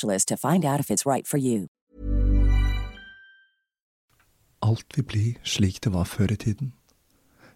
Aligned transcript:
to 0.00 0.36
find 0.36 0.64
out 0.64 0.80
if 0.80 0.90
it's 0.90 1.06
right 1.06 1.26
for 1.26 1.38
you. 1.38 1.68
Alt 4.62 4.96
vil 4.96 5.04
bli 5.04 5.38
slik 5.42 5.80
det 5.80 5.92
var 5.92 6.04
før 6.04 6.32
i 6.32 6.36
tiden. 6.36 6.72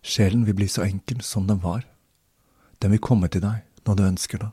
Sjelen 0.03 0.47
vil 0.47 0.55
bli 0.55 0.69
så 0.69 0.83
enkel 0.83 1.23
som 1.23 1.47
den 1.47 1.63
var. 1.63 1.87
Den 2.83 2.91
vil 2.91 3.01
komme 3.01 3.29
til 3.29 3.43
deg 3.43 3.63
når 3.87 3.95
du 3.95 4.03
ønsker 4.07 4.39
det, 4.39 4.51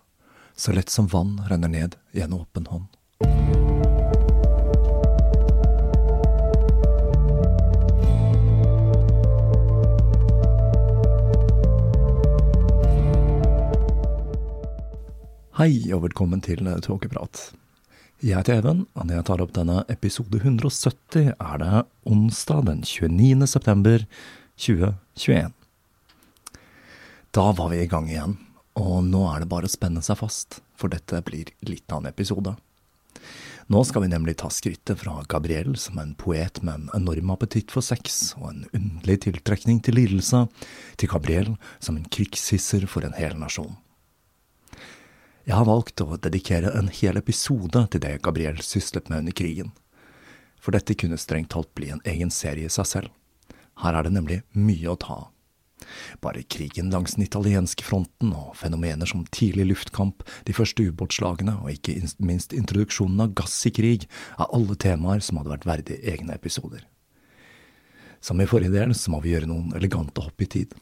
så 0.56 0.72
lett 0.72 0.90
som 0.90 1.10
vann 1.10 1.40
renner 1.50 1.68
ned 1.68 1.98
i 2.14 2.22
en 2.22 2.34
åpen 2.34 2.70
hånd. 2.70 2.88
Hei 15.54 15.94
og 15.94 16.02
velkommen 16.08 16.42
til 16.42 16.66
Tåkeprat. 16.82 17.54
Jeg 18.24 18.40
heter 18.40 18.62
Even, 18.62 18.86
og 18.96 19.04
når 19.04 19.18
jeg 19.18 19.26
tar 19.28 19.42
opp 19.44 19.50
denne 19.52 19.82
episode 19.92 20.40
170, 20.40 21.34
er 21.34 21.58
det 21.60 21.80
onsdag 22.08 22.62
den 22.70 22.80
29. 22.88 23.44
september 23.52 24.06
2021. 24.64 25.52
Da 27.36 27.44
var 27.58 27.74
vi 27.74 27.82
i 27.84 27.90
gang 27.92 28.08
igjen, 28.08 28.38
og 28.80 29.04
nå 29.10 29.26
er 29.28 29.44
det 29.44 29.50
bare 29.52 29.68
å 29.68 29.74
spenne 29.74 30.00
seg 30.08 30.22
fast, 30.22 30.62
for 30.80 30.94
dette 30.96 31.20
blir 31.28 31.52
litt 31.68 31.84
av 31.92 32.00
en 32.00 32.14
episode. 32.14 32.56
Nå 33.68 33.84
skal 33.92 34.06
vi 34.06 34.14
nemlig 34.16 34.38
ta 34.40 34.48
skrittet 34.48 35.04
fra 35.04 35.20
Gabriel 35.28 35.76
som 35.76 36.00
en 36.00 36.16
poet 36.16 36.64
med 36.64 36.80
en 36.80 36.90
enorm 37.02 37.36
appetitt 37.36 37.76
for 37.76 37.84
sex 37.84 38.38
og 38.40 38.54
en 38.54 38.68
underlig 38.72 39.26
tiltrekning 39.28 39.84
til 39.84 40.00
lidelse, 40.00 40.46
til 40.96 41.12
Gabriel 41.12 41.58
som 41.84 42.00
en 42.00 42.08
krigshisser 42.08 42.88
for 42.88 43.04
en 43.04 43.20
hel 43.20 43.36
nasjon. 43.36 43.76
Jeg 45.44 45.58
har 45.60 45.68
valgt 45.68 46.00
å 46.00 46.16
dedikere 46.16 46.70
en 46.80 46.88
hel 46.88 47.18
episode 47.20 47.82
til 47.92 48.00
det 48.00 48.14
Gabriel 48.24 48.62
syslet 48.64 49.10
med 49.12 49.26
under 49.26 49.36
krigen. 49.36 49.74
For 50.64 50.72
dette 50.72 50.96
kunne 50.96 51.20
strengt 51.20 51.50
talt 51.52 51.68
bli 51.76 51.90
en 51.92 52.00
egen 52.08 52.32
serie 52.32 52.70
i 52.70 52.72
seg 52.72 52.88
selv. 52.88 53.10
Her 53.84 53.98
er 54.00 54.08
det 54.08 54.14
nemlig 54.16 54.38
mye 54.56 54.94
å 54.94 54.96
ta 55.02 55.18
av. 55.26 55.26
Bare 56.24 56.46
krigen 56.48 56.94
langs 56.94 57.18
den 57.18 57.26
italienske 57.26 57.84
fronten 57.84 58.32
og 58.32 58.54
fenomener 58.56 59.10
som 59.10 59.26
tidlig 59.36 59.66
luftkamp, 59.74 60.24
de 60.48 60.56
første 60.56 60.86
ubåtslagene 60.88 61.58
og 61.60 61.74
ikke 61.74 61.98
minst 62.24 62.56
introduksjonen 62.56 63.26
av 63.26 63.36
gass 63.36 63.58
i 63.68 63.74
krig 63.76 64.08
er 64.38 64.48
alle 64.48 64.80
temaer 64.80 65.20
som 65.20 65.42
hadde 65.42 65.52
vært 65.58 65.68
verdig 65.68 66.00
egne 66.08 66.40
episoder. 66.40 66.88
Som 68.24 68.40
i 68.40 68.48
forrige 68.48 68.72
del 68.78 68.96
så 68.96 69.12
må 69.12 69.20
vi 69.20 69.36
gjøre 69.36 69.52
noen 69.52 69.76
elegante 69.76 70.24
hopp 70.24 70.48
i 70.48 70.52
tid 70.56 70.80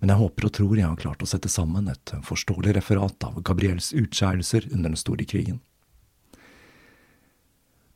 men 0.00 0.12
jeg 0.12 0.20
håper 0.20 0.48
og 0.48 0.54
tror 0.58 0.76
jeg 0.76 0.88
har 0.88 1.00
klart 1.00 1.22
å 1.22 1.28
sette 1.30 1.50
sammen 1.52 1.88
et 1.92 2.12
forståelig 2.26 2.76
referat 2.78 3.26
av 3.26 3.40
Gabriels 3.46 3.92
utskeielser 3.96 4.68
under 4.72 4.92
den 4.92 5.00
store 5.00 5.26
krigen. 5.28 5.60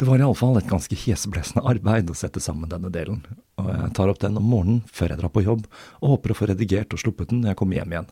Det 0.01 0.07
var 0.09 0.17
iallfall 0.17 0.57
et 0.57 0.69
ganske 0.71 0.97
heseblesende 0.97 1.61
arbeid 1.69 2.09
å 2.09 2.17
sette 2.17 2.41
sammen 2.41 2.71
denne 2.73 2.89
delen, 2.89 3.19
og 3.61 3.67
jeg 3.69 3.91
tar 3.99 4.09
opp 4.09 4.23
den 4.23 4.39
om 4.41 4.47
morgenen 4.49 4.79
før 4.89 5.13
jeg 5.13 5.21
drar 5.21 5.33
på 5.35 5.43
jobb, 5.45 5.67
og 6.01 6.15
håper 6.15 6.33
å 6.33 6.39
få 6.39 6.49
redigert 6.49 6.97
og 6.97 7.03
sluppet 7.03 7.29
den 7.29 7.43
når 7.43 7.53
jeg 7.53 7.59
kommer 7.61 7.77
hjem 7.77 7.93
igjen. 7.93 8.09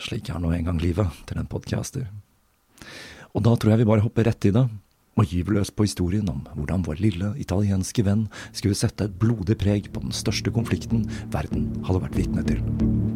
Slik 0.00 0.30
er 0.32 0.40
nå 0.40 0.54
engang 0.56 0.80
livet 0.80 1.18
til 1.28 1.42
en 1.42 1.50
podcaster. 1.50 2.06
Og 3.36 3.44
da 3.44 3.52
tror 3.52 3.74
jeg 3.74 3.82
vi 3.82 3.90
bare 3.90 4.06
hopper 4.06 4.30
rett 4.30 4.48
i 4.48 4.54
det, 4.56 4.64
og 5.18 5.30
gyver 5.30 5.58
løs 5.58 5.72
på 5.74 5.86
historien 5.88 6.28
om 6.32 6.44
hvordan 6.54 6.84
vår 6.86 7.02
lille 7.02 7.32
italienske 7.42 8.04
venn 8.06 8.28
skulle 8.52 8.78
sette 8.78 9.08
et 9.08 9.18
blodig 9.20 9.58
preg 9.60 9.90
på 9.92 10.04
den 10.04 10.14
største 10.14 10.52
konflikten 10.54 11.06
verden 11.34 11.70
hadde 11.88 12.04
vært 12.06 12.20
vitne 12.20 12.46
til. 12.46 13.09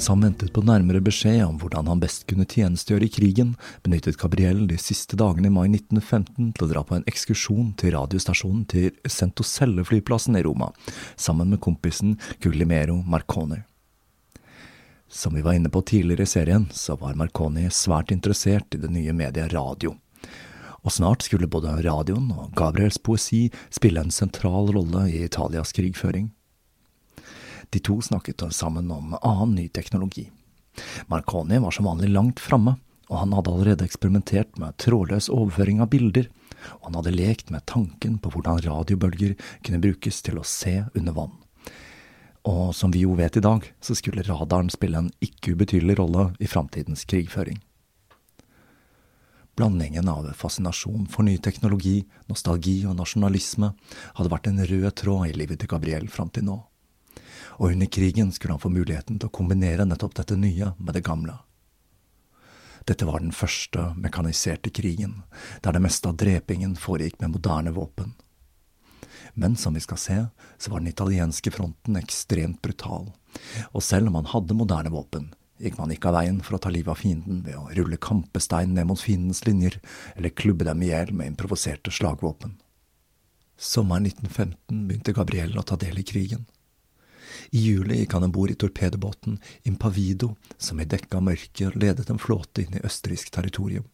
Mens 0.00 0.08
han 0.08 0.22
ventet 0.24 0.52
på 0.56 0.62
nærmere 0.64 1.02
beskjed 1.04 1.42
om 1.44 1.58
hvordan 1.60 1.90
han 1.90 1.98
best 2.00 2.22
kunne 2.24 2.46
tjenestegjøre 2.48 3.04
i 3.04 3.10
krigen, 3.12 3.50
benyttet 3.84 4.16
Gabriel 4.16 4.62
de 4.70 4.78
siste 4.80 5.18
dagene 5.20 5.50
i 5.50 5.52
mai 5.52 5.66
1915 5.66 6.54
til 6.56 6.64
å 6.64 6.68
dra 6.70 6.82
på 6.88 6.96
en 6.96 7.04
ekskursjon 7.10 7.74
til 7.76 7.92
radiostasjonen 7.92 8.62
til 8.72 8.96
Centocelle-flyplassen 9.04 10.40
i 10.40 10.42
Roma, 10.46 10.70
sammen 11.20 11.52
med 11.52 11.60
kompisen 11.60 12.16
Guglimero 12.40 12.96
Marconi. 13.04 13.60
Som 15.04 15.36
vi 15.36 15.44
var 15.44 15.60
inne 15.60 15.68
på 15.68 15.84
tidligere 15.84 16.24
i 16.24 16.32
serien, 16.32 16.64
så 16.72 16.96
var 16.96 17.20
Marconi 17.20 17.68
svært 17.68 18.16
interessert 18.16 18.72
i 18.72 18.80
det 18.80 18.88
nye 18.96 19.12
mediet 19.12 19.52
radio. 19.52 19.98
Og 20.80 20.96
snart 20.96 21.28
skulle 21.28 21.52
både 21.52 21.76
radioen 21.84 22.32
og 22.32 22.56
Gabriels 22.56 22.96
poesi 22.96 23.50
spille 23.68 24.00
en 24.00 24.16
sentral 24.22 24.72
rolle 24.72 25.10
i 25.12 25.26
Italias 25.28 25.76
krigføring. 25.76 26.32
De 27.70 27.78
to 27.78 28.00
snakket 28.02 28.42
sammen 28.52 28.90
om 28.90 29.16
annen 29.22 29.54
ny 29.54 29.68
teknologi. 29.68 30.30
Marconi 31.06 31.58
var 31.58 31.70
som 31.70 31.84
vanlig 31.84 32.08
langt 32.08 32.40
framme, 32.40 32.76
og 33.10 33.18
han 33.18 33.32
hadde 33.34 33.50
allerede 33.50 33.86
eksperimentert 33.86 34.58
med 34.58 34.76
trådløs 34.82 35.28
overføring 35.30 35.82
av 35.82 35.90
bilder, 35.90 36.28
og 36.80 36.88
han 36.88 36.98
hadde 36.98 37.14
lekt 37.14 37.50
med 37.50 37.66
tanken 37.66 38.18
på 38.22 38.32
hvordan 38.34 38.62
radiobølger 38.64 39.36
kunne 39.66 39.82
brukes 39.82 40.20
til 40.22 40.38
å 40.38 40.46
se 40.46 40.76
under 40.94 41.16
vann. 41.16 41.34
Og 42.48 42.70
som 42.74 42.92
vi 42.94 43.04
jo 43.04 43.16
vet 43.18 43.36
i 43.36 43.44
dag, 43.44 43.66
så 43.80 43.94
skulle 43.94 44.24
radaren 44.26 44.70
spille 44.72 44.98
en 44.98 45.10
ikke 45.22 45.54
ubetydelig 45.54 45.98
rolle 45.98 46.30
i 46.40 46.48
framtidens 46.48 47.04
krigføring. 47.04 47.60
Blandingen 49.58 50.08
av 50.08 50.30
fascinasjon 50.38 51.04
for 51.10 51.26
ny 51.26 51.36
teknologi, 51.42 52.00
nostalgi 52.30 52.78
og 52.88 52.96
nasjonalisme 52.96 53.74
hadde 54.16 54.32
vært 54.32 54.48
en 54.48 54.64
rød 54.64 54.90
tråd 55.02 55.28
i 55.28 55.36
livet 55.36 55.60
til 55.60 55.70
Gabriel 55.74 56.08
fram 56.08 56.30
til 56.32 56.46
nå 56.48 56.60
og 57.60 57.74
under 57.74 57.86
krigen 57.92 58.32
skulle 58.32 58.56
han 58.56 58.62
få 58.62 58.72
muligheten 58.72 59.18
til 59.20 59.28
å 59.28 59.36
kombinere 59.36 59.84
nettopp 59.84 60.16
dette 60.16 60.36
nye 60.40 60.72
med 60.78 60.96
det 60.96 61.04
gamle. 61.04 61.36
Dette 62.88 63.04
var 63.04 63.20
den 63.20 63.34
første 63.36 63.90
mekaniserte 64.00 64.72
krigen, 64.72 65.20
der 65.60 65.76
det 65.76 65.82
meste 65.84 66.08
av 66.08 66.16
drepingen 66.16 66.72
foregikk 66.80 67.20
med 67.20 67.34
moderne 67.36 67.74
våpen. 67.76 68.14
Men 69.34 69.56
som 69.60 69.76
vi 69.76 69.82
skal 69.84 70.00
se, 70.00 70.16
så 70.58 70.72
var 70.72 70.80
den 70.80 70.88
italienske 70.90 71.52
fronten 71.52 72.00
ekstremt 72.00 72.62
brutal, 72.64 73.12
og 73.70 73.84
selv 73.84 74.08
om 74.08 74.16
man 74.16 74.30
hadde 74.32 74.56
moderne 74.56 74.90
våpen, 74.94 75.28
gikk 75.60 75.76
man 75.76 75.92
ikke 75.92 76.08
av 76.08 76.16
veien 76.16 76.40
for 76.40 76.56
å 76.56 76.62
ta 76.64 76.72
livet 76.72 76.94
av 76.94 77.02
fienden 77.02 77.42
ved 77.44 77.58
å 77.60 77.68
rulle 77.76 78.00
kampestein 78.00 78.72
ned 78.74 78.88
mot 78.88 79.00
fiendens 79.00 79.44
linjer 79.44 79.76
eller 80.16 80.32
klubbe 80.32 80.64
dem 80.64 80.80
i 80.80 80.88
hjel 80.88 81.12
med 81.12 81.34
improviserte 81.34 81.92
slagvåpen. 81.92 82.56
Sommeren 83.60 84.08
1915 84.08 84.86
begynte 84.88 85.12
Gabriel 85.12 85.58
å 85.60 85.66
ta 85.68 85.76
del 85.76 86.00
i 86.00 86.06
krigen. 86.08 86.48
I 87.50 87.62
juli 87.64 88.00
gikk 88.00 88.16
han 88.16 88.26
om 88.26 88.34
bord 88.34 88.52
i 88.52 88.58
torpedobåten 88.58 89.38
Impavido, 89.68 90.34
som 90.58 90.80
i 90.80 90.88
dekka 90.88 91.22
mørke 91.24 91.72
ledet 91.74 92.10
en 92.10 92.20
flåte 92.20 92.64
inn 92.64 92.76
i 92.76 92.84
østerriksk 92.86 93.32
territorium. 93.34 93.88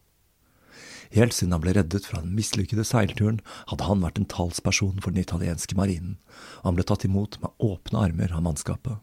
Helt 1.15 1.33
siden 1.33 1.55
han 1.55 1.63
ble 1.63 1.73
reddet 1.77 2.05
fra 2.05 2.19
den 2.19 2.35
mislykkede 2.35 2.83
seilturen, 2.87 3.39
hadde 3.71 3.87
han 3.87 4.03
vært 4.03 4.19
en 4.19 4.27
talsperson 4.27 4.99
for 4.99 5.15
den 5.15 5.23
italienske 5.23 5.77
marinen, 5.79 6.17
og 6.59 6.71
han 6.71 6.79
ble 6.79 6.87
tatt 6.87 7.07
imot 7.07 7.39
med 7.43 7.53
åpne 7.63 8.03
armer 8.09 8.35
av 8.35 8.43
mannskapet. 8.43 8.99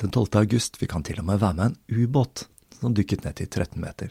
Den 0.00 0.10
12. 0.10 0.40
august 0.40 0.80
fikk 0.80 0.96
han 0.96 1.04
til 1.06 1.20
og 1.22 1.28
med 1.28 1.42
være 1.42 1.58
med 1.60 1.74
en 1.74 2.04
ubåt 2.04 2.48
som 2.80 2.96
dykket 2.96 3.24
ned 3.24 3.36
til 3.38 3.50
13 3.50 3.78
meter. 3.80 4.10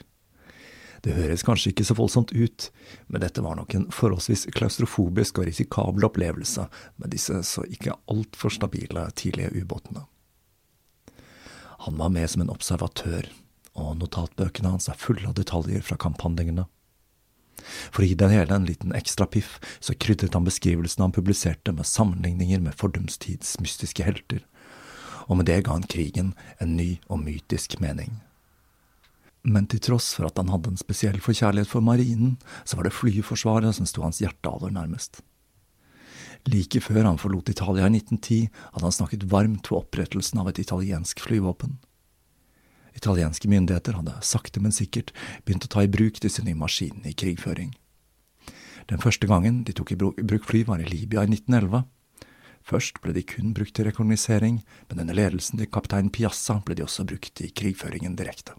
Det 1.03 1.17
høres 1.17 1.43
kanskje 1.43 1.73
ikke 1.73 1.83
så 1.83 1.97
voldsomt 1.97 2.31
ut, 2.31 2.69
men 3.11 3.23
dette 3.23 3.43
var 3.43 3.57
nok 3.59 3.73
en 3.75 3.89
forholdsvis 3.91 4.45
klaustrofobisk 4.55 5.41
og 5.41 5.49
risikabel 5.49 6.07
opplevelse 6.07 6.69
med 7.01 7.11
disse 7.11 7.41
så 7.47 7.65
ikke 7.67 7.97
altfor 8.11 8.53
stabile 8.55 9.09
tidlige 9.19 9.51
ubåtene. 9.59 10.05
Han 11.83 11.99
var 11.99 12.13
med 12.15 12.31
som 12.31 12.45
en 12.45 12.53
observatør, 12.53 13.27
og 13.75 13.97
notatbøkene 13.99 14.71
hans 14.71 14.87
er 14.87 14.99
fulle 14.99 15.27
av 15.27 15.35
detaljer 15.35 15.83
fra 15.83 15.99
kamphandlingene. 15.99 16.69
For 17.91 18.03
å 18.03 18.07
gi 18.07 18.15
den 18.15 18.31
hele 18.31 18.55
en 18.55 18.67
liten 18.67 18.95
ekstra 18.95 19.27
piff, 19.27 19.57
så 19.83 19.95
krydret 19.99 20.35
han 20.37 20.47
beskrivelsene 20.47 21.09
han 21.09 21.15
publiserte 21.15 21.75
med 21.75 21.89
sammenligninger 21.89 22.63
med 22.63 22.79
fordumstids 22.79 23.57
mystiske 23.59 24.07
helter, 24.07 24.45
og 25.27 25.39
med 25.39 25.51
det 25.51 25.65
ga 25.67 25.75
han 25.75 25.87
krigen 25.87 26.31
en 26.63 26.77
ny 26.79 26.93
og 27.09 27.19
mytisk 27.27 27.81
mening. 27.83 28.21
Men 29.43 29.67
til 29.67 29.81
tross 29.83 30.13
for 30.15 30.29
at 30.29 30.37
han 30.39 30.51
hadde 30.53 30.71
en 30.71 30.79
spesiell 30.79 31.19
forkjærlighet 31.19 31.67
for 31.67 31.83
marinen, 31.83 32.37
så 32.63 32.79
var 32.79 32.87
det 32.87 32.95
flyforsvaret 32.95 33.75
som 33.75 33.87
sto 33.89 34.05
hans 34.05 34.21
hjerte 34.23 34.47
aller 34.47 34.71
nærmest. 34.71 35.19
Like 36.47 36.79
før 36.83 37.03
han 37.03 37.19
forlot 37.19 37.51
Italia 37.51 37.87
i 37.87 37.97
1910, 37.99 38.47
hadde 38.71 38.87
han 38.87 38.95
snakket 38.95 39.27
varmt 39.31 39.67
for 39.67 39.83
opprettelsen 39.83 40.39
av 40.39 40.51
et 40.51 40.63
italiensk 40.63 41.19
flyvåpen. 41.23 41.77
Italienske 42.95 43.49
myndigheter 43.51 43.99
hadde 43.99 44.15
sakte, 44.23 44.63
men 44.63 44.75
sikkert 44.75 45.11
begynt 45.43 45.67
å 45.67 45.71
ta 45.75 45.83
i 45.83 45.91
bruk 45.91 46.21
disse 46.23 46.43
nye 46.43 46.55
maskinene 46.59 47.11
i 47.11 47.17
krigføring. 47.17 47.73
Den 48.87 48.99
første 49.03 49.27
gangen 49.27 49.63
de 49.67 49.75
tok 49.75 49.91
i 49.91 49.99
bruk 49.99 50.47
fly, 50.47 50.63
var 50.67 50.83
i 50.83 50.87
Libya 50.87 51.23
i 51.23 51.31
1911. 51.31 51.83
Først 52.63 52.99
ble 53.03 53.15
de 53.15 53.23
kun 53.27 53.51
brukt 53.55 53.75
til 53.75 53.89
rekognosering, 53.89 54.61
men 54.87 55.03
under 55.03 55.19
ledelsen 55.19 55.59
til 55.59 55.71
kaptein 55.71 56.11
Piazza 56.11 56.61
ble 56.63 56.79
de 56.79 56.85
også 56.85 57.03
brukt 57.07 57.43
i 57.43 57.51
krigføringen 57.51 58.15
direkte 58.19 58.55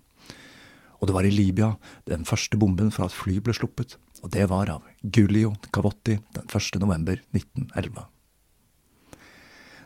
og 1.01 1.09
det 1.09 1.15
var 1.17 1.27
i 1.27 1.35
Libya 1.35 1.75
den 2.09 2.27
første 2.29 2.59
bomben 2.61 2.93
fra 2.95 3.09
et 3.09 3.17
fly 3.17 3.39
ble 3.45 3.55
sluppet, 3.57 3.97
og 4.23 4.33
det 4.35 4.49
var 4.51 4.73
av 4.73 4.85
Giulio 5.03 5.55
Cavotti 5.75 6.19
den 6.37 6.49
1. 6.49 6.81
november 6.83 7.21
1911. 7.37 8.05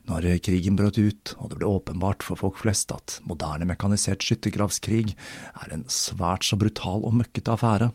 Når 0.08 0.24
krigen 0.40 0.76
brøt 0.78 0.96
ut, 0.96 1.34
og 1.36 1.50
det 1.50 1.58
ble 1.60 1.68
åpenbart 1.68 2.24
for 2.24 2.40
folk 2.40 2.56
flest 2.62 2.94
at 2.94 3.18
moderne 3.28 3.66
mekanisert 3.68 4.24
skyttergravskrig 4.24 5.12
er 5.12 5.74
en 5.74 5.84
svært 5.92 6.46
så 6.48 6.56
brutal 6.56 7.04
og 7.04 7.18
møkkete 7.20 7.52
affære, 7.52 7.90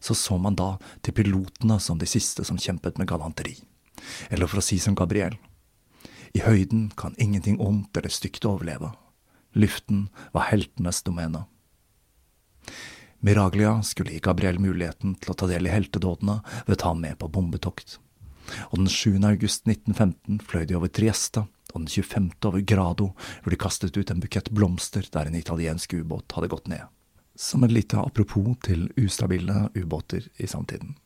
så 0.00 0.16
så 0.16 0.38
man 0.40 0.56
da 0.56 0.78
til 1.04 1.12
pilotene 1.18 1.76
som 1.80 2.00
de 2.00 2.08
siste 2.08 2.46
som 2.48 2.56
kjempet 2.56 2.96
med 2.96 3.10
galanteri. 3.10 3.58
Eller 4.32 4.48
for 4.48 4.62
å 4.62 4.64
si 4.64 4.78
som 4.80 4.96
Gabriel, 4.96 5.36
i 6.32 6.40
høyden 6.40 6.88
kan 6.96 7.16
ingenting 7.18 7.58
ondt 7.60 7.96
eller 7.98 8.12
stygt 8.12 8.46
overleve. 8.48 8.92
Luften 9.52 10.08
var 10.32 10.48
heltenes 10.48 11.02
domene. 11.02 11.44
Miraglia 13.20 13.82
skulle 13.82 14.14
gi 14.14 14.20
Gabriel 14.24 14.58
muligheten 14.58 15.14
til 15.20 15.32
å 15.32 15.36
ta 15.36 15.48
del 15.50 15.68
i 15.68 15.72
heltedådene 15.72 16.38
ved 16.66 16.76
å 16.76 16.80
ta 16.80 16.92
ham 16.92 17.02
med 17.04 17.18
på 17.20 17.28
bombetokt. 17.28 17.98
Og 18.72 18.80
den 18.80 18.88
7. 18.88 19.20
august 19.28 19.68
1915 19.68 20.40
fløy 20.48 20.64
de 20.66 20.78
over 20.78 20.88
Trieste, 20.88 21.44
og 21.74 21.84
den 21.84 21.90
25. 21.92 22.30
over 22.48 22.60
Grado, 22.60 23.10
hvor 23.42 23.52
de 23.52 23.60
kastet 23.60 23.96
ut 23.96 24.10
en 24.10 24.22
bukett 24.22 24.50
blomster 24.50 25.06
der 25.12 25.28
en 25.28 25.36
italiensk 25.38 25.94
ubåt 25.94 26.32
hadde 26.32 26.50
gått 26.50 26.70
ned. 26.72 26.88
Som 27.36 27.64
et 27.64 27.72
lite 27.72 28.00
apropos 28.00 28.56
til 28.64 28.88
ustabile 28.96 29.68
ubåter 29.76 30.26
i 30.36 30.48
samtiden. 30.50 30.96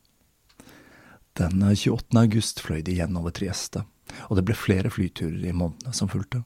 Den 1.35 1.59
28. 1.59 2.15
august 2.15 2.63
fløy 2.63 2.81
de 2.81 2.95
igjen 2.95 3.19
over 3.19 3.35
Trieste, 3.35 3.83
og 4.29 4.39
det 4.39 4.45
ble 4.47 4.55
flere 4.55 4.89
flyturer 4.89 5.49
i 5.49 5.53
månedene 5.53 5.93
som 5.93 6.09
fulgte. 6.09 6.45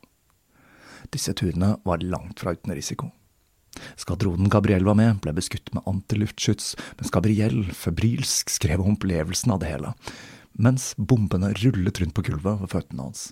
Disse 1.14 1.34
turene 1.38 1.76
var 1.86 2.02
langt 2.04 2.42
fra 2.42 2.56
uten 2.58 2.74
risiko. 2.76 3.12
Skvadronen 4.00 4.52
Gabriel 4.52 4.86
var 4.88 4.98
med, 5.00 5.22
ble 5.24 5.34
beskutt 5.38 5.72
med 5.76 5.86
antiluftskyts, 5.90 6.76
mens 7.00 7.14
Gabriel 7.14 7.64
febrilsk 7.76 8.52
skrev 8.54 8.84
om 8.84 8.96
opplevelsen 8.96 9.56
av 9.56 9.64
det 9.64 9.72
hele, 9.74 9.94
mens 10.60 10.92
bombene 10.98 11.54
rullet 11.62 12.02
rundt 12.02 12.16
på 12.18 12.26
gulvet 12.30 12.64
ved 12.64 12.74
føttene 12.74 13.10
hans. 13.10 13.30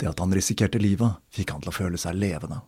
Det 0.00 0.10
at 0.10 0.20
han 0.22 0.34
risikerte 0.34 0.80
livet, 0.82 1.20
fikk 1.30 1.54
han 1.54 1.62
til 1.62 1.70
å 1.70 1.76
føle 1.76 2.00
seg 2.00 2.18
levende. 2.18 2.62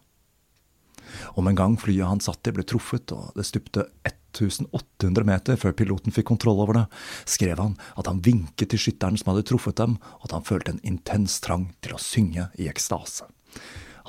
Om 1.39 1.49
en 1.49 1.59
gang 1.59 1.77
flyet 1.79 2.09
han 2.09 2.23
satt 2.23 2.47
i 2.49 2.53
ble 2.55 2.65
truffet 2.67 3.13
og 3.15 3.35
det 3.39 3.47
stupte 3.47 3.87
1800 4.07 5.27
meter 5.29 5.59
før 5.61 5.75
piloten 5.77 6.15
fikk 6.15 6.29
kontroll 6.33 6.63
over 6.65 6.79
det, 6.79 6.85
skrev 7.31 7.61
han 7.61 7.77
at 7.99 8.11
han 8.11 8.23
vinket 8.25 8.73
til 8.73 8.83
skytteren 8.87 9.19
som 9.21 9.33
hadde 9.33 9.47
truffet 9.51 9.79
dem, 9.81 9.99
og 10.21 10.29
at 10.29 10.37
han 10.39 10.47
følte 10.47 10.75
en 10.75 10.85
intens 10.87 11.39
trang 11.45 11.69
til 11.85 11.97
å 11.97 12.03
synge 12.03 12.49
i 12.59 12.71
ekstase. 12.71 13.29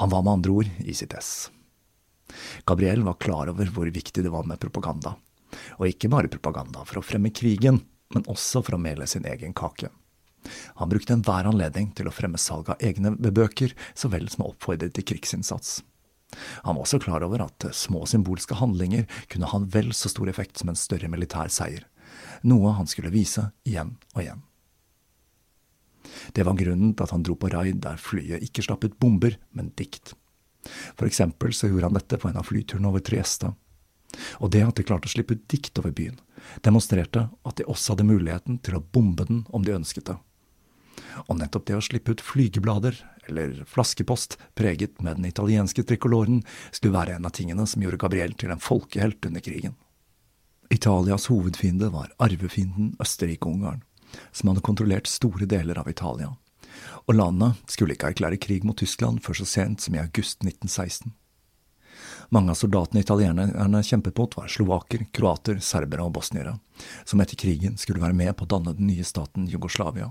Han 0.01 0.11
var 0.11 0.25
med 0.25 0.39
andre 0.39 0.55
ord 0.61 0.71
i 0.83 0.95
sitt 0.97 1.13
ess. 1.15 1.49
Gabriel 2.65 3.03
var 3.05 3.19
klar 3.21 3.51
over 3.51 3.69
hvor 3.73 3.89
viktig 3.91 4.23
det 4.25 4.33
var 4.33 4.47
med 4.47 4.61
propaganda. 4.61 5.15
Og 5.79 5.89
ikke 5.89 6.11
bare 6.11 6.31
propaganda 6.31 6.83
for 6.87 6.99
å 6.99 7.05
fremme 7.05 7.31
krigen, 7.35 7.81
men 8.13 8.27
også 8.31 8.63
for 8.65 8.77
å 8.77 8.81
mele 8.81 9.07
sin 9.09 9.27
egen 9.29 9.53
kake. 9.55 9.91
Han 10.79 10.91
brukte 10.91 11.15
enhver 11.15 11.47
anledning 11.49 11.91
til 11.97 12.09
å 12.09 12.13
fremme 12.13 12.39
salg 12.41 12.69
av 12.69 12.81
egne 12.83 13.15
bøker, 13.15 13.73
så 13.97 14.11
vel 14.13 14.27
som 14.29 14.45
å 14.45 14.51
oppfordre 14.53 14.91
til 14.93 15.07
krigsinnsats. 15.07 15.79
Han 16.65 16.75
var 16.75 16.83
også 16.83 16.99
klar 17.01 17.23
over 17.25 17.45
at 17.45 17.67
små 17.73 18.03
symbolske 18.09 18.57
handlinger 18.59 19.05
kunne 19.31 19.49
ha 19.49 19.59
en 19.61 19.69
vel 19.71 19.93
så 19.95 20.11
stor 20.11 20.29
effekt 20.29 20.59
som 20.59 20.71
en 20.71 20.79
større 20.79 21.09
militær 21.11 21.51
seier, 21.53 21.85
noe 22.43 22.75
han 22.77 22.89
skulle 22.89 23.13
vise 23.13 23.49
igjen 23.67 23.95
og 24.13 24.21
igjen. 24.25 24.43
Det 26.35 26.45
var 26.45 26.57
grunnen 26.57 26.93
til 26.93 27.05
at 27.05 27.13
han 27.15 27.23
dro 27.25 27.35
på 27.39 27.49
raid 27.53 27.81
der 27.83 28.01
flyet 28.01 28.43
ikke 28.45 28.63
slapp 28.65 28.85
ut 28.85 28.99
bomber, 29.01 29.37
men 29.55 29.71
dikt. 29.79 30.13
For 30.95 31.07
eksempel 31.07 31.53
så 31.53 31.69
gjorde 31.69 31.89
han 31.89 31.97
dette 31.97 32.19
på 32.21 32.29
en 32.29 32.39
av 32.39 32.47
flyturene 32.47 32.89
over 32.89 33.03
Trieste. 33.05 33.51
Og 34.39 34.51
det 34.53 34.63
at 34.63 34.77
de 34.77 34.85
klarte 34.87 35.09
å 35.09 35.11
slippe 35.11 35.35
ut 35.35 35.47
dikt 35.51 35.77
over 35.81 35.93
byen, 35.95 36.17
demonstrerte 36.63 37.27
at 37.43 37.57
de 37.59 37.67
også 37.67 37.93
hadde 37.93 38.07
muligheten 38.07 38.61
til 38.63 38.77
å 38.77 38.83
bombe 38.95 39.27
den 39.27 39.43
om 39.55 39.65
de 39.65 39.75
ønsket 39.75 40.11
det. 40.11 40.17
Og 41.27 41.39
nettopp 41.39 41.65
det 41.67 41.77
å 41.77 41.83
slippe 41.83 42.15
ut 42.15 42.23
flygeblader, 42.23 42.97
eller 43.27 43.63
flaskepost, 43.67 44.37
preget 44.55 45.01
med 45.03 45.19
den 45.19 45.27
italienske 45.29 45.83
trikoloren, 45.87 46.43
skulle 46.71 46.95
være 46.95 47.17
en 47.17 47.27
av 47.27 47.35
tingene 47.35 47.65
som 47.67 47.83
gjorde 47.83 47.99
Gabriel 48.05 48.35
til 48.37 48.53
en 48.53 48.63
folkehelt 48.63 49.25
under 49.27 49.43
krigen. 49.43 49.75
Italias 50.73 51.27
hovedfiende 51.29 51.91
var 51.93 52.13
arvefienden 52.21 52.95
Østerrike-Ungarn, 53.03 53.83
som 54.31 54.49
hadde 54.49 54.65
kontrollert 54.65 55.09
store 55.11 55.47
deler 55.49 55.77
av 55.81 55.89
Italia 55.91 56.33
og 57.05 57.15
landet 57.15 57.61
skulle 57.71 57.95
ikke 57.95 58.13
erklære 58.13 58.41
krig 58.41 58.65
mot 58.65 58.77
Tyskland 58.77 59.21
før 59.25 59.41
så 59.41 59.47
sent 59.49 59.85
som 59.85 59.95
i 59.95 60.01
august 60.01 60.43
1916. 60.43 61.13
Mange 62.33 62.51
av 62.51 62.57
soldatene 62.59 63.03
italienerne 63.03 63.81
kjempet 63.85 64.17
mot, 64.17 64.33
var 64.37 64.49
slovaker, 64.51 65.05
kroater, 65.13 65.59
serbere 65.61 66.05
og 66.05 66.15
bosniere, 66.17 66.57
som 67.05 67.21
etter 67.21 67.39
krigen 67.39 67.77
skulle 67.77 68.01
være 68.01 68.17
med 68.17 68.33
på 68.35 68.47
å 68.47 68.51
danne 68.55 68.73
den 68.75 68.89
nye 68.89 69.05
staten 69.05 69.47
Jugoslavia. 69.51 70.09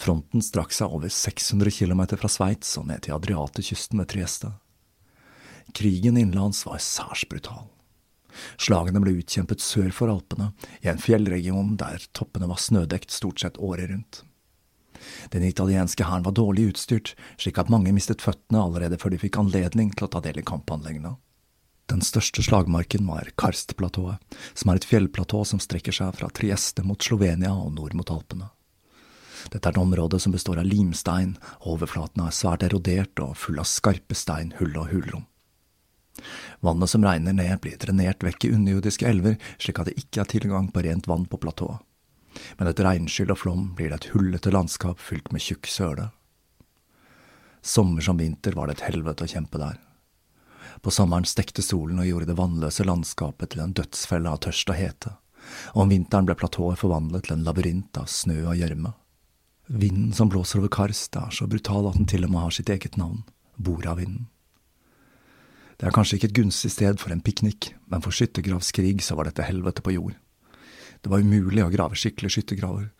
Fronten 0.00 0.40
strakk 0.40 0.72
seg 0.72 0.92
over 0.96 1.12
600 1.12 1.74
km 1.76 2.06
fra 2.16 2.30
Sveits 2.32 2.72
og 2.80 2.88
ned 2.88 3.04
til 3.04 3.18
Adriaterkysten 3.18 4.00
ved 4.00 4.08
Trieste. 4.14 4.54
Krigen 5.76 6.16
innenlands 6.16 6.64
var 6.66 6.80
særs 6.82 7.26
brutal. 7.28 7.68
Slagene 8.56 9.02
ble 9.02 9.18
utkjempet 9.20 9.60
sør 9.60 9.90
for 9.92 10.12
Alpene, 10.12 10.52
i 10.80 10.88
en 10.88 11.02
fjellregion 11.02 11.76
der 11.80 12.00
toppene 12.16 12.48
var 12.48 12.62
snødekt 12.62 13.12
stort 13.12 13.42
sett 13.42 13.60
året 13.60 13.90
rundt. 13.92 14.22
Den 15.30 15.44
italienske 15.44 16.04
hæren 16.04 16.24
var 16.24 16.34
dårlig 16.36 16.70
utstyrt, 16.72 17.14
slik 17.40 17.58
at 17.60 17.70
mange 17.72 17.92
mistet 17.92 18.22
føttene 18.24 18.62
allerede 18.62 18.98
før 19.00 19.14
de 19.14 19.20
fikk 19.22 19.38
anledning 19.40 19.92
til 19.94 20.06
å 20.06 20.12
ta 20.12 20.22
del 20.24 20.40
i 20.40 20.46
kampanleggene. 20.46 21.16
Den 21.90 22.04
største 22.06 22.42
slagmarken 22.46 23.08
var 23.08 23.32
Karstplatået, 23.40 24.22
som 24.54 24.70
er 24.70 24.78
et 24.78 24.86
fjellplatå 24.86 25.42
som 25.48 25.62
strekker 25.62 25.94
seg 25.94 26.14
fra 26.20 26.30
Trieste 26.30 26.84
mot 26.86 27.02
Slovenia 27.02 27.50
og 27.50 27.72
nord 27.74 27.96
mot 27.98 28.12
Alpene. 28.14 28.52
Dette 29.50 29.64
er 29.64 29.74
et 29.74 29.80
område 29.80 30.20
som 30.22 30.34
består 30.34 30.60
av 30.62 30.68
limstein, 30.68 31.34
og 31.64 31.74
overflaten 31.74 32.22
er 32.22 32.36
svært 32.36 32.62
erodert 32.68 33.24
og 33.24 33.34
full 33.40 33.58
av 33.58 33.66
skarpe 33.66 34.14
stein, 34.14 34.54
hull 34.60 34.76
og 34.78 34.92
hulrom. 34.92 35.26
Vannet 36.62 36.92
som 36.92 37.04
regner 37.04 37.34
ned, 37.34 37.56
blir 37.64 37.78
drenert 37.80 38.22
vekk 38.22 38.46
i 38.46 38.54
underjordiske 38.54 39.08
elver, 39.08 39.38
slik 39.58 39.80
at 39.80 39.90
det 39.90 39.98
ikke 39.98 40.22
er 40.22 40.34
tilgang 40.36 40.70
på 40.70 40.84
rent 40.86 41.08
vann 41.10 41.26
på 41.26 41.40
platået 41.40 41.80
men 42.58 42.70
etter 42.70 42.86
regnskyll 42.86 43.32
og 43.34 43.40
flom 43.42 43.68
blir 43.76 43.90
det 43.90 44.00
et 44.00 44.10
hullete 44.14 44.52
landskap 44.54 45.00
fylt 45.02 45.30
med 45.34 45.44
tjukk 45.44 45.70
søle. 45.70 46.10
Sommer 47.62 48.04
som 48.04 48.20
vinter 48.20 48.56
var 48.56 48.68
det 48.68 48.78
et 48.78 48.86
helvete 48.88 49.26
å 49.26 49.30
kjempe 49.30 49.60
der. 49.60 49.78
På 50.80 50.92
sommeren 50.94 51.28
stekte 51.28 51.62
solen 51.64 52.00
og 52.00 52.08
gjorde 52.08 52.30
det 52.30 52.38
vannløse 52.38 52.86
landskapet 52.86 53.52
til 53.52 53.64
en 53.64 53.74
dødsfelle 53.76 54.30
av 54.30 54.40
tørst 54.46 54.72
og 54.72 54.78
hete, 54.78 55.12
og 55.74 55.84
om 55.84 55.92
vinteren 55.92 56.28
ble 56.28 56.38
platået 56.40 56.80
forvandlet 56.80 57.26
til 57.26 57.36
en 57.36 57.44
labyrint 57.44 58.00
av 58.00 58.08
snø 58.08 58.38
og 58.46 58.56
gjørme. 58.56 58.94
Vinden 59.70 60.14
som 60.16 60.30
blåser 60.32 60.62
over 60.62 60.72
Karst 60.72 61.16
er 61.20 61.30
så 61.34 61.46
brutal 61.50 61.90
at 61.90 61.98
den 61.98 62.08
til 62.10 62.24
og 62.26 62.32
med 62.32 62.46
har 62.46 62.54
sitt 62.54 62.72
eget 62.72 62.96
navn, 62.98 63.22
Boravinden. 63.60 64.30
Det 65.76 65.86
er 65.88 65.94
kanskje 65.96 66.18
ikke 66.18 66.28
et 66.28 66.36
gunstig 66.36 66.72
sted 66.74 66.98
for 67.00 67.12
en 67.12 67.22
piknik, 67.24 67.70
men 67.88 68.02
for 68.04 68.12
skyttergravskrig 68.12 68.98
så 69.04 69.14
var 69.16 69.28
dette 69.28 69.46
helvete 69.46 69.84
på 69.84 69.94
jord. 69.94 70.16
Det 71.00 71.10
var 71.12 71.24
umulig 71.24 71.64
å 71.64 71.72
grave 71.72 71.96
skikkelige 71.96 72.36
skyttergraver, 72.36 72.90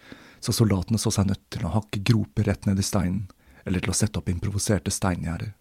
så 0.41 0.55
soldatene 0.57 0.99
så 0.99 1.13
seg 1.13 1.29
nødt 1.29 1.43
til 1.53 1.67
å 1.67 1.75
hakke 1.75 2.01
groper 2.01 2.49
rett 2.49 2.67
ned 2.69 2.81
i 2.81 2.87
steinen, 2.87 3.27
eller 3.65 3.83
til 3.85 3.93
å 3.93 3.97
sette 3.97 4.21
opp 4.21 4.31
improviserte 4.33 4.93
steingjerder. 4.95 5.53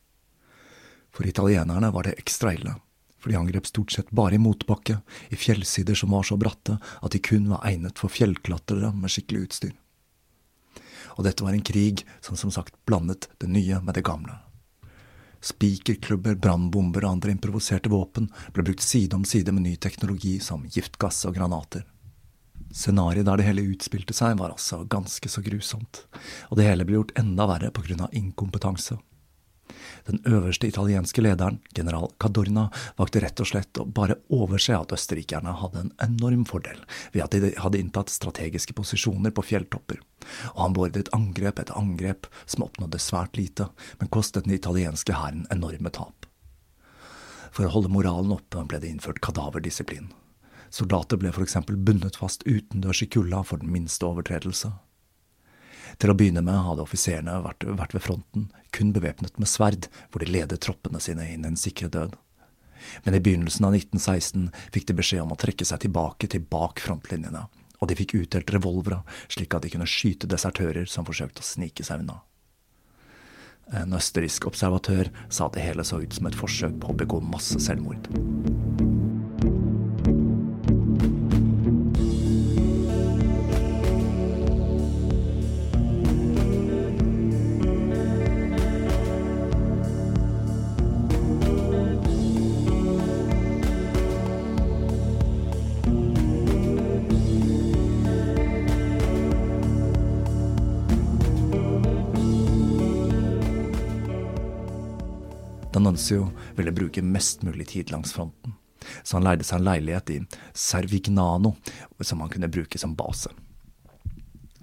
For 1.12 1.27
italienerne 1.27 1.91
var 1.91 2.08
det 2.08 2.15
ekstra 2.22 2.53
ille, 2.55 2.77
for 3.19 3.31
de 3.31 3.38
angrep 3.39 3.67
stort 3.67 3.91
sett 3.91 4.12
bare 4.15 4.38
i 4.38 4.41
motbakke, 4.41 5.01
i 5.29 5.36
fjellsider 5.36 5.98
som 6.00 6.15
var 6.15 6.24
så 6.24 6.38
bratte 6.39 6.77
at 6.79 7.12
de 7.12 7.19
kun 7.19 7.50
var 7.51 7.65
egnet 7.67 8.00
for 8.00 8.13
fjellklatrere 8.13 8.93
med 8.96 9.12
skikkelig 9.12 9.50
utstyr. 9.50 9.75
Og 11.17 11.25
dette 11.27 11.43
var 11.43 11.51
en 11.51 11.65
krig 11.65 12.05
som 12.24 12.39
som 12.39 12.51
sagt 12.53 12.77
blandet 12.88 13.27
det 13.43 13.50
nye 13.51 13.81
med 13.84 13.98
det 13.98 14.05
gamle. 14.08 14.38
Spikerklubber, 15.43 16.36
brannbomber 16.36 17.05
og 17.05 17.17
andre 17.17 17.34
improviserte 17.36 17.91
våpen 17.91 18.27
ble 18.55 18.65
brukt 18.69 18.84
side 18.84 19.15
om 19.15 19.25
side 19.27 19.51
med 19.55 19.67
ny 19.67 19.75
teknologi 19.75 20.38
som 20.43 20.65
giftgass 20.67 21.25
og 21.27 21.36
granater. 21.36 21.84
Scenarioet 22.69 23.25
der 23.25 23.41
det 23.41 23.47
hele 23.47 23.67
utspilte 23.73 24.13
seg, 24.13 24.37
var 24.39 24.53
altså 24.53 24.83
ganske 24.89 25.29
så 25.31 25.41
grusomt, 25.45 26.03
og 26.49 26.59
det 26.59 26.67
hele 26.67 26.85
ble 26.85 26.99
gjort 26.99 27.15
enda 27.19 27.47
verre 27.49 27.71
av 27.73 28.13
inkompetanse. 28.13 28.99
Den 30.05 30.21
øverste 30.25 30.67
italienske 30.67 31.21
lederen, 31.21 31.59
general 31.75 32.09
Cadorna, 32.21 32.69
valgte 32.97 33.21
rett 33.23 33.41
og 33.41 33.49
slett 33.49 33.79
å 33.81 33.85
bare 33.85 34.17
overse 34.33 34.73
at 34.75 34.93
østerrikerne 34.95 35.53
hadde 35.61 35.83
en 35.83 35.91
enorm 36.05 36.45
fordel 36.49 36.79
ved 37.13 37.23
at 37.25 37.35
de 37.35 37.51
hadde 37.57 37.81
inntatt 37.81 38.13
strategiske 38.13 38.73
posisjoner 38.77 39.33
på 39.35 39.45
fjelltopper, 39.45 40.01
og 40.55 40.63
han 40.63 40.77
beordret 40.77 41.11
angrep 41.15 41.61
etter 41.61 41.77
angrep 41.77 42.29
som 42.45 42.65
oppnådde 42.65 43.01
svært 43.03 43.37
lite, 43.37 43.69
men 43.99 44.13
kostet 44.13 44.47
den 44.47 44.57
italienske 44.57 45.13
hæren 45.13 45.45
enorme 45.53 45.93
tap. 45.93 46.25
For 47.51 47.65
å 47.65 47.73
holde 47.73 47.93
moralen 47.93 48.33
oppe 48.35 48.65
ble 48.69 48.81
det 48.81 48.91
innført 48.93 49.21
kadaverdisiplin. 49.25 50.11
Soldater 50.69 51.17
ble 51.17 51.31
eksempel 51.43 51.77
bundet 51.77 52.19
fast 52.19 52.45
utendørs 52.45 53.01
i 53.03 53.09
kulda 53.09 53.41
for 53.43 53.61
den 53.61 53.71
minste 53.73 54.05
overtredelse. 54.05 54.71
Til 55.99 56.11
å 56.11 56.15
begynne 56.15 56.43
med 56.45 56.61
hadde 56.63 56.83
offiserene 56.85 57.39
vært, 57.43 57.65
vært 57.65 57.95
ved 57.97 58.05
fronten, 58.05 58.49
kun 58.75 58.93
bevæpnet 58.93 59.39
med 59.41 59.49
sverd, 59.49 59.89
hvor 60.09 60.23
de 60.23 60.29
ledet 60.31 60.61
troppene 60.63 61.01
sine 61.01 61.25
inn 61.33 61.45
i 61.45 61.49
en 61.49 61.59
sikre 61.59 61.89
død. 61.91 62.15
Men 63.03 63.17
i 63.17 63.21
begynnelsen 63.23 63.65
av 63.67 63.75
1916 63.75 64.49
fikk 64.75 64.88
de 64.88 64.95
beskjed 65.01 65.25
om 65.25 65.33
å 65.35 65.39
trekke 65.39 65.67
seg 65.67 65.81
tilbake 65.83 66.29
til 66.31 66.45
bak 66.45 66.79
frontlinjene, 66.85 67.47
og 67.79 67.89
de 67.89 67.97
fikk 67.99 68.15
utdelt 68.21 68.53
revolvere 68.55 69.01
slik 69.27 69.55
at 69.55 69.65
de 69.65 69.73
kunne 69.73 69.89
skyte 69.89 70.29
desertører 70.29 70.88
som 70.88 71.07
forsøkte 71.07 71.43
å 71.43 71.49
snike 71.49 71.85
seg 71.88 72.05
unna. 72.05 72.21
En 73.75 73.93
østerriksk 73.93 74.47
observatør 74.49 75.11
sa 75.29 75.45
at 75.45 75.57
det 75.57 75.65
hele 75.65 75.85
så 75.85 75.99
ut 76.01 76.15
som 76.15 76.29
et 76.29 76.38
forsøk 76.38 76.79
på 76.81 76.93
å 76.93 76.99
begå 77.03 77.21
masse 77.21 77.59
selvmord. 77.61 78.09
D'Annunzio 105.89 106.31
ville 106.55 106.72
bruke 106.72 107.01
mest 107.01 107.41
mulig 107.41 107.67
tid 107.67 107.91
langs 107.91 108.13
fronten, 108.13 108.53
så 109.03 109.17
han 109.17 109.24
leide 109.25 109.43
seg 109.43 109.58
en 109.58 109.65
leilighet 109.65 110.10
i 110.13 110.17
Servignano 110.53 111.55
som 112.01 112.22
han 112.22 112.29
kunne 112.29 112.50
bruke 112.51 112.77
som 112.77 112.93
base. 112.96 113.31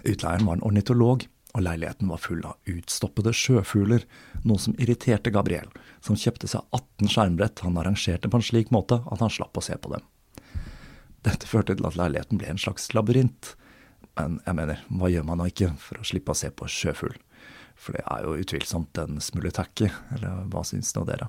Utleieren 0.04 0.46
var 0.46 0.54
en 0.54 0.62
ornitolog, 0.62 1.26
og 1.56 1.64
leiligheten 1.64 2.06
var 2.12 2.22
full 2.22 2.44
av 2.46 2.70
utstoppede 2.70 3.32
sjøfugler, 3.34 4.04
noe 4.44 4.62
som 4.62 4.76
irriterte 4.78 5.32
Gabriel, 5.34 5.72
som 6.04 6.14
kjøpte 6.14 6.46
seg 6.52 6.62
18 6.70 7.10
skjermbrett 7.10 7.64
han 7.64 7.80
arrangerte 7.80 8.30
på 8.30 8.38
en 8.38 8.46
slik 8.46 8.70
måte 8.70 9.00
at 9.02 9.24
han 9.24 9.32
slapp 9.32 9.58
å 9.58 9.64
se 9.64 9.74
på 9.74 9.96
dem. 9.96 10.04
Dette 11.26 11.50
førte 11.50 11.74
til 11.74 11.88
at 11.88 11.98
leiligheten 11.98 12.38
ble 12.38 12.52
en 12.52 12.62
slags 12.62 12.92
labyrint, 12.94 13.56
men 14.14 14.38
jeg 14.46 14.60
mener, 14.60 14.84
hva 14.94 15.10
gjør 15.10 15.26
man 15.26 15.42
nå 15.42 15.50
ikke 15.50 15.74
for 15.82 15.98
å 15.98 16.06
slippe 16.06 16.36
å 16.36 16.38
se 16.38 16.54
på 16.54 16.70
sjøfugl? 16.70 17.18
For 17.76 17.96
det 17.96 18.04
er 18.08 18.24
jo 18.24 18.36
utvilsomt 18.40 18.98
en 19.02 19.20
smule 19.22 19.52
tacky, 19.54 19.90
eller 20.16 20.46
hva 20.52 20.64
syns 20.66 20.94
nå 20.96 21.04
dere? 21.08 21.28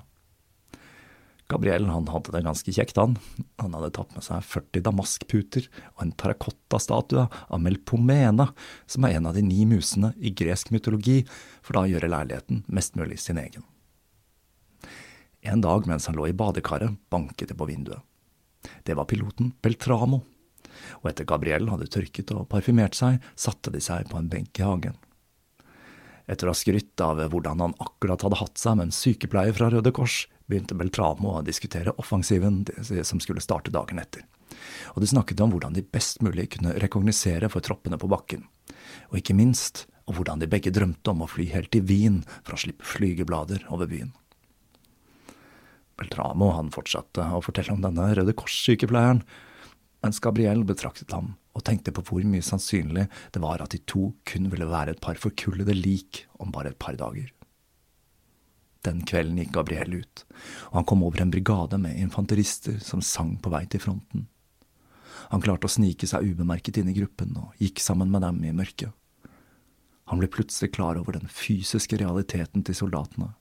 Gabriel 1.48 1.86
han 1.88 2.08
hadde 2.12 2.32
det 2.34 2.44
ganske 2.44 2.72
kjekt, 2.76 2.98
han. 3.00 3.14
Han 3.56 3.72
hadde 3.72 3.94
tatt 3.96 4.12
med 4.12 4.24
seg 4.26 4.44
40 4.44 4.82
damaskputer 4.84 5.68
og 5.94 6.02
en 6.04 6.12
terrakottastatue 6.20 7.24
av 7.24 7.62
Melpomena, 7.64 8.50
som 8.84 9.06
er 9.08 9.16
en 9.16 9.30
av 9.30 9.36
de 9.36 9.44
ni 9.46 9.64
musene 9.68 10.12
i 10.20 10.34
gresk 10.36 10.74
mytologi, 10.74 11.22
for 11.64 11.78
da 11.78 11.86
å 11.86 11.92
gjøre 11.94 12.12
leiligheten 12.12 12.66
mest 12.68 13.00
mulig 13.00 13.16
sin 13.24 13.40
egen. 13.40 13.64
En 15.40 15.64
dag 15.64 15.88
mens 15.88 16.10
han 16.10 16.18
lå 16.18 16.28
i 16.28 16.36
badekaret, 16.36 16.98
banket 17.08 17.48
det 17.48 17.56
på 17.56 17.68
vinduet. 17.70 18.04
Det 18.84 18.96
var 18.98 19.08
piloten 19.08 19.54
Beltramo, 19.64 20.20
og 21.00 21.08
etter 21.08 21.24
Gabriel 21.28 21.70
hadde 21.72 21.88
tørket 21.88 22.34
og 22.36 22.48
parfymert 22.52 22.98
seg, 22.98 23.22
satte 23.38 23.72
de 23.72 23.80
seg 23.80 24.10
på 24.10 24.20
en 24.20 24.28
benk 24.28 24.60
i 24.60 24.68
hagen. 24.68 24.98
Etter 26.28 26.48
å 26.48 26.52
ha 26.52 26.58
skrytt 26.58 27.00
av 27.00 27.20
hvordan 27.32 27.62
han 27.64 27.76
akkurat 27.80 28.22
hadde 28.24 28.38
hatt 28.40 28.60
seg 28.60 28.76
med 28.76 28.88
en 28.88 28.94
sykepleier 28.94 29.56
fra 29.56 29.70
Røde 29.72 29.92
Kors, 29.96 30.26
begynte 30.48 30.76
Beltramo 30.76 31.38
å 31.38 31.44
diskutere 31.44 31.94
offensiven 32.00 32.62
som 32.84 33.20
skulle 33.20 33.44
starte 33.44 33.72
dagen 33.72 34.00
etter. 34.00 34.26
Og 34.94 35.02
de 35.02 35.08
snakket 35.08 35.40
om 35.44 35.52
hvordan 35.52 35.76
de 35.76 35.84
best 35.84 36.22
mulig 36.24 36.50
kunne 36.54 36.76
rekognosere 36.82 37.48
for 37.52 37.64
troppene 37.64 38.00
på 38.00 38.10
bakken. 38.12 38.44
Og 39.08 39.20
ikke 39.20 39.36
minst 39.36 39.86
om 40.08 40.16
hvordan 40.16 40.40
de 40.40 40.48
begge 40.50 40.72
drømte 40.72 41.12
om 41.12 41.24
å 41.24 41.30
fly 41.30 41.48
helt 41.52 41.72
til 41.72 41.84
Wien 41.88 42.22
for 42.42 42.56
å 42.56 42.60
slippe 42.60 42.86
flygeblader 42.88 43.66
over 43.72 43.88
byen. 43.90 44.14
Beltramo 45.98 46.52
han 46.54 46.72
fortsatte 46.72 47.24
å 47.34 47.42
fortelle 47.44 47.74
om 47.74 47.82
denne 47.82 48.12
Røde 48.14 48.36
Kors-sykepleieren, 48.36 49.24
mens 50.04 50.20
Gabriel 50.22 50.62
betraktet 50.66 51.12
ham 51.14 51.34
og 51.56 51.64
tenkte 51.66 51.92
på 51.94 52.04
hvor 52.06 52.26
mye 52.26 52.44
sannsynlig 52.44 53.08
det 53.34 53.42
var 53.42 53.62
at 53.64 53.74
de 53.74 53.80
to 53.90 54.12
kun 54.28 54.46
ville 54.52 54.68
være 54.70 54.94
et 54.94 55.02
par 55.02 55.18
forkullede 55.18 55.74
lik 55.74 56.24
om 56.38 56.54
bare 56.54 56.72
et 56.72 56.78
par 56.78 56.98
dager. 56.98 57.32
Den 58.86 59.02
kvelden 59.02 59.40
gikk 59.40 59.56
Gabriel 59.56 59.98
ut, 60.00 60.24
og 60.70 60.76
han 60.78 60.86
kom 60.86 61.02
over 61.02 61.22
en 61.22 61.32
brigade 61.34 61.80
med 61.82 61.98
infanterister 61.98 62.78
som 62.84 63.02
sang 63.02 63.34
på 63.42 63.50
vei 63.50 63.64
til 63.66 63.82
fronten. 63.82 64.28
Han 65.32 65.42
klarte 65.44 65.66
å 65.66 65.72
snike 65.72 66.06
seg 66.08 66.30
ubemerket 66.30 66.78
inn 66.78 66.92
i 66.92 66.96
gruppen 66.96 67.34
og 67.40 67.58
gikk 67.60 67.82
sammen 67.82 68.12
med 68.12 68.22
dem 68.24 68.38
i 68.46 68.54
mørket. 68.54 68.94
Han 70.08 70.22
ble 70.22 70.30
plutselig 70.32 70.72
klar 70.72 70.96
over 70.96 71.18
den 71.18 71.28
fysiske 71.28 71.98
realiteten 72.00 72.62
til 72.64 72.78
soldatene. 72.78 73.34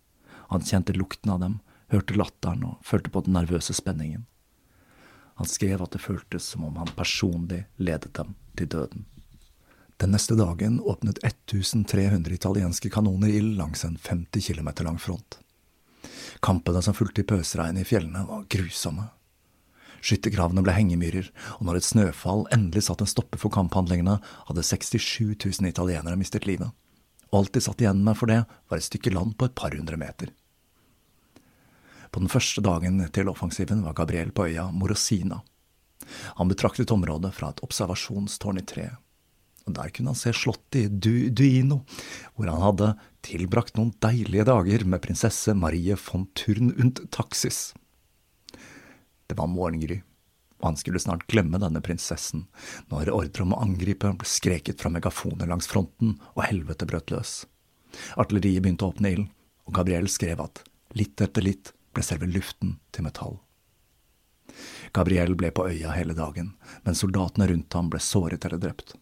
Han 0.50 0.66
kjente 0.66 0.96
lukten 0.98 1.32
av 1.32 1.40
dem, 1.44 1.60
hørte 1.94 2.18
latteren 2.18 2.66
og 2.68 2.82
følte 2.84 3.14
på 3.14 3.24
den 3.24 3.38
nervøse 3.38 3.76
spenningen. 3.78 4.26
Han 5.38 5.50
skrev 5.50 5.82
at 5.84 5.94
det 5.94 6.02
føltes 6.02 6.48
som 6.54 6.66
om 6.66 6.80
han 6.82 6.90
personlig 6.98 7.66
ledet 7.78 8.14
dem 8.18 8.34
til 8.58 8.70
døden. 8.74 9.06
Den 9.98 10.14
neste 10.14 10.38
dagen 10.38 10.80
åpnet 10.82 11.20
1300 11.26 12.34
italienske 12.34 12.90
kanoner 12.94 13.34
ild 13.34 13.56
langs 13.58 13.86
en 13.86 13.98
50 13.98 14.50
km 14.50 14.70
lang 14.86 15.00
front. 15.02 15.40
Kampene 16.42 16.82
som 16.86 16.94
fulgte 16.94 17.24
i 17.24 17.28
pøsregnet 17.28 17.82
i 17.82 17.90
fjellene, 17.90 18.26
var 18.30 18.46
grusomme. 18.50 19.08
Skyttergravene 20.06 20.62
ble 20.62 20.76
hengemyrer, 20.78 21.32
og 21.58 21.66
når 21.66 21.80
et 21.80 21.88
snøfall 21.88 22.46
endelig 22.54 22.86
satte 22.86 23.08
en 23.08 23.10
stopper 23.10 23.42
for 23.42 23.54
kamphandlingene, 23.54 24.20
hadde 24.50 24.66
67 24.66 25.34
000 25.34 25.70
italienere 25.70 26.20
mistet 26.20 26.46
livet. 26.46 26.70
Alt 27.34 27.54
de 27.58 27.64
satt 27.66 27.82
igjen 27.82 28.04
med 28.06 28.18
for 28.18 28.30
det, 28.30 28.44
var 28.70 28.78
et 28.78 28.86
stykke 28.86 29.14
land 29.14 29.34
på 29.38 29.50
et 29.50 29.58
par 29.58 29.74
hundre 29.74 29.98
meter. 30.00 30.30
På 32.12 32.22
den 32.24 32.32
første 32.32 32.64
dagen 32.64 33.02
til 33.14 33.30
offensiven 33.32 33.84
var 33.86 33.98
Gabriel 33.98 34.32
på 34.32 34.48
øya 34.48 34.70
Morosina. 34.72 35.42
Han 36.40 36.50
betraktet 36.52 36.92
området 36.92 37.34
fra 37.36 37.52
et 37.52 37.62
observasjonstårn 37.66 38.62
i 38.62 38.66
tre. 38.66 38.90
Og 39.68 39.74
Der 39.76 39.92
kunne 39.92 40.14
han 40.14 40.20
se 40.20 40.32
slottet 40.32 40.80
i 40.80 40.88
du 40.88 41.30
Duino, 41.30 41.82
hvor 42.36 42.48
han 42.48 42.64
hadde 42.64 42.94
tilbrakt 43.28 43.76
noen 43.76 43.92
deilige 44.00 44.46
dager 44.48 44.86
med 44.88 45.04
prinsesse 45.04 45.54
Marie 45.54 45.98
von 46.00 46.28
Turn 46.34 46.72
und 46.80 47.04
Taxis. 47.12 47.74
Det 49.28 49.36
var 49.36 49.52
morgengry, 49.52 50.00
og 50.62 50.70
han 50.70 50.80
skulle 50.80 51.02
snart 51.04 51.28
glemme 51.28 51.60
denne 51.60 51.84
prinsessen 51.84 52.46
når 52.88 53.12
ordre 53.12 53.44
om 53.44 53.58
å 53.58 53.62
angripe 53.66 54.14
ble 54.16 54.30
skreket 54.30 54.80
fra 54.80 54.92
megafoner 54.94 55.50
langs 55.52 55.68
fronten 55.68 56.16
og 56.34 56.46
helvete 56.48 56.88
brøt 56.88 57.12
løs. 57.12 57.42
Artilleriet 58.16 58.64
begynte 58.64 58.88
å 58.88 58.94
åpne 58.94 59.12
ild, 59.18 59.28
og 59.68 59.76
Gabriel 59.76 60.08
skrev 60.08 60.40
at 60.46 60.64
litt 60.96 61.20
etter 61.20 61.44
litt 61.44 61.74
ble 61.98 62.06
selve 62.06 62.30
luften 62.30 62.78
til 62.94 63.08
metall. 63.08 63.40
Gabriel 64.96 65.36
ble 65.38 65.52
på 65.52 65.66
øya 65.68 65.92
hele 65.98 66.16
dagen, 66.18 66.54
men 66.86 66.96
soldatene 66.96 67.50
rundt 67.50 67.74
ham 67.76 67.90
ble 67.92 68.02
såret 68.02 68.46
eller 68.46 68.62
drept. 68.62 68.96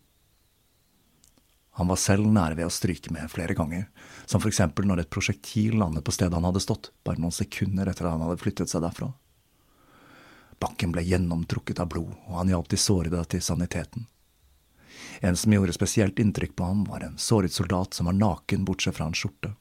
Han 1.75 1.90
var 1.92 2.00
selv 2.00 2.28
nære 2.32 2.56
ved 2.56 2.70
å 2.70 2.72
stryke 2.72 3.12
med 3.12 3.28
flere 3.32 3.54
ganger, 3.54 3.90
som 4.25 4.40
for 4.40 4.48
eksempel 4.48 4.88
når 4.88 5.04
et 5.04 5.12
prosjektil 5.12 5.75
landet 5.82 6.06
på 6.08 6.14
stedet 6.16 6.38
han 6.38 6.48
hadde 6.48 6.64
stått, 6.64 6.94
bare 7.04 7.20
noen 7.20 7.36
sekunder 7.36 7.92
etter 7.92 8.08
at 8.08 8.16
han 8.16 8.24
hadde 8.24 8.40
flyttet 8.40 8.72
seg 8.72 8.86
derfra. 8.86 9.12
Bakken 10.64 10.94
ble 10.96 11.04
gjennomtrukket 11.04 11.82
av 11.84 11.92
blod, 11.92 12.14
og 12.30 12.40
han 12.40 12.54
hjalp 12.54 12.72
de 12.72 12.80
sårede 12.80 13.25
til 13.28 13.44
saniteten. 13.44 14.08
En 15.20 15.36
som 15.36 15.52
gjorde 15.52 15.75
spesielt 15.75 16.20
inntrykk 16.20 16.56
på 16.56 16.64
ham, 16.64 16.86
var 16.88 17.04
en 17.04 17.20
såret 17.20 17.52
soldat 17.52 17.94
som 17.94 18.08
var 18.08 18.16
naken 18.16 18.64
bortsett 18.64 18.96
fra 18.96 19.10
en 19.10 19.18
skjorte. 19.18 19.52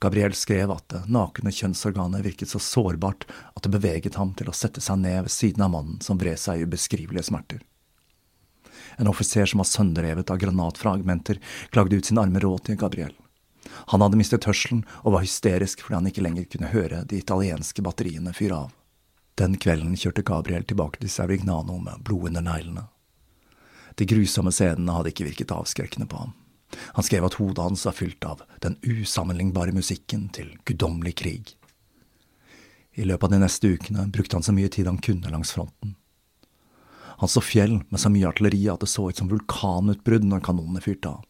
Gabriel 0.00 0.34
skrev 0.36 0.70
at 0.74 0.88
det 0.92 1.04
nakne 1.12 1.52
kjønnsorganet 1.54 2.24
virket 2.26 2.50
så 2.50 2.60
sårbart 2.62 3.26
at 3.54 3.62
det 3.64 3.72
beveget 3.72 4.18
ham 4.20 4.34
til 4.36 4.50
å 4.50 4.56
sette 4.56 4.82
seg 4.84 5.00
ned 5.02 5.26
ved 5.26 5.34
siden 5.34 5.64
av 5.66 5.72
mannen 5.72 6.00
som 6.04 6.20
vred 6.20 6.40
seg 6.40 6.60
i 6.60 6.66
ubeskrivelige 6.68 7.28
smerter. 7.30 7.62
En 8.96 9.08
offiser 9.08 9.46
som 9.46 9.60
var 9.60 9.68
sønderrevet 9.68 10.30
av 10.30 10.40
granatfragmenter, 10.40 11.40
klagde 11.70 11.96
ut 11.96 12.08
sin 12.08 12.18
arme 12.18 12.40
råd 12.40 12.64
til 12.68 12.80
Gabriel. 12.80 13.14
Han 13.92 14.02
hadde 14.04 14.18
mistet 14.20 14.46
hørselen 14.46 14.84
og 15.02 15.16
var 15.16 15.24
hysterisk 15.24 15.82
fordi 15.82 15.98
han 15.98 16.10
ikke 16.10 16.24
lenger 16.24 16.48
kunne 16.52 16.72
høre 16.72 17.04
de 17.08 17.18
italienske 17.20 17.82
batteriene 17.84 18.34
fyre 18.36 18.66
av. 18.66 18.74
Den 19.36 19.58
kvelden 19.60 19.96
kjørte 20.00 20.24
Gabriel 20.24 20.64
tilbake 20.64 21.02
til 21.02 21.12
Saurignano 21.12 21.76
med 21.82 22.00
blod 22.06 22.30
under 22.30 22.44
neglene. 22.46 22.86
De 23.96 24.06
grusomme 24.08 24.52
scenene 24.52 24.94
hadde 24.96 25.12
ikke 25.12 25.26
virket 25.28 25.52
avskrekkende 25.52 26.08
på 26.08 26.22
ham. 26.24 26.32
Han 26.96 27.04
skrev 27.06 27.26
at 27.26 27.36
hodet 27.40 27.62
hans 27.62 27.84
var 27.86 27.94
fylt 27.96 28.24
av 28.24 28.42
den 28.64 28.76
usammenlignbare 28.82 29.74
musikken 29.76 30.28
til 30.34 30.54
guddommelig 30.68 31.14
krig. 31.22 31.54
I 32.96 33.04
løpet 33.04 33.28
av 33.28 33.36
de 33.36 33.42
neste 33.44 33.70
ukene 33.76 34.06
brukte 34.12 34.38
han 34.38 34.44
så 34.46 34.54
mye 34.56 34.72
tid 34.72 34.88
han 34.88 35.00
kunne 35.04 35.30
langs 35.30 35.52
fronten. 35.52 35.94
Han 37.20 37.28
så 37.32 37.40
fjell 37.40 37.78
med 37.88 38.00
så 38.00 38.10
mye 38.12 38.28
artilleri 38.28 38.66
at 38.72 38.82
det 38.82 38.90
så 38.92 39.06
ut 39.08 39.20
som 39.20 39.28
vulkanutbrudd 39.30 40.24
når 40.28 40.44
kanonene 40.44 40.82
fyrte 40.84 41.12
av. 41.12 41.24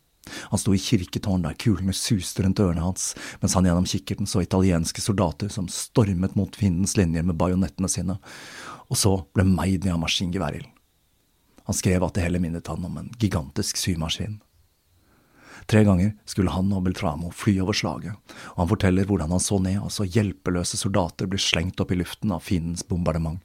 Han 0.50 0.58
sto 0.58 0.74
i 0.74 0.80
kirketårn 0.82 1.44
der 1.44 1.54
kulene 1.58 1.94
suste 1.94 2.42
rundt 2.42 2.58
ørene 2.62 2.82
hans, 2.82 3.12
mens 3.42 3.54
han 3.54 3.68
gjennom 3.68 3.86
kikkerten 3.86 4.26
så 4.26 4.42
italienske 4.42 5.02
soldater 5.02 5.50
som 5.52 5.68
stormet 5.70 6.34
mot 6.38 6.56
fiendens 6.58 6.96
linjer 6.98 7.26
med 7.26 7.38
bajonettene 7.38 7.90
sine, 7.90 8.18
og 8.90 8.98
så 8.98 9.14
ble 9.34 9.46
meid 9.46 9.86
ned 9.86 9.94
av 9.94 10.02
maskingeværild. 10.02 10.66
Han 11.66 11.74
skrev 11.74 12.02
at 12.06 12.14
det 12.14 12.26
hele 12.26 12.42
minnet 12.42 12.66
han 12.70 12.84
om 12.86 12.98
en 12.98 13.12
gigantisk 13.18 13.78
symaskin. 13.78 14.40
Tre 15.66 15.82
ganger 15.82 16.12
skulle 16.24 16.52
han 16.54 16.70
og 16.72 16.84
Beltramo 16.86 17.32
fly 17.34 17.56
over 17.64 17.74
slaget, 17.74 18.14
og 18.54 18.60
han 18.60 18.70
forteller 18.70 19.08
hvordan 19.08 19.32
han 19.34 19.42
så 19.42 19.58
ned 19.62 19.80
og 19.82 19.90
så 19.90 20.06
hjelpeløse 20.06 20.78
soldater 20.78 21.26
bli 21.30 21.40
slengt 21.42 21.82
opp 21.82 21.90
i 21.90 21.98
luften 21.98 22.34
av 22.34 22.44
fiendens 22.46 22.86
bombardement. 22.86 23.40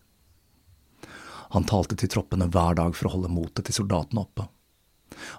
Han 1.51 1.65
talte 1.67 1.97
til 1.99 2.11
troppene 2.13 2.47
hver 2.47 2.77
dag 2.77 2.93
for 2.95 3.09
å 3.09 3.15
holde 3.15 3.31
motet 3.33 3.65
til 3.67 3.81
soldatene 3.81 4.21
oppe. 4.21 4.45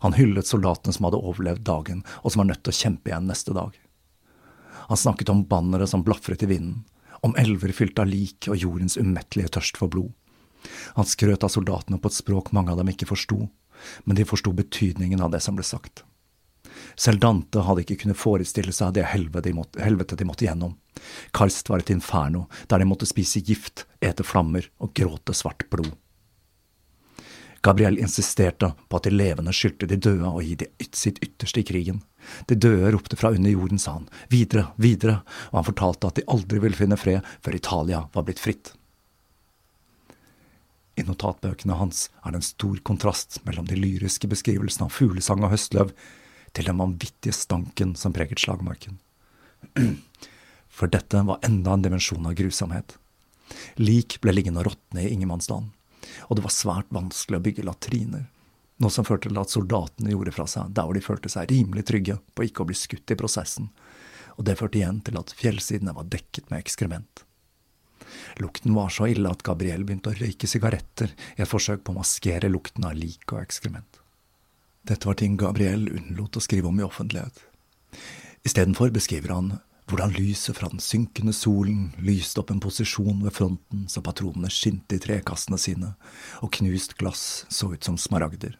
Han 0.04 0.18
hyllet 0.18 0.50
soldatene 0.50 0.92
som 0.92 1.06
hadde 1.06 1.22
overlevd 1.22 1.62
dagen, 1.64 2.02
og 2.20 2.34
som 2.34 2.42
var 2.42 2.50
nødt 2.50 2.64
til 2.66 2.74
å 2.74 2.80
kjempe 2.82 3.12
igjen 3.12 3.30
neste 3.30 3.54
dag. 3.56 3.78
Han 4.90 5.00
snakket 5.00 5.30
om 5.32 5.46
bannere 5.48 5.86
som 5.88 6.02
blafret 6.04 6.42
i 6.42 6.50
vinden, 6.50 6.82
om 7.22 7.36
elver 7.38 7.72
fylt 7.72 8.02
av 8.02 8.10
lik 8.10 8.50
og 8.50 8.58
jordens 8.58 8.98
umettelige 8.98 9.54
tørst 9.56 9.78
for 9.78 9.88
blod. 9.88 10.10
Han 10.98 11.08
skrøt 11.08 11.46
av 11.46 11.54
soldatene 11.54 12.02
på 12.02 12.10
et 12.10 12.18
språk 12.18 12.50
mange 12.52 12.74
av 12.74 12.82
dem 12.82 12.90
ikke 12.90 13.08
forsto, 13.08 13.46
men 14.04 14.18
de 14.18 14.26
forsto 14.28 14.52
betydningen 14.54 15.22
av 15.22 15.30
det 15.32 15.40
som 15.42 15.56
ble 15.56 15.64
sagt. 15.66 16.02
Selv 16.96 17.22
Dante 17.22 17.64
hadde 17.66 17.84
ikke 17.84 17.98
kunnet 18.04 18.20
forestille 18.20 18.74
seg 18.74 18.94
det 18.96 19.08
helvete 19.12 19.48
de 19.48 19.56
måtte, 19.56 19.82
helvete 19.82 20.18
de 20.18 20.28
måtte 20.28 20.46
gjennom. 20.46 20.76
Karst 21.34 21.70
var 21.72 21.82
et 21.82 21.92
inferno, 21.94 22.46
der 22.68 22.82
de 22.82 22.88
måtte 22.88 23.08
spise 23.08 23.42
gift, 23.44 23.86
ete 24.00 24.26
flammer 24.26 24.68
og 24.82 24.94
gråte 24.98 25.34
svart 25.36 25.68
blod. 25.72 25.92
Gabriel 27.62 27.98
insisterte 28.02 28.72
på 28.90 28.98
at 28.98 29.06
de 29.06 29.12
levende 29.14 29.52
skyldte 29.54 29.86
de 29.86 29.96
døde 30.02 30.26
å 30.26 30.40
gi 30.42 30.56
sitt 30.90 31.20
ytterste 31.22 31.62
i 31.62 31.66
krigen. 31.66 32.00
De 32.50 32.56
døde 32.58 32.90
ropte 32.90 33.18
fra 33.18 33.30
under 33.30 33.54
jorden, 33.54 33.78
sa 33.78 34.00
han, 34.00 34.08
videre, 34.34 34.72
videre, 34.82 35.20
og 35.52 35.60
han 35.60 35.68
fortalte 35.70 36.10
at 36.10 36.18
de 36.18 36.26
aldri 36.34 36.58
ville 36.62 36.78
finne 36.78 36.98
fred 36.98 37.22
før 37.44 37.58
Italia 37.58 38.06
var 38.14 38.26
blitt 38.26 38.42
fritt. 38.42 38.74
I 40.98 41.06
notatbøkene 41.06 41.78
hans 41.78 42.08
er 42.20 42.34
det 42.34 42.42
en 42.42 42.50
stor 42.50 42.82
kontrast 42.84 43.38
mellom 43.46 43.70
de 43.70 43.78
lyriske 43.78 44.28
beskrivelsene 44.28 44.90
av 44.90 44.92
fuglesang 44.92 45.46
og 45.46 45.54
høstløv 45.54 45.94
til 46.52 46.68
den 46.68 46.80
vanvittige 46.80 47.34
stanken 47.36 47.94
som 47.98 48.14
preget 48.14 48.42
slagmarken. 48.42 48.98
For 50.72 50.90
dette 50.90 51.22
var 51.28 51.40
enda 51.46 51.76
en 51.76 51.84
dimensjon 51.84 52.26
av 52.28 52.36
grusomhet. 52.38 52.96
Lik 53.76 54.18
ble 54.24 54.32
liggende 54.32 54.62
og 54.62 54.70
råtne 54.70 55.04
i 55.04 55.12
ingenmannsland, 55.12 55.72
og 56.28 56.36
det 56.36 56.44
var 56.44 56.54
svært 56.54 56.92
vanskelig 56.94 57.38
å 57.38 57.44
bygge 57.44 57.66
latriner, 57.68 58.28
noe 58.82 58.90
som 58.90 59.06
førte 59.06 59.28
til 59.28 59.38
at 59.38 59.52
soldatene 59.52 60.14
gjorde 60.14 60.32
fra 60.34 60.46
seg 60.50 60.72
der 60.74 60.88
hvor 60.88 60.96
de 60.96 61.04
følte 61.04 61.30
seg 61.32 61.50
rimelig 61.52 61.84
trygge 61.90 62.16
på 62.34 62.46
ikke 62.48 62.64
å 62.64 62.70
bli 62.70 62.78
skutt 62.78 63.12
i 63.12 63.18
prosessen, 63.18 63.68
og 64.38 64.46
det 64.48 64.56
førte 64.58 64.80
igjen 64.80 65.02
til 65.04 65.20
at 65.20 65.34
fjellsidene 65.36 65.94
var 65.94 66.08
dekket 66.10 66.48
med 66.50 66.64
ekskrement. 66.64 67.26
Lukten 68.40 68.74
var 68.74 68.88
så 68.92 69.06
ille 69.12 69.30
at 69.30 69.44
Gabriel 69.44 69.84
begynte 69.86 70.12
å 70.12 70.16
røyke 70.16 70.48
sigaretter 70.48 71.12
i 71.36 71.44
et 71.44 71.48
forsøk 71.48 71.84
på 71.84 71.92
å 71.92 72.00
maskere 72.00 72.50
lukten 72.50 72.88
av 72.88 72.96
lik 72.96 73.28
og 73.32 73.42
ekskrement. 73.42 73.91
Dette 74.82 75.06
var 75.06 75.14
ting 75.14 75.36
Gabriel 75.38 75.86
unnlot 75.88 76.36
å 76.36 76.42
skrive 76.42 76.66
om 76.70 76.80
i 76.80 76.86
offentlighet. 76.86 77.44
Istedenfor 78.42 78.90
beskriver 78.90 79.30
han 79.34 79.52
hvordan 79.90 80.14
lyset 80.16 80.56
fra 80.56 80.70
den 80.72 80.82
synkende 80.82 81.34
solen 81.36 81.90
lyste 82.02 82.40
opp 82.40 82.50
en 82.50 82.62
posisjon 82.62 83.20
ved 83.22 83.34
fronten 83.36 83.84
så 83.90 84.02
patronene 84.02 84.50
skinte 84.50 84.96
i 84.96 85.02
trekassene 85.02 85.58
sine, 85.60 85.92
og 86.40 86.54
knust 86.56 86.96
glass 86.98 87.44
så 87.52 87.72
ut 87.74 87.84
som 87.84 87.98
smaragder. 88.00 88.56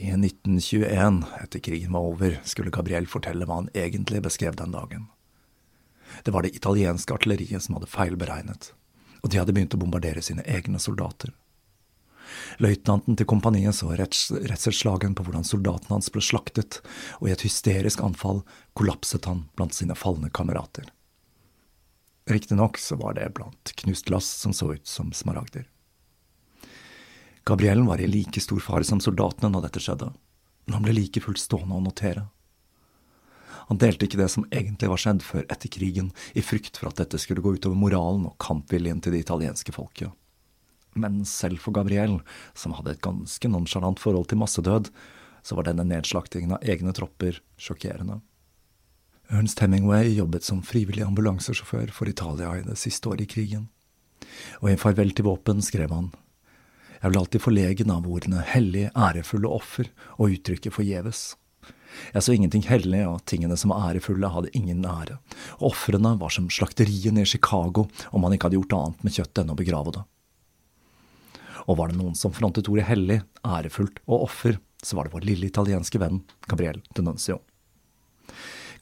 I 0.00 0.10
1921, 0.16 1.22
etter 1.44 1.60
krigen 1.60 1.92
var 1.92 2.08
over, 2.08 2.38
skulle 2.44 2.72
Gabriel 2.72 3.08
fortelle 3.08 3.46
hva 3.46 3.60
han 3.60 3.72
egentlig 3.76 4.22
beskrev 4.24 4.56
den 4.56 4.72
dagen. 4.72 5.08
Det 6.24 6.32
var 6.34 6.42
det 6.42 6.56
italienske 6.56 7.14
artilleriet 7.14 7.62
som 7.64 7.76
hadde 7.76 7.88
feilberegnet, 7.92 8.72
og 9.20 9.30
de 9.30 9.40
hadde 9.40 9.54
begynt 9.56 9.76
å 9.76 9.80
bombardere 9.80 10.24
sine 10.24 10.44
egne 10.48 10.80
soldater. 10.82 11.32
Løytnanten 12.62 13.16
til 13.18 13.28
kompaniet 13.28 13.76
så 13.78 13.92
redselsslagen 13.96 15.16
på 15.16 15.26
hvordan 15.26 15.46
soldatene 15.46 15.96
hans 15.96 16.10
ble 16.12 16.22
slaktet, 16.24 16.80
og 17.20 17.28
i 17.28 17.34
et 17.34 17.44
hysterisk 17.46 18.02
anfall 18.04 18.42
kollapset 18.78 19.28
han 19.30 19.46
blant 19.58 19.76
sine 19.76 19.96
falne 19.98 20.30
kamerater. 20.34 20.88
Riktignok 22.30 22.78
så 22.78 22.96
var 22.96 23.14
det 23.14 23.32
blant 23.34 23.72
knust 23.82 24.06
glass 24.06 24.28
som 24.42 24.52
så 24.52 24.72
ut 24.74 24.86
som 24.86 25.12
smaragder. 25.12 25.66
Gabriellen 27.44 27.86
var 27.86 28.00
i 28.00 28.06
like 28.06 28.40
stor 28.40 28.60
fare 28.60 28.84
som 28.84 29.00
soldatene 29.00 29.50
når 29.50 29.66
dette 29.66 29.82
skjedde, 29.82 30.12
men 30.66 30.76
han 30.76 30.84
ble 30.84 30.94
like 30.94 31.22
fullt 31.24 31.40
stående 31.40 31.78
og 31.78 31.88
notere. 31.88 32.28
Han 33.70 33.78
delte 33.78 34.06
ikke 34.06 34.18
det 34.20 34.28
som 34.30 34.46
egentlig 34.50 34.90
var 34.90 35.00
skjedd 35.00 35.22
før 35.22 35.44
etter 35.46 35.70
krigen, 35.70 36.12
i 36.34 36.42
frykt 36.42 36.78
for 36.78 36.90
at 36.90 37.00
dette 37.00 37.18
skulle 37.22 37.42
gå 37.42 37.56
utover 37.56 37.78
moralen 37.78 38.26
og 38.26 38.38
kampviljen 38.42 39.02
til 39.02 39.14
det 39.14 39.24
italienske 39.24 39.74
folket. 39.74 40.10
Men 40.98 41.22
selv 41.28 41.62
for 41.62 41.74
Gabriel, 41.76 42.18
som 42.54 42.74
hadde 42.74 42.96
et 42.96 43.04
ganske 43.04 43.50
nonsjalant 43.50 44.00
forhold 44.02 44.30
til 44.30 44.40
massedød, 44.42 44.90
så 45.42 45.56
var 45.56 45.68
denne 45.68 45.86
nedslaktingen 45.88 46.56
av 46.56 46.66
egne 46.66 46.92
tropper 46.96 47.38
sjokkerende. 47.60 48.20
Ernst 49.30 49.60
Hemingway 49.62 50.10
jobbet 50.16 50.44
som 50.44 50.62
frivillig 50.66 51.04
ambulansesjåfør 51.06 51.92
for 51.94 52.10
Italia 52.10 52.56
i 52.58 52.64
det 52.66 52.74
siste 52.80 53.12
året 53.12 53.28
i 53.28 53.30
krigen, 53.30 53.68
og 54.58 54.72
i 54.72 54.78
farvel 54.80 55.14
til 55.14 55.28
våpen 55.28 55.62
skrev 55.62 55.94
han 55.94 56.10
Jeg 57.00 57.12
ble 57.12 57.20
alltid 57.22 57.40
forlegen 57.40 57.92
av 57.94 58.08
ordene 58.10 58.42
hellig, 58.44 58.90
ærefulle 58.92 59.48
offer 59.48 59.88
og 60.18 60.34
uttrykket 60.34 60.74
forgjeves. 60.74 61.22
Jeg 62.12 62.22
så 62.26 62.34
ingenting 62.34 62.66
hellig, 62.68 63.00
og 63.08 63.22
tingene 63.24 63.56
som 63.56 63.72
var 63.72 63.88
ærefulle, 63.88 64.28
hadde 64.28 64.52
ingen 64.58 64.84
ære. 64.84 65.16
Ofrene 65.64 66.12
var 66.20 66.34
som 66.34 66.50
slakteriene 66.52 67.24
i 67.24 67.30
Chicago 67.30 67.86
om 68.10 68.20
man 68.20 68.34
ikke 68.34 68.50
hadde 68.50 68.60
gjort 68.60 68.76
annet 68.76 69.06
med 69.06 69.16
kjøttet 69.16 69.42
enn 69.42 69.54
å 69.54 69.58
begrave 69.58 69.94
det. 69.96 70.04
Og 71.70 71.76
var 71.78 71.92
det 71.92 72.00
noen 72.00 72.16
som 72.18 72.34
frontet 72.34 72.68
ordet 72.70 72.88
hellig, 72.88 73.20
ærefullt 73.46 74.02
og 74.08 74.26
offer, 74.26 74.58
så 74.82 74.96
var 74.96 75.06
det 75.06 75.14
vår 75.14 75.26
lille 75.28 75.46
italienske 75.46 76.00
venn 76.02 76.24
Gabriel 76.50 76.80
Denunzio. 76.96 77.38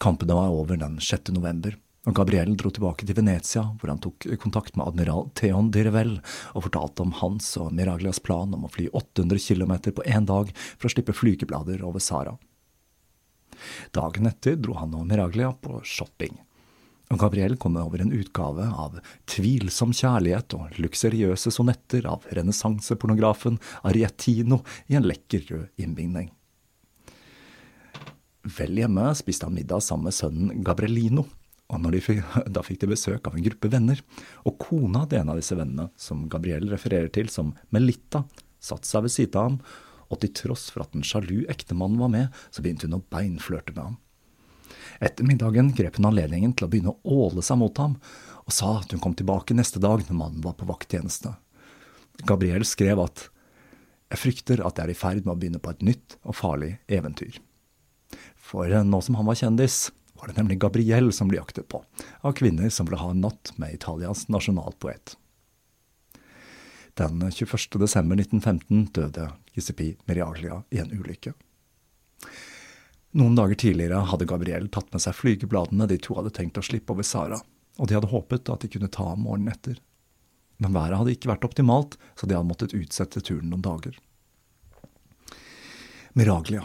Kampene 0.00 0.36
var 0.38 0.54
over 0.54 0.78
den 0.80 0.96
6. 1.02 1.34
november, 1.36 1.76
og 2.08 2.16
Gabriel 2.16 2.54
dro 2.56 2.70
tilbake 2.72 3.04
til 3.04 3.18
Venezia, 3.18 3.66
hvor 3.76 3.92
han 3.92 4.00
tok 4.00 4.24
kontakt 4.40 4.78
med 4.78 4.86
admiral 4.88 5.28
Theon 5.36 5.68
de 5.74 5.84
Revel 5.84 6.14
og 6.54 6.64
fortalte 6.64 7.04
om 7.04 7.12
hans 7.18 7.50
og 7.60 7.74
Miraglias 7.76 8.22
plan 8.24 8.54
om 8.56 8.64
å 8.64 8.72
fly 8.72 8.88
800 8.96 9.42
km 9.42 9.74
på 9.90 10.06
én 10.08 10.28
dag 10.30 10.54
for 10.70 10.88
å 10.88 10.94
slippe 10.94 11.16
flykeblader 11.16 11.84
over 11.84 12.00
Sara. 12.00 12.38
Dagen 13.92 14.30
etter 14.30 14.56
dro 14.56 14.78
han 14.78 14.94
og 14.96 15.04
Miraglia 15.10 15.50
på 15.52 15.82
shopping 15.84 16.38
og 17.08 17.20
Gabriel 17.22 17.56
kom 17.60 17.78
over 17.80 18.02
en 18.02 18.12
utgave 18.12 18.66
av 18.68 18.98
Tvilsom 19.30 19.94
kjærlighet 19.96 20.54
og 20.58 20.76
luksuriøse 20.82 21.52
sonetter 21.54 22.08
av 22.10 22.26
renessansepornografen 22.36 23.56
Ariettino 23.88 24.60
i 24.92 24.98
en 24.98 25.08
lekker 25.08 25.46
rød 25.48 25.80
innbinding. 25.80 26.28
Vel 28.58 28.80
hjemme 28.80 29.08
spiste 29.18 29.48
han 29.48 29.56
middag 29.56 29.82
sammen 29.84 30.08
med 30.08 30.16
sønnen 30.16 30.62
Gabrielino, 30.64 31.26
og 31.68 31.88
fikk, 32.00 32.22
da 32.54 32.64
fikk 32.64 32.82
de 32.84 32.92
besøk 32.92 33.28
av 33.28 33.36
en 33.36 33.44
gruppe 33.44 33.72
venner, 33.72 34.00
og 34.44 34.56
kona 34.60 35.04
til 35.08 35.20
en 35.20 35.32
av 35.32 35.40
disse 35.40 35.56
vennene, 35.56 35.90
som 36.00 36.28
Gabriel 36.32 36.68
refererer 36.72 37.10
til 37.12 37.32
som 37.32 37.54
Melitta, 37.74 38.24
satte 38.60 38.88
seg 38.88 39.04
ved 39.04 39.14
siden 39.14 39.38
av 39.38 39.50
ham 39.50 39.60
og 40.08 40.22
til 40.22 40.32
tross 40.32 40.70
for 40.72 40.84
at 40.84 40.94
den 40.94 41.04
sjalu 41.04 41.42
ektemannen 41.52 42.00
var 42.00 42.08
med, 42.12 42.36
så 42.48 42.64
begynte 42.64 42.88
hun 42.88 42.96
å 42.96 43.04
beinflørte 43.12 43.74
med 43.74 43.82
ham. 43.84 43.98
Etter 44.98 45.26
middagen 45.26 45.70
grep 45.78 45.98
hun 45.98 46.08
anledningen 46.10 46.54
til 46.56 46.66
å 46.66 46.70
begynne 46.72 46.94
å 46.94 47.18
åle 47.28 47.44
seg 47.44 47.60
mot 47.60 47.78
ham, 47.78 47.98
og 48.48 48.54
sa 48.54 48.78
at 48.80 48.94
hun 48.94 49.02
kom 49.02 49.14
tilbake 49.14 49.54
neste 49.54 49.80
dag 49.82 50.02
når 50.06 50.16
mannen 50.16 50.44
var 50.44 50.56
på 50.58 50.66
vakttjeneste. 50.68 51.34
Gabriel 52.26 52.64
skrev 52.66 53.02
at 53.04 53.28
jeg 54.08 54.22
frykter 54.22 54.62
at 54.64 54.78
jeg 54.78 54.88
er 54.88 54.94
i 54.94 54.98
ferd 54.98 55.22
med 55.24 55.34
å 55.34 55.38
begynne 55.38 55.60
på 55.62 55.70
et 55.74 55.84
nytt 55.84 56.16
og 56.24 56.38
farlig 56.38 56.78
eventyr. 56.88 57.38
For 58.40 58.72
nå 58.72 59.00
som 59.04 59.18
han 59.18 59.28
var 59.28 59.38
kjendis, 59.38 59.90
var 60.18 60.30
det 60.30 60.38
nemlig 60.40 60.58
Gabriel 60.64 61.12
som 61.14 61.28
ble 61.30 61.38
jaktet 61.38 61.68
på, 61.70 61.82
av 62.26 62.34
kvinner 62.38 62.72
som 62.74 62.88
ville 62.88 62.98
ha 62.98 63.12
en 63.12 63.20
natt 63.22 63.52
med 63.60 63.76
Italias 63.76 64.26
nasjonalpoet. 64.32 65.14
Den 66.98 67.20
21. 67.30 67.76
desember 67.78 68.18
1915 68.18 68.88
døde 68.96 69.28
Giuseppe 69.54 69.92
Miriaglia 70.08 70.64
i 70.74 70.80
en 70.82 70.90
ulykke. 70.90 71.36
Noen 73.16 73.36
dager 73.38 73.54
tidligere 73.54 74.02
hadde 74.10 74.26
Gabriel 74.28 74.68
tatt 74.68 74.90
med 74.92 75.00
seg 75.00 75.16
flygebladene 75.16 75.86
de 75.88 75.96
to 76.02 76.16
hadde 76.18 76.32
tenkt 76.36 76.58
å 76.60 76.64
slippe 76.64 76.92
over 76.92 77.06
Sara, 77.06 77.38
og 77.78 77.88
de 77.88 77.96
hadde 77.96 78.10
håpet 78.10 78.50
at 78.52 78.64
de 78.64 78.68
kunne 78.74 78.90
ta 78.92 79.14
morgenen 79.16 79.54
etter. 79.54 79.78
Men 80.58 80.74
været 80.74 80.98
hadde 80.98 81.14
ikke 81.14 81.30
vært 81.30 81.46
optimalt, 81.46 81.96
så 82.18 82.26
de 82.26 82.36
hadde 82.36 82.50
måttet 82.50 82.74
utsette 82.76 83.22
turen 83.24 83.48
noen 83.48 83.64
dager. 83.64 83.96
Miraglia, 86.18 86.64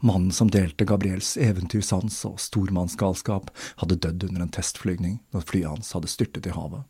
mannen 0.00 0.32
som 0.32 0.50
delte 0.50 0.88
Gabriels 0.88 1.36
eventyrsans 1.36 2.18
og 2.26 2.40
stormannsgalskap, 2.40 3.52
hadde 3.82 4.00
dødd 4.00 4.26
under 4.30 4.46
en 4.46 4.54
testflygning 4.56 5.20
når 5.36 5.46
flyet 5.46 5.70
hans 5.74 5.92
hadde 5.94 6.10
styrtet 6.10 6.48
i 6.48 6.56
havet. 6.56 6.82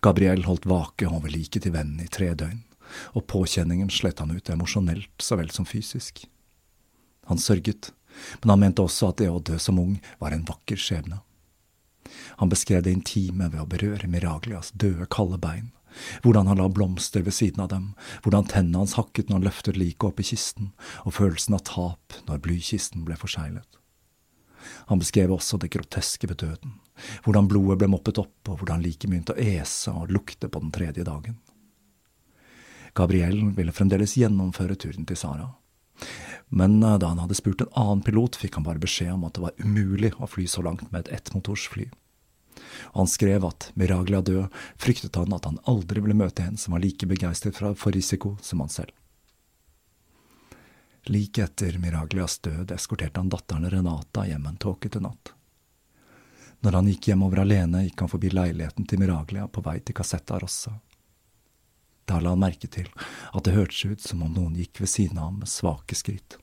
Gabriel 0.00 0.46
holdt 0.46 0.68
vake 0.70 1.10
over 1.10 1.28
liket 1.32 1.66
til 1.66 1.74
vennen 1.74 2.00
i 2.04 2.08
tre 2.08 2.30
døgn, 2.38 2.62
og 3.18 3.26
påkjenningen 3.28 3.90
slet 3.92 4.22
han 4.22 4.32
ut 4.32 4.48
emosjonelt 4.54 5.10
så 5.20 5.36
vel 5.36 5.50
som 5.52 5.66
fysisk. 5.68 6.22
Han 7.28 7.40
sørget, 7.40 7.90
men 8.42 8.50
han 8.50 8.60
mente 8.60 8.84
også 8.84 9.12
at 9.12 9.22
det 9.22 9.30
å 9.30 9.40
dø 9.40 9.58
som 9.62 9.80
ung 9.80 9.96
var 10.20 10.34
en 10.34 10.46
vakker 10.48 10.80
skjebne. 10.80 11.20
Han 12.40 12.48
beskrev 12.48 12.84
det 12.84 12.94
intime 12.94 13.50
ved 13.52 13.60
å 13.60 13.68
berøre 13.68 14.08
Miraglias 14.08 14.72
døde, 14.72 15.06
kalde 15.12 15.38
bein, 15.42 15.72
hvordan 16.22 16.48
han 16.48 16.60
la 16.60 16.68
blomster 16.72 17.24
ved 17.26 17.34
siden 17.36 17.64
av 17.64 17.72
dem, 17.72 17.90
hvordan 18.24 18.48
tennene 18.48 18.84
hans 18.84 18.96
hakket 18.98 19.28
når 19.28 19.40
han 19.40 19.48
løftet 19.48 19.80
liket 19.80 20.08
opp 20.10 20.22
i 20.22 20.28
kisten, 20.30 20.70
og 21.04 21.16
følelsen 21.18 21.58
av 21.58 21.64
tap 21.68 22.18
når 22.28 22.42
blykisten 22.44 23.04
ble 23.08 23.18
forseglet. 23.18 23.78
Han 24.88 25.00
beskrev 25.00 25.32
også 25.32 25.58
det 25.60 25.70
groteske 25.72 26.28
ved 26.30 26.40
døden, 26.42 26.78
hvordan 27.24 27.48
blodet 27.50 27.78
ble 27.80 27.90
moppet 27.92 28.20
opp, 28.20 28.40
og 28.48 28.60
hvordan 28.60 28.82
liket 28.84 29.10
begynte 29.10 29.36
å 29.36 29.42
ese 29.42 29.94
og 29.94 30.12
lukte 30.12 30.50
på 30.50 30.62
den 30.64 30.74
tredje 30.74 31.06
dagen. 31.06 31.38
Gabriel 32.98 33.52
ville 33.54 33.74
fremdeles 33.74 34.16
gjennomføre 34.18 34.76
turen 34.80 35.06
til 35.06 35.18
Sara, 35.18 35.52
men 36.48 36.82
eh, 36.82 36.98
da 36.98 37.12
han 37.12 37.18
hadde 37.18 37.36
spurt 37.38 37.60
en 37.60 37.72
annen 37.72 38.02
pilot, 38.02 38.36
fikk 38.36 38.58
han 38.58 38.66
bare 38.66 38.82
beskjed 38.82 39.12
om 39.14 39.26
at 39.28 39.36
det 39.36 39.44
var 39.44 39.56
umulig 39.64 40.12
å 40.18 40.28
fly 40.30 40.46
så 40.48 40.64
langt 40.64 40.90
med 40.92 41.06
et 41.06 41.20
ettmotorsfly. 41.20 41.88
Og 42.92 43.02
han 43.02 43.10
skrev 43.10 43.44
at 43.46 43.70
Miraglia 43.78 44.20
død, 44.24 44.48
fryktet 44.80 45.16
han 45.16 45.34
at 45.36 45.46
han 45.46 45.60
aldri 45.70 46.02
ville 46.02 46.16
møte 46.16 46.44
en 46.44 46.58
som 46.60 46.74
var 46.74 46.82
like 46.82 47.06
begeistret 47.06 47.58
for 47.58 47.94
risiko 47.94 48.36
som 48.42 48.64
han 48.64 48.72
selv. 48.72 48.94
Like 51.08 51.40
etter 51.40 51.78
Miraglias 51.80 52.38
død 52.44 52.72
eskorterte 52.74 53.20
han 53.20 53.30
datteren 53.32 53.70
Renata 53.70 54.26
hjem 54.28 54.48
en 54.50 54.58
tåkete 54.60 55.00
natt. 55.00 55.32
Når 56.60 56.74
han 56.74 56.88
gikk 56.90 57.08
hjemover 57.12 57.44
alene, 57.44 57.84
gikk 57.86 58.02
han 58.02 58.10
forbi 58.10 58.32
leiligheten 58.34 58.86
til 58.88 59.00
Miraglia 59.00 59.46
på 59.48 59.62
vei 59.64 59.78
til 59.78 59.94
Casetta 59.96 60.40
Rossa. 60.42 60.74
Da 62.08 62.20
la 62.24 62.32
han 62.32 62.40
merke 62.40 62.70
til 62.72 62.88
at 62.96 63.44
det 63.44 63.54
hørtes 63.54 63.84
ut 63.84 64.04
som 64.04 64.24
om 64.24 64.32
noen 64.32 64.56
gikk 64.56 64.80
ved 64.80 64.90
siden 64.90 65.20
av 65.20 65.30
ham 65.30 65.40
med 65.42 65.52
svake 65.52 65.96
skritt, 65.98 66.38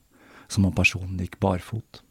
som 0.48 0.68
om 0.68 0.74
personen 0.74 1.18
gikk 1.18 1.40
barfot. 1.42 2.02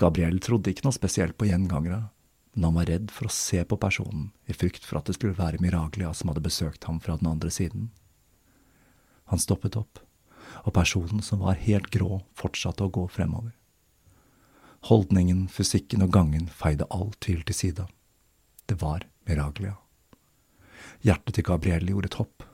Gabriel 0.00 0.40
trodde 0.40 0.72
ikke 0.72 0.86
noe 0.86 0.96
spesielt 0.96 1.36
på 1.36 1.50
gjengangere, 1.50 2.06
men 2.54 2.66
han 2.66 2.78
var 2.78 2.88
redd 2.88 3.10
for 3.14 3.28
å 3.28 3.34
se 3.34 3.60
på 3.68 3.78
personen 3.80 4.30
i 4.48 4.56
frykt 4.56 4.86
for 4.86 4.98
at 4.98 5.10
det 5.10 5.18
skulle 5.18 5.36
være 5.36 5.60
Miraglia 5.62 6.12
som 6.16 6.32
hadde 6.32 6.44
besøkt 6.46 6.88
ham 6.88 7.02
fra 7.04 7.18
den 7.20 7.28
andre 7.30 7.52
siden. 7.52 7.90
Han 9.30 9.42
stoppet 9.42 9.76
opp, 9.78 10.00
og 10.64 10.74
personen 10.74 11.20
som 11.22 11.44
var 11.44 11.60
helt 11.60 11.92
grå, 11.94 12.22
fortsatte 12.34 12.86
å 12.86 12.90
gå 12.90 13.04
fremover. 13.12 13.52
Holdningen, 14.88 15.44
fysikken 15.52 16.02
og 16.02 16.14
gangen 16.16 16.48
feide 16.48 16.88
all 16.90 17.12
tvil 17.20 17.44
til 17.44 17.58
side. 17.58 17.86
Det 18.66 18.80
var 18.80 19.04
Miraglia. 19.28 19.76
Hjertet 21.00 21.38
til 21.38 21.46
Gabriel 21.48 21.88
gjorde 21.88 22.10
et 22.10 22.18
hopp, 22.20 22.44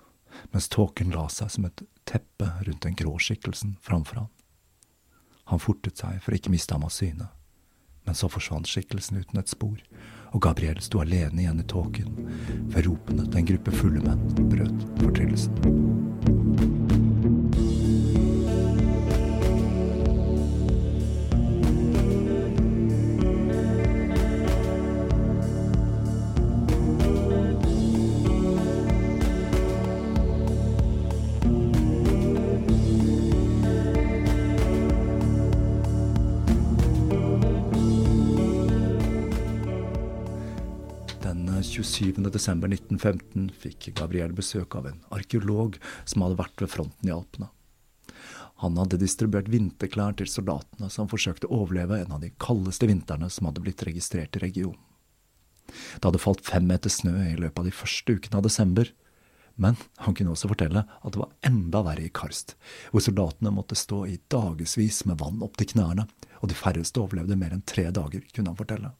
mens 0.52 0.68
tåken 0.70 1.10
la 1.10 1.24
seg 1.32 1.50
som 1.50 1.66
et 1.66 1.82
teppe 2.06 2.46
rundt 2.62 2.84
den 2.84 2.94
grå 2.98 3.16
skikkelsen 3.18 3.74
framfor 3.82 4.22
han. 4.22 4.28
Han 5.50 5.62
fortet 5.62 5.98
seg 5.98 6.20
for 6.22 6.34
å 6.34 6.38
ikke 6.38 6.52
miste 6.54 6.74
ham 6.74 6.86
av 6.86 6.94
syne, 6.94 7.28
men 8.06 8.14
så 8.18 8.30
forsvant 8.30 8.70
skikkelsen 8.70 9.18
uten 9.18 9.42
et 9.42 9.50
spor, 9.50 9.82
og 10.30 10.42
Gabriel 10.46 10.78
sto 10.82 11.02
alene 11.02 11.42
igjen 11.42 11.62
i 11.62 11.66
tåken, 11.66 12.14
før 12.70 12.92
ropene 12.92 13.26
til 13.26 13.42
en 13.42 13.50
gruppe 13.50 13.74
fulle 13.74 14.06
menn 14.06 14.50
brøt 14.50 14.90
fortryllelsen. 15.02 16.85
27. 42.16 42.32
desember 42.32 42.68
1915 42.68 43.50
fikk 43.52 43.90
Gabriel 43.98 44.32
besøk 44.32 44.74
av 44.78 44.86
en 44.88 45.00
arkeolog 45.12 45.76
som 46.04 46.24
hadde 46.24 46.38
vært 46.38 46.62
ved 46.62 46.72
fronten 46.72 47.08
i 47.08 47.12
Alpene. 47.12 47.50
Han 48.62 48.78
hadde 48.80 49.00
distribuert 49.02 49.50
vinterklær 49.52 50.16
til 50.16 50.28
soldatene 50.30 50.88
som 50.92 51.10
forsøkte 51.12 51.48
å 51.50 51.62
overleve 51.64 51.98
en 52.00 52.14
av 52.16 52.22
de 52.22 52.32
kaldeste 52.40 52.88
vintrene 52.88 53.28
som 53.32 53.50
hadde 53.50 53.60
blitt 53.64 53.84
registrert 53.84 54.36
i 54.38 54.44
regionen. 54.46 54.80
Det 55.66 56.06
hadde 56.06 56.22
falt 56.22 56.46
fem 56.46 56.64
meter 56.64 56.92
snø 56.92 57.18
i 57.26 57.36
løpet 57.36 57.60
av 57.60 57.68
de 57.68 57.74
første 57.74 58.16
ukene 58.16 58.40
av 58.40 58.46
desember, 58.46 58.92
men 59.56 59.76
han 60.04 60.14
kunne 60.16 60.32
også 60.32 60.48
fortelle 60.52 60.84
at 60.86 61.12
det 61.12 61.20
var 61.20 61.34
enda 61.48 61.82
verre 61.84 62.06
i 62.06 62.12
Karst, 62.12 62.54
hvor 62.92 63.04
soldatene 63.04 63.52
måtte 63.52 63.76
stå 63.76 64.04
i 64.08 64.20
dagevis 64.32 65.02
med 65.08 65.20
vann 65.20 65.42
opp 65.44 65.58
til 65.60 65.74
knærne, 65.74 66.06
og 66.40 66.48
de 66.48 66.56
færreste 66.56 67.02
overlevde 67.02 67.36
mer 67.40 67.56
enn 67.56 67.64
tre 67.66 67.90
dager, 67.90 68.24
kunne 68.32 68.52
han 68.52 68.60
fortelle. 68.60 68.92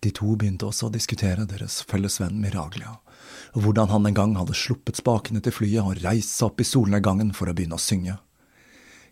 De 0.00 0.10
to 0.16 0.32
begynte 0.36 0.64
også 0.64 0.88
å 0.88 0.94
diskutere 0.94 1.44
deres 1.48 1.82
felles 1.88 2.16
venn 2.22 2.40
Miraglia, 2.40 2.96
og 3.52 3.64
hvordan 3.66 3.90
han 3.92 4.08
en 4.08 4.16
gang 4.16 4.34
hadde 4.38 4.56
sluppet 4.56 5.00
spakene 5.00 5.42
til 5.44 5.52
flyet 5.52 5.84
og 5.84 6.00
reist 6.00 6.32
seg 6.38 6.48
opp 6.48 6.62
i 6.62 6.68
solnedgangen 6.68 7.34
for 7.36 7.50
å 7.50 7.54
begynne 7.56 7.76
å 7.76 7.82
synge. 7.82 8.16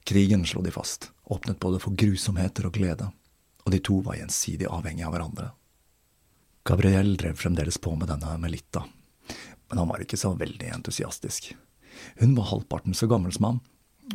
Krigen, 0.08 0.46
slo 0.48 0.62
de 0.64 0.72
fast, 0.72 1.10
åpnet 1.28 1.60
både 1.60 1.82
for 1.82 1.92
grusomheter 1.92 2.70
og 2.70 2.78
glede, 2.78 3.10
og 3.66 3.74
de 3.74 3.82
to 3.84 4.00
var 4.06 4.16
gjensidig 4.16 4.70
avhengige 4.72 5.10
av 5.10 5.16
hverandre. 5.16 5.50
Gabriel 6.68 7.16
drev 7.20 7.36
fremdeles 7.40 7.76
på 7.80 7.92
med 7.96 8.08
denne 8.08 8.38
Melitta, 8.40 8.86
men 9.68 9.82
han 9.82 9.90
var 9.90 10.00
ikke 10.00 10.16
så 10.20 10.32
veldig 10.40 10.72
entusiastisk. 10.72 11.50
Hun 12.22 12.32
var 12.38 12.48
halvparten 12.48 12.96
så 12.96 13.08
gammel 13.10 13.34
som 13.36 13.50
ham, 13.50 13.60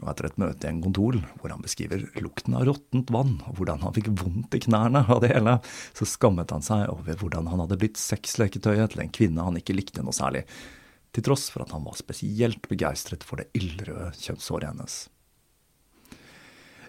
og 0.02 0.10
etter 0.12 0.28
et 0.28 0.40
møte 0.42 0.68
i 0.68 0.72
en 0.72 0.82
kontor 0.84 1.18
hvor 1.40 1.54
han 1.54 1.64
beskriver 1.64 2.06
lukten 2.24 2.58
av 2.58 2.66
råttent 2.70 3.12
vann 3.14 3.36
og 3.48 3.60
hvordan 3.60 3.84
han 3.86 3.96
fikk 3.96 4.10
vondt 4.22 4.58
i 4.58 4.62
knærne 4.66 5.04
av 5.06 5.22
det 5.24 5.34
hele, 5.34 5.58
så 5.94 6.08
skammet 6.10 6.54
han 6.56 6.66
seg 6.66 6.88
over 6.92 7.20
hvordan 7.20 7.50
han 7.52 7.64
hadde 7.66 7.80
blitt 7.82 8.02
sexleketøyet 8.02 8.96
til 8.96 9.04
en 9.06 9.14
kvinne 9.14 9.48
han 9.48 9.60
ikke 9.60 9.76
likte 9.78 10.06
noe 10.06 10.16
særlig, 10.16 10.46
til 11.14 11.26
tross 11.26 11.50
for 11.54 11.66
at 11.66 11.74
han 11.76 11.86
var 11.86 11.98
spesielt 12.00 12.66
begeistret 12.72 13.26
for 13.28 13.42
det 13.42 13.52
ildrøde 13.58 14.10
kjønnshåret 14.18 14.72
hennes. 14.72 14.96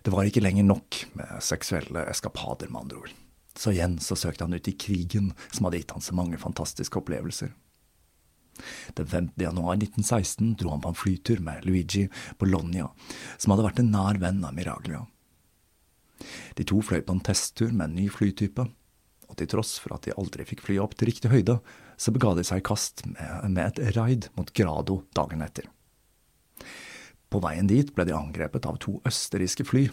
Det 0.05 0.13
var 0.13 0.29
ikke 0.29 0.43
lenger 0.45 0.67
nok 0.69 0.99
med 1.17 1.45
seksuelle 1.45 2.05
eskapader, 2.13 2.69
med 2.69 2.83
andre 2.83 3.05
ord. 3.05 3.13
Så 3.57 3.73
igjen 3.73 3.97
så 4.03 4.17
søkte 4.19 4.45
han 4.45 4.57
ut 4.57 4.69
i 4.69 4.75
krigen, 4.77 5.31
som 5.53 5.69
hadde 5.69 5.81
gitt 5.81 5.95
han 5.95 6.05
så 6.05 6.17
mange 6.17 6.41
fantastiske 6.41 6.99
opplevelser. 7.01 7.55
Den 8.99 9.09
5. 9.11 9.31
januar 9.43 9.77
1916 9.77 10.55
dro 10.61 10.71
han 10.75 10.85
på 10.85 10.93
en 10.93 10.99
flytur 10.99 11.43
med 11.45 11.67
Luigi 11.67 12.07
Bologna, 12.39 12.91
som 13.37 13.55
hadde 13.55 13.67
vært 13.67 13.83
en 13.83 13.93
nær 13.95 14.21
venn 14.23 14.45
av 14.47 14.55
Miraglia. 14.57 15.05
De 16.55 16.67
to 16.67 16.81
fløy 16.85 17.03
på 17.05 17.17
en 17.17 17.25
testtur 17.25 17.73
med 17.73 17.89
en 17.89 17.97
ny 17.99 18.09
flytype, 18.13 18.67
og 19.29 19.39
til 19.41 19.51
tross 19.51 19.77
for 19.83 19.97
at 19.97 20.07
de 20.07 20.15
aldri 20.21 20.47
fikk 20.47 20.63
fly 20.67 20.79
opp 20.83 20.95
til 20.99 21.11
riktig 21.11 21.33
høyde, 21.33 21.59
så 21.97 22.15
bega 22.15 22.35
de 22.39 22.45
seg 22.47 22.63
i 22.63 22.67
kast 22.67 23.05
med, 23.09 23.51
med 23.51 23.67
et 23.67 23.97
raid 23.97 24.31
mot 24.39 24.51
Grado 24.55 25.03
dagen 25.17 25.45
etter. 25.45 25.69
På 27.31 27.41
veien 27.43 27.67
dit 27.67 27.91
ble 27.95 28.07
de 28.07 28.15
angrepet 28.15 28.67
av 28.71 28.79
to 28.83 29.01
østerrikske 29.09 29.67
fly, 29.67 29.89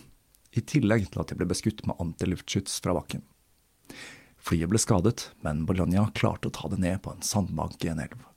i 0.52 0.62
tillegg 0.68 1.08
til 1.10 1.24
at 1.24 1.32
de 1.32 1.38
ble 1.40 1.48
beskutt 1.50 1.82
med 1.88 1.98
antiluftskyts 2.04 2.82
fra 2.84 2.94
bakken. 2.98 3.24
Flyet 4.42 4.70
ble 4.70 4.82
skadet, 4.82 5.30
men 5.46 5.64
Bologna 5.70 6.08
klarte 6.18 6.50
å 6.50 6.54
ta 6.54 6.70
det 6.72 6.82
ned 6.82 7.00
på 7.06 7.14
en 7.14 7.26
sandbank 7.26 7.82
i 7.86 7.92
en 7.94 8.02
elv 8.04 8.31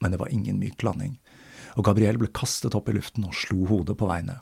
men 0.00 0.12
det 0.12 0.20
var 0.20 0.32
ingen 0.32 0.58
myk 0.60 0.82
landing, 0.86 1.16
og 1.76 1.86
Gabriel 1.88 2.18
ble 2.20 2.28
kastet 2.34 2.76
opp 2.76 2.88
i 2.88 2.96
luften 2.96 3.26
og 3.28 3.36
slo 3.36 3.66
hodet 3.68 3.96
på 3.98 4.08
vei 4.08 4.20
ned. 4.26 4.40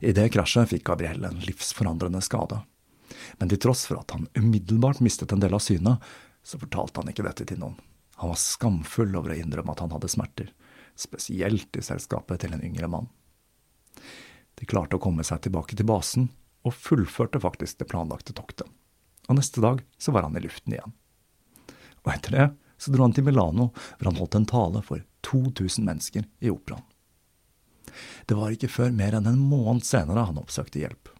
I 0.00 0.12
det 0.14 0.28
krasjet 0.34 0.70
fikk 0.70 0.86
Gabriel 0.86 1.26
en 1.26 1.42
livsforandrende 1.42 2.22
skade, 2.22 2.60
men 3.38 3.50
til 3.50 3.60
tross 3.62 3.86
for 3.88 4.00
at 4.00 4.14
han 4.14 4.28
umiddelbart 4.38 5.02
mistet 5.04 5.32
en 5.32 5.42
del 5.42 5.54
av 5.56 5.62
synet, 5.62 6.02
så 6.46 6.60
fortalte 6.62 7.02
han 7.02 7.10
ikke 7.10 7.26
dette 7.26 7.46
til 7.48 7.60
noen. 7.62 7.78
Han 8.22 8.32
var 8.32 8.40
skamfull 8.40 9.14
over 9.18 9.34
å 9.34 9.36
innrømme 9.36 9.74
at 9.74 9.82
han 9.82 9.92
hadde 9.92 10.10
smerter, 10.10 10.52
spesielt 10.96 11.76
i 11.76 11.84
selskapet 11.84 12.40
til 12.42 12.54
en 12.56 12.64
yngre 12.64 12.88
mann. 12.88 13.10
De 14.56 14.68
klarte 14.68 14.96
å 14.96 15.02
komme 15.02 15.26
seg 15.26 15.42
tilbake 15.44 15.76
til 15.76 15.88
basen, 15.88 16.30
og 16.66 16.74
fullførte 16.74 17.40
faktisk 17.42 17.78
det 17.78 17.90
planlagte 17.90 18.34
toktet. 18.34 18.70
Og 19.28 19.38
neste 19.38 19.62
dag 19.62 19.82
så 19.98 20.14
var 20.14 20.26
han 20.26 20.38
i 20.38 20.42
luften 20.42 20.74
igjen. 20.74 20.94
Og 22.06 22.12
etter 22.14 22.34
det 22.34 22.46
så 22.78 22.92
dro 22.92 23.06
han 23.06 23.14
til 23.16 23.26
Milano, 23.26 23.70
hvor 23.96 24.10
han 24.10 24.20
holdt 24.20 24.38
en 24.38 24.48
tale 24.48 24.82
for 24.84 25.02
2000 25.26 25.86
mennesker 25.86 26.26
i 26.40 26.52
operaen. 26.52 26.84
Det 28.28 28.36
var 28.36 28.52
ikke 28.52 28.70
før 28.70 28.92
mer 28.94 29.16
enn 29.16 29.28
en 29.30 29.40
måned 29.40 29.86
senere 29.86 30.26
han 30.28 30.40
oppsøkte 30.40 30.82
hjelp. 30.82 31.10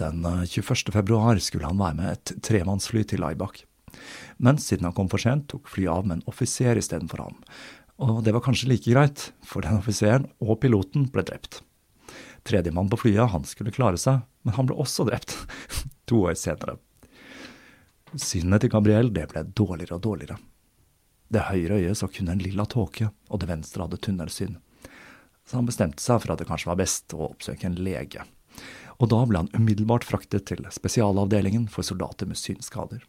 Den 0.00 0.22
21. 0.24 0.88
Eh, 0.88 0.92
februar 0.94 1.38
skulle 1.42 1.68
han 1.68 1.80
være 1.80 1.98
med 1.98 2.12
et 2.12 2.34
tremannsfly 2.44 3.04
til 3.08 3.22
Laibach. 3.24 3.64
Men 4.38 4.58
siden 4.58 4.86
han 4.88 4.96
kom 4.96 5.10
for 5.12 5.20
sent, 5.20 5.48
tok 5.52 5.68
flyet 5.68 5.92
av 5.92 6.06
med 6.06 6.20
en 6.20 6.28
offiser 6.30 6.78
istedenfor 6.80 7.26
ham. 7.26 7.42
Og 8.02 8.22
det 8.24 8.32
var 8.34 8.44
kanskje 8.44 8.70
like 8.70 8.90
greit, 8.90 9.28
for 9.44 9.64
den 9.64 9.78
offiseren 9.78 10.30
og 10.40 10.60
piloten 10.62 11.06
ble 11.12 11.24
drept. 11.28 11.60
Tredjemann 12.48 12.90
på 12.90 12.98
flyet, 13.04 13.30
han 13.30 13.44
skulle 13.46 13.74
klare 13.74 14.00
seg, 14.00 14.24
men 14.42 14.56
han 14.56 14.66
ble 14.66 14.78
også 14.80 15.06
drept, 15.06 15.36
to 16.10 16.24
år 16.26 16.38
senere. 16.38 16.78
Synet 18.20 18.60
til 18.60 18.72
Gabriel 18.72 19.08
det 19.14 19.24
ble 19.30 19.44
dårligere 19.56 19.96
og 19.96 20.02
dårligere. 20.04 20.36
Det 21.32 21.46
høyre 21.48 21.78
øyet 21.80 21.96
så 21.96 22.10
kun 22.12 22.28
en 22.28 22.42
lilla 22.42 22.66
tåke, 22.68 23.08
og 23.32 23.40
det 23.40 23.48
venstre 23.48 23.86
hadde 23.86 24.00
tunnelsyn. 24.04 24.58
Så 25.48 25.56
han 25.56 25.68
bestemte 25.68 26.04
seg 26.04 26.20
for 26.20 26.34
at 26.34 26.42
det 26.42 26.48
kanskje 26.50 26.68
var 26.68 26.80
best 26.82 27.14
å 27.16 27.30
oppsøke 27.30 27.66
en 27.66 27.78
lege. 27.80 28.26
Og 29.00 29.08
da 29.10 29.22
ble 29.26 29.40
han 29.40 29.50
umiddelbart 29.56 30.04
fraktet 30.04 30.44
til 30.50 30.66
spesialavdelingen 30.68 31.64
for 31.72 31.86
soldater 31.86 32.28
med 32.28 32.38
synsskader. 32.38 33.00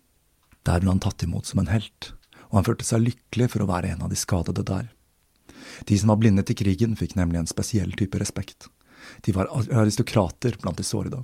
Der 0.63 0.79
ble 0.79 0.93
han 0.93 1.03
tatt 1.03 1.25
imot 1.27 1.51
som 1.51 1.59
en 1.59 1.71
helt, 1.73 2.13
og 2.47 2.61
han 2.61 2.69
følte 2.69 2.87
seg 2.87 3.03
lykkelig 3.03 3.49
for 3.51 3.65
å 3.65 3.69
være 3.69 3.91
en 3.91 4.05
av 4.07 4.13
de 4.13 4.19
skadede 4.19 4.63
der. 4.63 4.87
De 5.83 5.99
som 5.99 6.13
var 6.13 6.21
blinde 6.23 6.45
til 6.47 6.57
krigen, 6.63 6.95
fikk 6.95 7.17
nemlig 7.19 7.41
en 7.41 7.51
spesiell 7.51 7.91
type 7.99 8.19
respekt. 8.21 8.69
De 9.27 9.35
var 9.35 9.51
aristokrater 9.51 10.55
blant 10.61 10.79
de 10.79 10.87
sårede. 10.87 11.19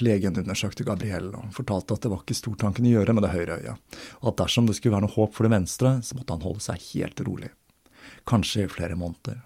Legen 0.00 0.38
undersøkte 0.40 0.86
Gabriel 0.88 1.28
og 1.36 1.52
fortalte 1.52 1.96
at 1.96 2.04
det 2.04 2.10
var 2.12 2.22
ikke 2.22 2.38
stort 2.38 2.64
han 2.64 2.74
kunne 2.76 2.92
gjøre 2.94 3.12
med 3.12 3.26
det 3.26 3.32
høyre 3.34 3.58
øyet, 3.60 3.98
og 4.22 4.32
at 4.32 4.38
dersom 4.40 4.68
det 4.68 4.78
skulle 4.78 4.94
være 4.96 5.04
noe 5.04 5.16
håp 5.16 5.34
for 5.36 5.44
det 5.44 5.52
venstre, 5.52 5.96
så 6.00 6.16
måtte 6.16 6.36
han 6.36 6.44
holde 6.46 6.64
seg 6.64 6.86
helt 6.92 7.20
rolig. 7.26 7.50
Kanskje 8.28 8.64
i 8.64 8.70
flere 8.72 8.96
måneder. 8.98 9.42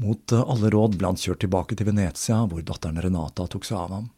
Mot 0.00 0.32
alle 0.32 0.70
råd 0.72 0.96
ble 0.96 1.10
han 1.10 1.20
kjørt 1.20 1.42
tilbake 1.44 1.76
til 1.76 1.88
Venezia, 1.90 2.38
hvor 2.48 2.64
datteren 2.64 3.00
Renata 3.02 3.48
tok 3.50 3.66
seg 3.68 3.80
av 3.80 3.96
ham. 3.98 4.10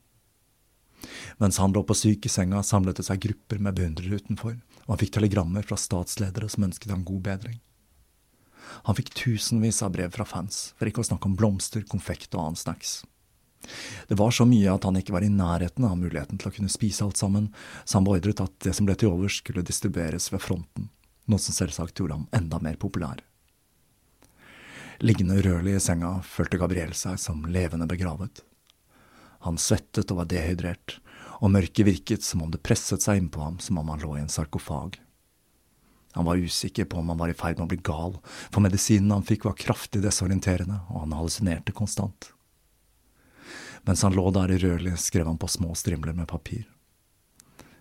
Mens 1.43 1.59
han 1.59 1.75
lå 1.75 1.83
på 1.85 1.97
syk 1.99 2.27
i 2.27 2.33
senga, 2.33 2.63
samlet 2.63 3.01
det 3.01 3.07
seg 3.09 3.23
grupper 3.25 3.61
med 3.63 3.77
beundrere 3.79 4.21
utenfor, 4.21 4.59
og 4.85 4.93
han 4.93 5.01
fikk 5.01 5.17
telegrammer 5.17 5.67
fra 5.67 5.79
statsledere 5.81 6.49
som 6.53 6.69
ønsket 6.69 6.95
ham 6.95 7.05
god 7.07 7.25
bedring. 7.27 7.59
Han 8.87 8.97
fikk 8.97 9.13
tusenvis 9.19 9.83
av 9.85 9.93
brev 9.97 10.15
fra 10.15 10.27
fans, 10.29 10.73
for 10.79 10.89
ikke 10.89 11.03
å 11.03 11.09
snakke 11.11 11.29
om 11.29 11.37
blomster, 11.39 11.85
konfekt 11.89 12.33
og 12.35 12.45
annen 12.45 12.61
snacks. 12.61 13.03
Det 14.09 14.19
var 14.19 14.35
så 14.35 14.47
mye 14.49 14.73
at 14.73 14.87
han 14.87 14.99
ikke 15.01 15.15
var 15.17 15.27
i 15.27 15.33
nærheten 15.33 15.87
av 15.89 15.99
muligheten 16.01 16.41
til 16.41 16.51
å 16.51 16.55
kunne 16.55 16.73
spise 16.73 17.05
alt 17.07 17.21
sammen, 17.21 17.51
så 17.85 17.99
han 17.99 18.09
beordret 18.09 18.43
at 18.45 18.57
det 18.67 18.75
som 18.77 18.89
ble 18.89 18.97
til 18.99 19.13
overs, 19.13 19.41
skulle 19.43 19.65
distribueres 19.67 20.31
ved 20.33 20.43
fronten, 20.45 20.91
noe 21.31 21.43
som 21.43 21.57
selvsagt 21.57 22.01
gjorde 22.01 22.19
ham 22.21 22.27
enda 22.37 22.61
mer 22.63 22.81
populær. 22.81 23.23
Liggende 25.03 25.37
urørlig 25.41 25.77
i 25.77 25.83
senga 25.83 26.17
følte 26.23 26.61
Gabriel 26.61 26.95
seg 26.97 27.19
som 27.21 27.43
levende 27.51 27.89
begravet. 27.91 28.45
Han 29.45 29.59
svettet 29.61 30.13
og 30.13 30.23
var 30.23 30.29
dehydrert, 30.31 30.99
og 31.43 31.51
mørket 31.53 31.89
virket 31.89 32.25
som 32.25 32.45
om 32.45 32.53
det 32.53 32.63
presset 32.65 33.03
seg 33.05 33.19
innpå 33.21 33.43
ham 33.43 33.59
som 33.61 33.81
om 33.81 33.91
han 33.93 34.01
lå 34.01 34.15
i 34.17 34.23
en 34.23 34.33
sarkofag. 34.33 35.01
Han 36.15 36.29
var 36.29 36.39
usikker 36.39 36.87
på 36.87 37.01
om 37.01 37.11
han 37.11 37.19
var 37.19 37.33
i 37.33 37.35
ferd 37.35 37.59
med 37.59 37.67
å 37.67 37.73
bli 37.73 37.81
gal, 37.83 38.15
for 38.55 38.63
medisinen 38.63 39.11
han 39.11 39.27
fikk 39.27 39.49
var 39.49 39.59
kraftig 39.59 40.05
desorienterende, 40.05 40.79
og 40.89 41.03
han 41.03 41.17
hallusinerte 41.19 41.75
konstant. 41.75 42.31
Mens 43.85 44.03
han 44.03 44.17
lå 44.17 44.31
der 44.33 44.51
i 44.51 44.59
rødlig, 44.59 44.99
skrev 44.99 45.27
han 45.27 45.39
på 45.39 45.49
små 45.49 45.75
strimler 45.75 46.13
med 46.13 46.29
papir. 46.29 46.65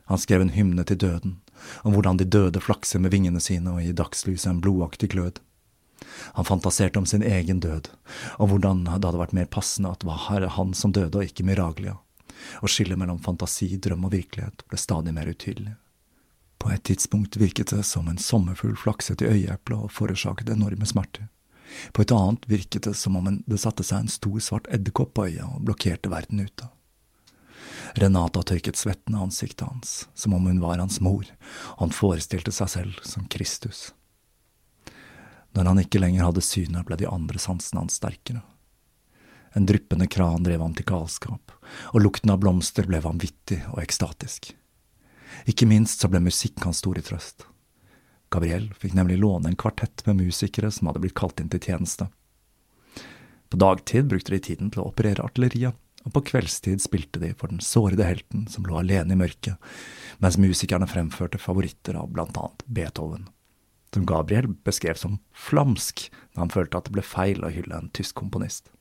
Han 0.05 0.19
skrev 0.19 0.41
en 0.41 0.53
hymne 0.55 0.83
til 0.83 0.99
døden, 0.99 1.39
om 1.81 1.95
hvordan 1.95 2.19
de 2.19 2.27
døde 2.27 2.59
flakser 2.59 2.99
med 2.99 3.13
vingene 3.13 3.39
sine 3.39 3.71
og 3.71 3.83
i 3.83 3.95
dagslyset 3.95 4.49
en 4.51 4.61
blodaktig 4.61 5.09
glød. 5.15 5.39
Han 6.35 6.45
fantaserte 6.45 6.99
om 6.99 7.05
sin 7.05 7.23
egen 7.23 7.59
død, 7.63 7.87
og 8.37 8.49
hvordan 8.51 8.83
det 8.83 8.97
hadde 8.97 9.19
vært 9.21 9.35
mer 9.37 9.47
passende 9.47 9.93
at 9.93 10.03
det 10.03 10.09
var 10.09 10.49
han 10.57 10.73
som 10.75 10.91
døde 10.91 11.17
og 11.21 11.23
ikke 11.23 11.45
Miraglia, 11.47 11.95
og 12.59 12.69
skillet 12.69 12.99
mellom 12.99 13.21
fantasi, 13.23 13.77
drøm 13.77 14.09
og 14.09 14.11
virkelighet 14.11 14.65
ble 14.67 14.79
stadig 14.81 15.13
mer 15.15 15.31
utydelig. 15.31 15.77
På 16.59 16.71
et 16.71 16.83
tidspunkt 16.83 17.39
virket 17.39 17.71
det 17.75 17.83
som 17.87 18.07
en 18.07 18.19
sommerfugl 18.19 18.75
flakset 18.79 19.21
i 19.21 19.27
øyeeplet 19.27 19.79
og 19.79 19.91
forårsaket 19.91 20.51
enorme 20.51 20.87
smerter. 20.87 21.27
På 21.93 22.03
et 22.03 22.11
annet 22.11 22.45
virket 22.49 22.87
det 22.87 22.93
som 22.99 23.17
om 23.17 23.29
det 23.45 23.59
satte 23.61 23.85
seg 23.85 24.03
en 24.03 24.11
stor, 24.11 24.39
svart 24.39 24.69
edderkopp 24.73 25.13
på 25.17 25.27
øya 25.31 25.49
og 25.55 25.65
blokkerte 25.67 26.11
verden 26.11 26.43
ute. 26.43 26.69
Renata 27.99 28.41
tørket 28.43 28.79
svetten 28.79 29.15
av 29.15 29.27
ansiktet 29.27 29.67
hans, 29.67 30.07
som 30.13 30.33
om 30.33 30.47
hun 30.49 30.61
var 30.61 30.81
hans 30.81 30.99
mor, 31.01 31.27
og 31.75 31.83
han 31.85 31.93
forestilte 31.93 32.53
seg 32.55 32.71
selv 32.71 33.03
som 33.05 33.27
Kristus. 33.29 33.91
Når 35.53 35.69
han 35.69 35.83
ikke 35.83 36.01
lenger 36.01 36.25
hadde 36.25 36.41
synet, 36.41 36.85
ble 36.87 36.97
de 36.97 37.09
andre 37.09 37.39
sansene 37.41 37.83
hans 37.83 37.99
sterkere. 38.01 38.41
En 39.53 39.67
dryppende 39.69 40.07
kran 40.09 40.41
drev 40.45 40.63
ham 40.65 40.73
til 40.73 40.87
galskap, 40.89 41.53
og 41.93 42.01
lukten 42.01 42.33
av 42.33 42.41
blomster 42.41 42.89
ble 42.89 43.03
vanvittig 43.03 43.61
og 43.69 43.83
ekstatisk. 43.83 44.49
Ikke 45.49 45.69
minst 45.69 46.01
så 46.01 46.09
ble 46.09 46.23
musikk 46.25 46.65
hans 46.65 46.81
store 46.81 47.05
trøst. 47.05 47.45
Gabriel 48.33 48.71
fikk 48.81 48.95
nemlig 48.97 49.19
låne 49.21 49.51
en 49.51 49.59
kvartett 49.59 50.05
med 50.07 50.23
musikere 50.23 50.71
som 50.73 50.89
hadde 50.89 51.03
blitt 51.03 51.17
kalt 51.17 51.39
inn 51.41 51.51
til 51.53 51.61
tjeneste. 51.61 52.09
På 53.53 53.59
dagtid 53.61 54.09
brukte 54.09 54.33
de 54.33 54.41
tiden 54.41 54.71
til 54.73 54.81
å 54.81 54.87
operere 54.89 55.21
artilleriet, 55.21 55.77
og 56.03 56.15
på 56.15 56.23
kveldstid 56.31 56.81
spilte 56.83 57.21
de 57.21 57.29
for 57.37 57.53
den 57.53 57.61
sårede 57.63 58.07
helten 58.07 58.47
som 58.51 58.65
lå 58.67 58.79
alene 58.79 59.15
i 59.15 59.19
mørket, 59.19 59.55
mens 60.19 60.39
musikerne 60.41 60.89
fremførte 60.89 61.39
favoritter 61.39 61.95
av 61.99 62.09
blant 62.11 62.37
annet 62.39 62.65
Beethoven, 62.65 63.29
som 63.93 64.07
Gabriel 64.09 64.49
beskrev 64.65 64.99
som 64.99 65.19
flamsk 65.37 66.07
da 66.33 66.41
han 66.41 66.51
følte 66.51 66.79
at 66.79 66.89
det 66.89 66.97
ble 66.97 67.05
feil 67.05 67.45
å 67.45 67.53
hylle 67.53 67.77
en 67.77 67.93
tysk 67.95 68.17
komponist. 68.19 68.73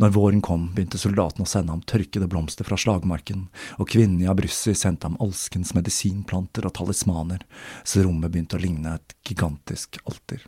Når 0.00 0.14
våren 0.14 0.40
kom, 0.40 0.70
begynte 0.72 0.96
soldatene 0.96 1.44
å 1.44 1.50
sende 1.50 1.74
ham 1.74 1.82
tørkede 1.84 2.24
blomster 2.30 2.64
fra 2.64 2.78
slagmarken, 2.80 3.42
og 3.76 3.90
kvinnene 3.92 4.24
i 4.24 4.30
Abrussi 4.32 4.72
sendte 4.72 5.10
ham 5.10 5.18
alskens 5.20 5.74
medisinplanter 5.76 6.64
og 6.64 6.72
talismaner, 6.78 7.44
så 7.84 8.06
rommet 8.06 8.32
begynte 8.32 8.56
å 8.56 8.62
ligne 8.62 8.94
et 8.96 9.12
gigantisk 9.28 10.00
alter. 10.08 10.46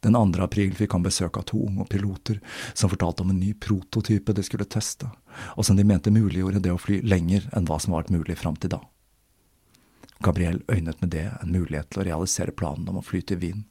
Den 0.00 0.16
2. 0.16 0.40
april 0.46 0.72
fikk 0.76 0.96
han 0.96 1.04
besøk 1.04 1.36
av 1.36 1.44
to 1.52 1.60
unge 1.66 1.84
piloter 1.92 2.40
som 2.72 2.92
fortalte 2.92 3.24
om 3.24 3.34
en 3.34 3.40
ny 3.40 3.52
prototype 3.52 4.32
de 4.32 4.48
skulle 4.48 4.68
teste, 4.68 5.10
og 5.52 5.68
som 5.68 5.76
de 5.76 5.84
mente 5.84 6.12
muliggjorde 6.12 6.64
det 6.64 6.72
å 6.72 6.80
fly 6.80 7.02
lenger 7.04 7.50
enn 7.52 7.68
hva 7.68 7.80
som 7.80 7.96
var 7.98 8.08
mulig 8.08 8.38
fram 8.40 8.56
til 8.56 8.72
da. 8.78 8.80
Gabriel 10.24 10.62
øynet 10.72 11.04
med 11.04 11.12
det 11.12 11.26
en 11.34 11.52
mulighet 11.52 11.92
til 11.92 12.00
å 12.00 12.08
realisere 12.08 12.56
planen 12.56 12.88
om 12.88 13.00
å 13.00 13.04
fly 13.04 13.20
til 13.20 13.44
Wien, 13.44 13.64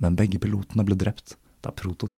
men 0.00 0.16
begge 0.16 0.40
pilotene 0.40 0.88
ble 0.88 0.96
drept 0.96 1.36
da 1.60 1.76
prototypen 1.76 2.17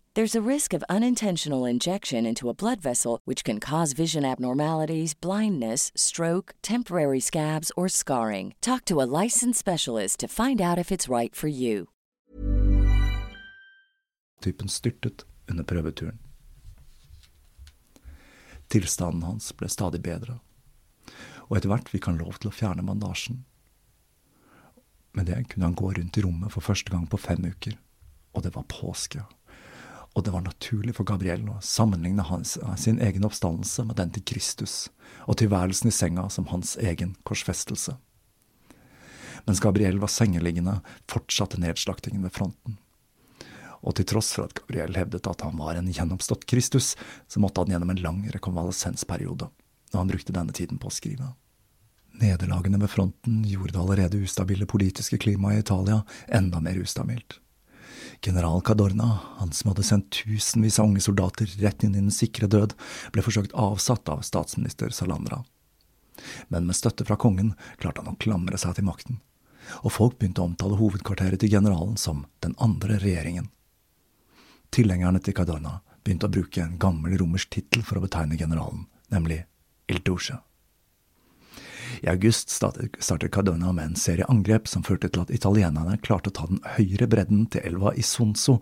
There's 0.13 0.35
a 0.35 0.41
risk 0.41 0.73
of 0.73 0.83
unintentional 0.89 1.63
injection 1.63 2.25
into 2.25 2.49
a 2.49 2.53
blood 2.53 2.81
vessel, 2.81 3.21
which 3.23 3.45
can 3.45 3.61
cause 3.61 3.93
vision 3.93 4.25
abnormalities, 4.25 5.13
blindness, 5.13 5.89
stroke, 5.95 6.53
temporary 6.61 7.21
scabs, 7.21 7.71
or 7.77 7.87
scarring. 7.87 8.53
Talk 8.59 8.83
to 8.85 9.01
a 9.01 9.07
licensed 9.23 9.57
specialist 9.57 10.19
to 10.19 10.27
find 10.27 10.59
out 10.59 10.77
if 10.77 10.91
it's 10.91 11.07
right 11.07 11.33
for 11.33 11.47
you. 11.47 11.87
Typen 14.41 14.67
styrtet 14.67 15.23
under 15.49 15.63
prøveturen. 15.63 16.19
Tilstanden 18.67 19.23
hans 19.23 19.53
ble 19.53 19.69
stadig 19.69 20.01
bedre, 20.03 20.41
og 21.47 21.55
etter 21.55 21.71
hvert 21.71 21.87
fikk 21.87 22.11
han 22.11 22.19
lov 22.19 22.35
til 22.39 22.51
å 22.51 22.57
fjerne 22.57 22.83
bandasjen. 22.83 23.45
Med 25.15 25.31
det 25.31 25.45
kunne 25.47 25.71
han 25.71 25.79
gå 25.79 25.93
rundt 25.95 26.19
i 26.19 26.27
rommet 26.27 26.51
for 26.51 26.59
første 26.59 26.91
gang 26.91 27.07
på 27.07 27.19
fem 27.19 27.47
uker, 27.47 27.79
og 28.35 28.43
det 28.43 28.51
var 28.55 28.67
påske. 28.67 29.23
Og 30.15 30.25
det 30.27 30.33
var 30.33 30.43
naturlig 30.43 30.97
for 30.97 31.07
Gabriel 31.07 31.45
å 31.47 31.59
sammenligne 31.63 32.25
hans, 32.27 32.57
sin 32.77 32.99
egen 32.99 33.25
oppstandelse 33.27 33.85
med 33.87 33.95
den 33.95 34.11
til 34.11 34.25
Kristus, 34.27 34.89
og 35.23 35.39
tilværelsen 35.39 35.87
i 35.87 35.95
senga 35.95 36.27
som 36.29 36.49
hans 36.51 36.75
egen 36.77 37.15
korsfestelse. 37.23 37.95
Mens 39.47 39.63
Gabriel 39.63 40.01
var 40.03 40.11
sengeliggende, 40.11 40.81
fortsatte 41.09 41.61
nedslaktingen 41.63 42.27
ved 42.27 42.35
fronten 42.35 42.77
og 43.81 43.97
til 43.97 44.07
tross 44.13 44.31
for 44.35 44.47
at 44.47 44.55
Gabriel 44.57 44.95
hevdet 44.97 45.27
at 45.29 45.43
han 45.45 45.57
var 45.59 45.77
en 45.77 45.89
gjennomstått 45.91 46.45
Kristus, 46.49 46.93
så 47.27 47.41
måtte 47.41 47.63
han 47.63 47.73
gjennom 47.73 47.93
en 47.93 48.01
lang 48.03 48.23
rekonvalesensperiode, 48.33 49.49
og 49.93 49.97
han 49.97 50.11
brukte 50.11 50.35
denne 50.35 50.55
tiden 50.55 50.81
på 50.81 50.91
å 50.91 50.93
skrive. 50.93 51.33
Nederlagene 52.21 52.77
ved 52.81 52.91
fronten 52.91 53.41
gjorde 53.47 53.73
det 53.73 53.81
allerede 53.81 54.21
ustabile 54.21 54.67
politiske 54.69 55.17
klimaet 55.21 55.57
i 55.57 55.65
Italia 55.65 56.01
enda 56.27 56.61
mer 56.61 56.77
ustabilt. 56.77 57.39
General 58.21 58.61
Cadorna, 58.61 59.19
han 59.37 59.51
som 59.51 59.71
hadde 59.71 59.83
sendt 59.83 60.11
tusenvis 60.11 60.79
av 60.79 60.85
unge 60.85 61.01
soldater 61.01 61.49
rett 61.57 61.83
inn 61.83 61.95
i 61.95 62.03
den 62.03 62.13
sikre 62.13 62.45
død, 62.47 62.75
ble 63.13 63.23
forsøkt 63.25 63.55
avsatt 63.57 64.09
av 64.13 64.21
statsminister 64.21 64.93
Salandra. 64.93 65.41
Men 66.53 66.67
med 66.67 66.77
støtte 66.77 67.07
fra 67.07 67.17
kongen 67.17 67.55
klarte 67.81 68.03
han 68.03 68.13
å 68.13 68.19
klamre 68.21 68.59
seg 68.61 68.77
til 68.77 68.85
makten, 68.85 69.17
og 69.81 69.95
folk 69.95 70.19
begynte 70.19 70.43
å 70.43 70.51
omtale 70.51 70.77
hovedkvarteret 70.77 71.41
til 71.41 71.55
generalen 71.55 71.97
som 71.97 72.27
den 72.45 72.53
andre 72.61 72.99
regjeringen. 73.01 73.49
Tilhengerne 74.69 75.19
til 75.19 75.35
Cadorna 75.35 75.79
begynte 76.03 76.29
å 76.29 76.35
bruke 76.37 76.61
en 76.61 76.77
gammel 76.77 77.17
romersk 77.17 77.49
tittel 77.57 77.81
for 77.81 77.97
å 77.97 78.05
betegne 78.05 78.37
generalen, 78.37 78.85
nemlig 79.09 79.41
Il 79.89 80.05
Duce. 80.05 80.37
I 82.01 82.09
august 82.11 82.49
startet 82.49 83.31
Cardona 83.33 83.71
med 83.71 83.85
en 83.85 83.99
serie 83.99 84.27
angrep 84.31 84.67
som 84.67 84.83
førte 84.83 85.09
til 85.09 85.25
at 85.25 85.33
italienerne 85.33 85.99
klarte 86.03 86.31
å 86.31 86.37
ta 86.37 86.47
den 86.49 86.63
høyre 86.77 87.09
bredden 87.11 87.45
til 87.51 87.65
elva 87.67 87.93
Isonzo 87.99 88.59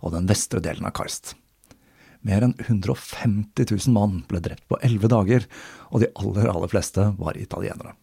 og 0.00 0.12
den 0.16 0.28
vestre 0.30 0.62
delen 0.64 0.88
av 0.88 0.94
Karst. 0.98 1.36
Mer 2.22 2.44
enn 2.46 2.54
150 2.58 3.66
000 3.66 3.94
mann 3.94 4.20
ble 4.30 4.42
drept 4.42 4.68
på 4.70 4.78
elleve 4.86 5.10
dager, 5.10 5.46
og 5.90 6.04
de 6.04 6.10
aller, 6.14 6.50
aller 6.52 6.70
fleste 6.70 7.08
var 7.18 7.38
italienere. 7.40 7.96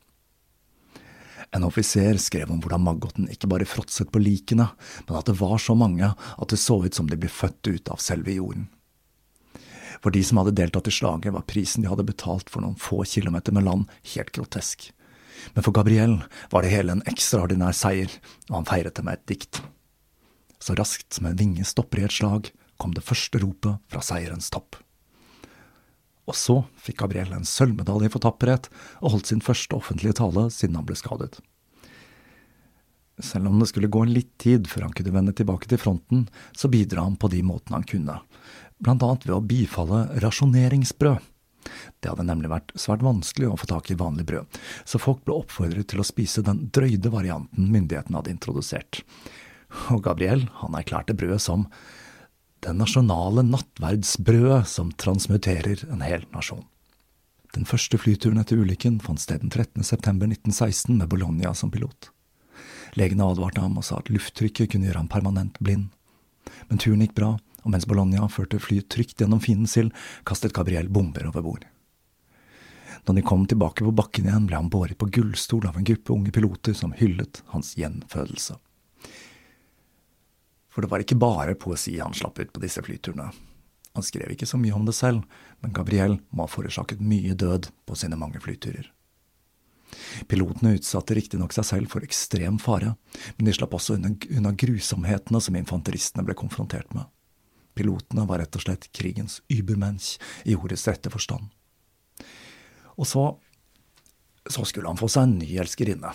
En 1.55 1.65
offiser 1.65 2.19
skrev 2.21 2.51
om 2.51 2.59
hvordan 2.61 2.83
maggoten 2.85 3.29
ikke 3.31 3.49
bare 3.49 3.67
fråtset 3.69 4.11
på 4.13 4.21
likene, 4.21 4.67
men 5.07 5.17
at 5.17 5.29
det 5.29 5.39
var 5.39 5.57
så 5.61 5.73
mange 5.77 6.11
at 6.11 6.51
det 6.51 6.59
så 6.61 6.77
ut 6.83 6.95
som 6.95 7.07
de 7.09 7.17
ble 7.17 7.31
født 7.31 7.71
ut 7.71 7.89
av 7.89 8.03
selve 8.03 8.35
jorden. 8.35 8.67
For 10.03 10.15
de 10.15 10.21
som 10.23 10.39
hadde 10.39 10.55
deltatt 10.55 10.87
i 10.87 10.93
slaget, 10.93 11.33
var 11.35 11.47
prisen 11.49 11.83
de 11.83 11.91
hadde 11.91 12.07
betalt 12.07 12.49
for 12.51 12.63
noen 12.63 12.79
få 12.79 13.03
kilometer 13.07 13.55
med 13.55 13.67
land, 13.67 13.89
helt 14.15 14.31
grotesk. 14.35 14.91
Men 15.55 15.65
for 15.65 15.75
Gabriel 15.75 16.19
var 16.51 16.63
det 16.63 16.73
hele 16.73 16.95
en 16.95 17.05
ekstraordinær 17.09 17.75
seier, 17.75 18.11
og 18.49 18.61
han 18.61 18.69
feiret 18.69 18.95
det 18.95 19.05
med 19.07 19.19
et 19.19 19.27
dikt. 19.33 19.61
Så 20.59 20.75
raskt 20.75 21.15
som 21.15 21.29
en 21.29 21.39
vinge 21.39 21.65
stopper 21.67 22.01
i 22.01 22.07
et 22.07 22.15
slag, 22.15 22.51
kom 22.79 22.95
det 22.95 23.03
første 23.03 23.39
ropet 23.41 23.79
fra 23.91 24.03
seierens 24.03 24.51
topp. 24.51 24.79
Og 26.29 26.35
så 26.37 26.59
fikk 26.77 27.01
Gabriel 27.01 27.31
en 27.33 27.47
sølvmedalje 27.47 28.11
for 28.13 28.23
tapperhet, 28.23 28.69
og 29.01 29.15
holdt 29.15 29.31
sin 29.31 29.43
første 29.43 29.75
offentlige 29.75 30.19
tale 30.19 30.47
siden 30.53 30.77
han 30.77 30.87
ble 30.87 30.97
skadet. 30.99 31.39
Selv 33.19 33.49
om 33.49 33.57
det 33.59 33.67
skulle 33.71 33.89
gå 33.91 34.05
en 34.05 34.13
litt 34.15 34.31
tid 34.39 34.69
før 34.71 34.87
han 34.87 34.93
kunne 34.95 35.11
vende 35.11 35.33
tilbake 35.35 35.67
til 35.67 35.81
fronten, 35.81 36.27
så 36.55 36.71
bidra 36.71 37.03
han 37.03 37.17
på 37.19 37.31
de 37.33 37.41
måtene 37.43 37.81
han 37.81 37.87
kunne, 37.87 38.19
annet 38.87 39.27
ved 39.27 39.35
å 39.35 39.43
bifalle 39.43 40.05
rasjoneringsbrød. 40.23 41.19
Det 41.99 42.09
hadde 42.11 42.25
nemlig 42.25 42.49
vært 42.51 42.71
svært 42.79 43.03
vanskelig 43.03 43.49
å 43.49 43.57
få 43.59 43.67
tak 43.69 43.91
i 43.91 43.97
vanlig 43.99 44.25
brød, 44.29 44.59
så 44.87 45.01
folk 45.01 45.25
ble 45.27 45.35
oppfordret 45.41 45.89
til 45.91 46.01
å 46.01 46.07
spise 46.07 46.43
den 46.45 46.69
drøyde 46.73 47.11
varianten 47.11 47.67
myndighetene 47.73 48.21
hadde 48.21 48.33
introdusert. 48.33 49.01
Og 49.93 50.01
Gabriel, 50.07 50.47
han 50.63 50.77
erklærte 50.79 51.13
brødet 51.17 51.41
som 51.43 51.67
det 52.63 52.73
nasjonale 52.75 53.43
nattverdsbrødet 53.47 54.63
som 54.67 54.91
transmuterer 54.99 55.85
en 55.91 56.03
hel 56.03 56.25
nasjon. 56.33 56.65
Den 57.55 57.65
første 57.65 57.97
flyturen 57.97 58.39
etter 58.41 58.59
ulykken 58.61 58.99
fant 59.01 59.21
sted 59.21 59.41
den 59.41 59.51
13. 59.51 59.83
september 59.83 60.29
1916 60.29 60.97
med 60.99 61.09
Bologna 61.09 61.53
som 61.57 61.71
pilot. 61.73 62.11
Legene 62.99 63.25
advarte 63.29 63.61
ham 63.63 63.77
og 63.79 63.85
sa 63.85 63.99
at 64.01 64.09
lufttrykket 64.11 64.73
kunne 64.73 64.89
gjøre 64.89 65.03
ham 65.03 65.11
permanent 65.11 65.57
blind. 65.63 65.89
Men 66.69 66.81
turen 66.81 67.01
gikk 67.03 67.15
bra, 67.17 67.35
og 67.63 67.73
mens 67.73 67.87
Bologna 67.89 68.27
førte 68.31 68.61
flyet 68.61 68.89
trygt 68.91 69.19
gjennom 69.21 69.41
fiendens 69.43 69.75
sild, 69.77 69.91
kastet 70.27 70.55
Gabriel 70.55 70.89
bomber 70.89 71.27
over 71.29 71.45
bord. 71.45 71.67
Da 73.05 73.15
de 73.15 73.23
kom 73.25 73.45
tilbake 73.47 73.85
på 73.85 73.95
bakken 73.95 74.27
igjen, 74.27 74.47
ble 74.49 74.59
han 74.59 74.71
båret 74.71 74.99
på 74.99 75.09
gullstol 75.09 75.67
av 75.69 75.77
en 75.79 75.87
gruppe 75.87 76.13
unge 76.13 76.33
piloter 76.35 76.75
som 76.77 76.93
hyllet 76.95 77.41
hans 77.53 77.75
gjenfødelse. 77.79 78.57
For 80.69 80.85
det 80.85 80.91
var 80.91 81.03
ikke 81.03 81.17
bare 81.19 81.57
poesi 81.57 81.97
han 81.99 82.13
slapp 82.13 82.39
ut 82.39 82.51
på 82.53 82.61
disse 82.63 82.83
flyturene. 82.85 83.31
Han 83.97 84.05
skrev 84.05 84.31
ikke 84.31 84.47
så 84.47 84.59
mye 84.61 84.75
om 84.77 84.85
det 84.85 84.93
selv, 84.95 85.23
men 85.63 85.73
Gabriel 85.73 86.19
må 86.29 86.45
ha 86.45 86.51
forårsaket 86.51 87.01
mye 87.01 87.33
død 87.33 87.71
på 87.89 87.97
sine 87.97 88.19
mange 88.19 88.41
flyturer. 88.43 88.91
Pilotene 90.29 90.75
utsatte 90.77 91.15
riktignok 91.17 91.55
seg 91.55 91.65
selv 91.65 91.89
for 91.91 92.05
ekstrem 92.05 92.59
fare, 92.61 92.93
men 93.37 93.47
de 93.47 93.55
slapp 93.57 93.73
også 93.73 93.97
unna 93.97 94.53
grusomhetene 94.53 95.41
som 95.41 95.57
infanteristene 95.57 96.25
ble 96.27 96.37
konfrontert 96.37 96.93
med. 96.93 97.09
Pilotene 97.79 98.27
var 98.27 98.43
rett 98.43 98.59
og 98.59 98.65
slett 98.65 98.89
krigens 98.91 99.39
übermensch 99.47 100.17
i 100.43 100.57
ordets 100.59 100.83
rette 100.91 101.11
forstand. 101.13 101.47
Og 102.99 103.07
så 103.07 103.29
så 104.49 104.63
skulle 104.65 104.89
han 104.89 104.97
få 104.97 105.05
seg 105.11 105.27
en 105.27 105.33
ny 105.37 105.47
elskerinne, 105.61 106.09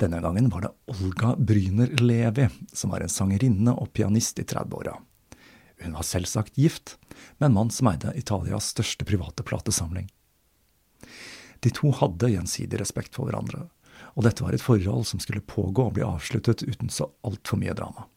denne 0.00 0.20
gangen 0.20 0.48
var 0.48 0.60
det 0.60 0.70
Olga 0.86 1.36
Bryner 1.36 1.86
Levi, 2.00 2.48
som 2.72 2.90
var 2.90 3.04
en 3.04 3.12
sangerinne 3.12 3.74
og 3.76 3.92
pianist 3.92 4.38
i 4.40 4.46
30-åra. 4.48 4.94
Hun 5.82 5.96
var 5.96 6.06
selvsagt 6.08 6.56
gift, 6.56 6.96
med 7.36 7.50
en 7.50 7.56
mann 7.58 7.72
som 7.74 7.90
eide 7.90 8.14
Italias 8.16 8.70
største 8.72 9.04
private 9.04 9.44
platesamling. 9.44 10.08
De 11.60 11.72
to 11.76 11.92
hadde 11.92 12.32
gjensidig 12.32 12.80
respekt 12.80 13.18
for 13.18 13.28
hverandre, 13.28 13.66
og 14.16 14.24
dette 14.24 14.44
var 14.46 14.56
et 14.56 14.64
forhold 14.64 15.04
som 15.10 15.20
skulle 15.20 15.44
pågå 15.44 15.90
og 15.90 15.98
bli 15.98 16.06
avsluttet 16.06 16.64
uten 16.64 16.88
så 16.88 17.10
altfor 17.20 17.60
mye 17.60 17.76
drama. 17.76 18.08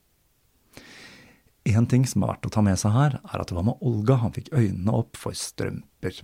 En 1.64 1.88
ting 1.88 2.04
som 2.08 2.24
er 2.24 2.34
verdt 2.34 2.50
å 2.50 2.52
ta 2.52 2.64
med 2.66 2.80
seg 2.80 2.92
her, 2.92 3.20
er 3.24 3.40
at 3.40 3.48
det 3.48 3.56
var 3.56 3.68
med 3.68 3.80
Olga 3.86 4.18
han 4.20 4.34
fikk 4.36 4.52
øynene 4.52 4.98
opp 4.98 5.20
for 5.20 5.36
strømper. 5.38 6.20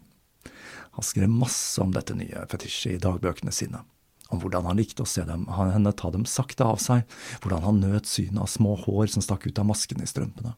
Han 0.98 1.06
skrev 1.06 1.32
masse 1.32 1.80
om 1.80 1.94
dette 1.96 2.18
nye 2.18 2.44
fetisjet 2.52 2.98
i 2.98 3.04
dagbøkene 3.04 3.54
sine 3.56 3.86
om 4.30 4.42
hvordan 4.42 4.68
han 4.70 4.78
likte 4.78 5.04
å 5.04 5.10
se 5.10 5.24
dem, 5.26 5.48
henne 5.50 5.94
ta 5.98 6.12
dem 6.14 6.26
sakte 6.30 6.66
av 6.66 6.78
seg, 6.82 7.06
hvordan 7.42 7.66
han 7.66 7.80
nøt 7.82 8.10
synet 8.10 8.44
av 8.44 8.52
små 8.52 8.76
hår 8.84 9.10
som 9.16 9.26
stakk 9.26 9.48
ut 9.50 9.62
av 9.62 9.66
masken 9.70 10.04
i 10.04 10.10
strømpene. 10.10 10.54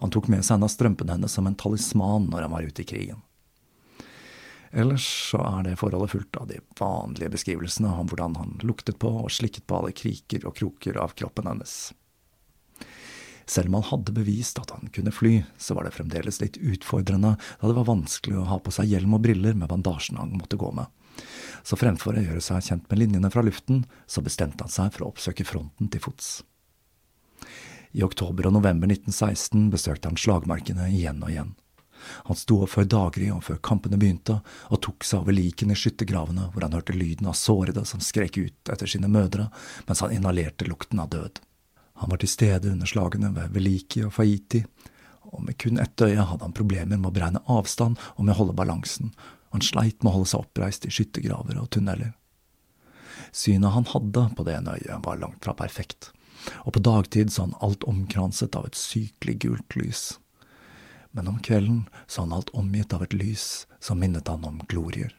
Han 0.00 0.12
tok 0.12 0.28
med 0.32 0.44
seg 0.44 0.56
en 0.56 0.66
av 0.66 0.72
strømpene 0.72 1.16
hennes 1.16 1.36
som 1.36 1.48
en 1.48 1.58
talisman 1.58 2.30
når 2.32 2.46
han 2.46 2.54
var 2.54 2.64
ute 2.66 2.84
i 2.84 2.88
krigen. 2.88 3.20
Ellers 4.72 5.04
så 5.04 5.42
er 5.44 5.66
det 5.66 5.78
forholdet 5.82 6.14
fullt 6.14 6.36
av 6.40 6.46
de 6.48 6.62
vanlige 6.78 7.28
beskrivelsene 7.34 7.90
om 7.92 8.08
hvordan 8.08 8.38
han 8.40 8.54
luktet 8.64 8.96
på 9.00 9.10
og 9.20 9.32
slikket 9.32 9.66
på 9.68 9.82
alle 9.82 9.92
kriker 9.92 10.46
og 10.48 10.56
kroker 10.56 10.96
av 11.00 11.12
kroppen 11.18 11.50
hennes. 11.50 11.92
Selv 13.52 13.68
om 13.68 13.76
han 13.80 13.88
hadde 13.90 14.16
bevist 14.16 14.60
at 14.62 14.72
han 14.72 14.88
kunne 14.94 15.12
fly, 15.12 15.34
så 15.60 15.76
var 15.76 15.84
det 15.84 15.92
fremdeles 15.98 16.40
litt 16.40 16.56
utfordrende 16.56 17.34
da 17.36 17.68
det 17.68 17.76
var 17.76 17.90
vanskelig 17.90 18.38
å 18.40 18.48
ha 18.48 18.58
på 18.62 18.72
seg 18.72 18.88
hjelm 18.94 19.18
og 19.18 19.24
briller 19.26 19.58
med 19.58 19.68
bandasjen 19.68 20.20
han 20.20 20.32
måtte 20.38 20.60
gå 20.60 20.72
med 20.72 20.88
så 21.62 21.78
fremfor 21.78 22.16
å 22.16 22.24
gjøre 22.24 22.42
seg 22.42 22.64
kjent 22.66 22.88
med 22.90 23.02
linjene 23.02 23.30
fra 23.32 23.44
luften, 23.44 23.84
så 24.06 24.22
bestemte 24.24 24.64
han 24.64 24.72
seg 24.72 24.92
for 24.94 25.06
å 25.06 25.12
oppsøke 25.12 25.46
fronten 25.46 25.90
til 25.92 26.02
fots. 26.02 26.40
I 27.92 28.04
oktober 28.06 28.48
og 28.48 28.56
november 28.56 28.88
1916 28.88 29.68
besøkte 29.72 30.08
han 30.08 30.20
slagmarkene 30.20 30.88
igjen 30.90 31.20
og 31.22 31.32
igjen. 31.32 31.52
Han 32.26 32.38
sto 32.38 32.62
opp 32.64 32.72
før 32.72 32.88
daggry 32.90 33.28
og 33.30 33.44
før 33.46 33.60
kampene 33.62 33.98
begynte, 34.00 34.40
og 34.74 34.80
tok 34.82 35.06
seg 35.06 35.22
over 35.22 35.36
likene 35.36 35.76
i 35.76 35.78
skyttergravene 35.78 36.48
hvor 36.50 36.66
han 36.66 36.74
hørte 36.74 36.96
lyden 36.96 37.28
av 37.30 37.38
sårede 37.38 37.84
som 37.86 38.02
skrek 38.02 38.40
ut 38.40 38.72
etter 38.72 38.90
sine 38.90 39.10
mødre 39.12 39.50
mens 39.86 40.02
han 40.02 40.14
inhalerte 40.16 40.66
lukten 40.66 41.02
av 41.04 41.12
død. 41.12 41.38
Han 42.02 42.10
var 42.10 42.18
til 42.18 42.32
stede 42.32 42.72
under 42.72 42.88
slagene 42.90 43.28
ved 43.30 43.52
Veliki 43.54 44.00
og 44.02 44.16
Faiti, 44.16 44.64
og 45.32 45.44
med 45.46 45.54
kun 45.62 45.78
ett 45.78 46.02
øye 46.02 46.24
hadde 46.26 46.42
han 46.42 46.54
problemer 46.56 46.98
med 46.98 47.08
å 47.08 47.14
beregne 47.14 47.42
avstand 47.46 48.00
og 48.16 48.24
med 48.24 48.34
å 48.34 48.40
holde 48.40 48.56
balansen, 48.58 49.12
han 49.52 49.62
sleit 49.62 50.02
med 50.02 50.10
å 50.10 50.16
holde 50.16 50.30
seg 50.32 50.42
oppreist 50.42 50.88
i 50.88 50.90
skyttergraver 50.90 51.60
og 51.60 51.68
tunneler. 51.70 52.10
Synet 53.30 53.76
han 53.76 53.86
hadde 53.92 54.24
på 54.34 54.44
det 54.48 54.56
ene 54.58 54.74
øyet, 54.80 55.04
var 55.04 55.20
langt 55.20 55.44
fra 55.44 55.54
perfekt, 55.54 56.10
og 56.64 56.74
på 56.74 56.82
dagtid 56.82 57.30
så 57.30 57.46
han 57.46 57.54
alt 57.62 57.86
omkranset 57.88 58.58
av 58.58 58.66
et 58.66 58.78
sykelig 58.80 59.36
gult 59.44 59.76
lys. 59.78 60.02
Men 61.14 61.30
om 61.30 61.38
kvelden 61.44 61.84
så 62.08 62.24
han 62.24 62.34
alt 62.34 62.50
omgitt 62.56 62.96
av 62.96 63.04
et 63.06 63.14
lys 63.14 63.68
som 63.78 64.00
minnet 64.02 64.26
han 64.32 64.48
om 64.48 64.58
glorier. 64.66 65.14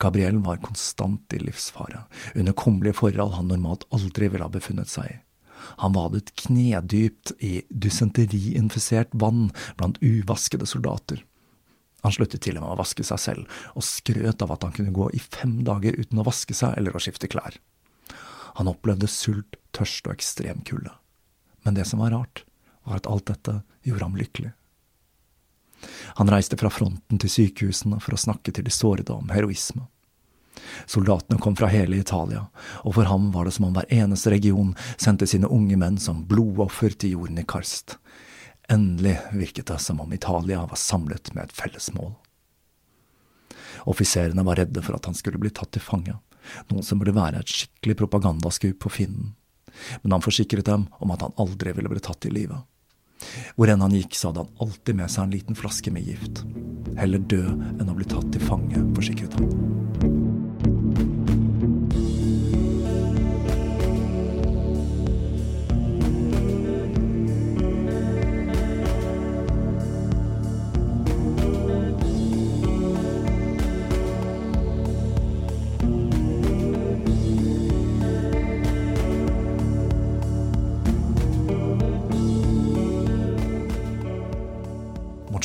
Gabriel 0.00 0.40
var 0.46 0.62
konstant 0.64 1.36
i 1.36 1.42
livsfare, 1.42 2.06
under 2.34 2.56
kummerlige 2.56 3.00
forhold 3.02 3.36
han 3.36 3.52
normalt 3.52 3.84
aldri 3.92 4.32
ville 4.32 4.48
ha 4.48 4.52
befunnet 4.52 4.88
seg 4.88 5.10
i. 5.10 5.20
Han 5.82 5.96
vadet 5.96 6.34
knedypt 6.44 7.34
i 7.38 7.62
dysenteriinfisert 7.68 9.12
vann 9.12 9.50
blant 9.78 10.00
uvaskede 10.02 10.66
soldater. 10.66 11.24
Han 12.02 12.14
sluttet 12.14 12.42
til 12.42 12.58
og 12.58 12.64
med 12.64 12.74
å 12.74 12.80
vaske 12.80 13.04
seg 13.06 13.20
selv, 13.22 13.58
og 13.78 13.86
skrøt 13.86 14.42
av 14.42 14.54
at 14.54 14.64
han 14.66 14.74
kunne 14.74 14.94
gå 14.94 15.08
i 15.14 15.20
fem 15.22 15.60
dager 15.66 15.94
uten 15.98 16.18
å 16.18 16.26
vaske 16.26 16.56
seg 16.56 16.74
eller 16.78 16.96
å 16.96 17.02
skifte 17.02 17.30
klær. 17.30 17.60
Han 18.58 18.68
opplevde 18.68 19.08
sult, 19.08 19.56
tørst 19.72 20.08
og 20.08 20.16
ekstrem 20.16 20.64
kulde. 20.66 20.90
Men 21.62 21.78
det 21.78 21.86
som 21.88 22.02
var 22.02 22.10
rart, 22.12 22.42
var 22.82 22.98
at 22.98 23.06
alt 23.06 23.30
dette 23.30 23.60
gjorde 23.86 24.08
ham 24.08 24.18
lykkelig. 24.18 24.50
Han 26.18 26.30
reiste 26.30 26.58
fra 26.58 26.70
fronten 26.70 27.18
til 27.22 27.30
sykehusene 27.30 27.98
for 28.02 28.14
å 28.14 28.20
snakke 28.20 28.52
til 28.54 28.66
de 28.66 28.74
sårede 28.74 29.14
om 29.14 29.30
heroisme. 29.34 29.86
Soldatene 30.86 31.40
kom 31.40 31.56
fra 31.56 31.70
hele 31.72 31.96
Italia, 31.96 32.46
og 32.84 32.96
for 32.96 33.08
ham 33.08 33.30
var 33.34 33.46
det 33.48 33.54
som 33.56 33.68
om 33.68 33.76
hver 33.76 33.88
eneste 33.92 34.32
region 34.34 34.74
sendte 34.96 35.28
sine 35.28 35.50
unge 35.50 35.78
menn 35.80 35.98
som 36.00 36.24
blodoffer 36.28 36.94
til 36.94 37.16
jorden 37.16 37.40
i 37.40 37.46
karst. 37.48 37.96
Endelig 38.72 39.18
virket 39.32 39.66
det 39.72 39.78
som 39.82 40.00
om 40.00 40.12
Italia 40.12 40.64
var 40.66 40.80
samlet 40.80 41.32
med 41.34 41.48
et 41.48 41.56
felles 41.56 41.90
mål. 41.96 42.14
Offiserene 43.90 44.44
var 44.46 44.60
redde 44.60 44.82
for 44.84 44.96
at 44.96 45.08
han 45.08 45.16
skulle 45.18 45.40
bli 45.42 45.50
tatt 45.50 45.72
til 45.74 45.82
fange, 45.82 46.14
noe 46.70 46.84
som 46.86 47.00
burde 47.00 47.16
være 47.16 47.42
et 47.42 47.54
skikkelig 47.54 47.98
propagandaskup 48.02 48.78
på 48.84 48.92
fienden, 48.92 49.32
men 50.02 50.14
han 50.14 50.24
forsikret 50.24 50.68
dem 50.68 50.86
om 51.00 51.14
at 51.14 51.24
han 51.24 51.34
aldri 51.42 51.74
ville 51.74 51.90
bli 51.90 52.02
tatt 52.04 52.28
i 52.28 52.34
live. 52.34 52.62
Hvor 53.56 53.70
enn 53.70 53.84
han 53.84 53.94
gikk, 53.94 54.16
så 54.18 54.30
hadde 54.30 54.46
han 54.46 54.64
alltid 54.66 54.98
med 54.98 55.12
seg 55.12 55.26
en 55.26 55.36
liten 55.36 55.58
flaske 55.58 55.92
med 55.94 56.08
gift. 56.10 56.42
Heller 56.98 57.22
dø 57.30 57.44
enn 57.52 57.88
å 57.88 57.96
bli 57.98 58.08
tatt 58.08 58.32
til 58.34 58.42
fange, 58.48 58.82
forsikret 58.96 59.38
han. 59.38 60.11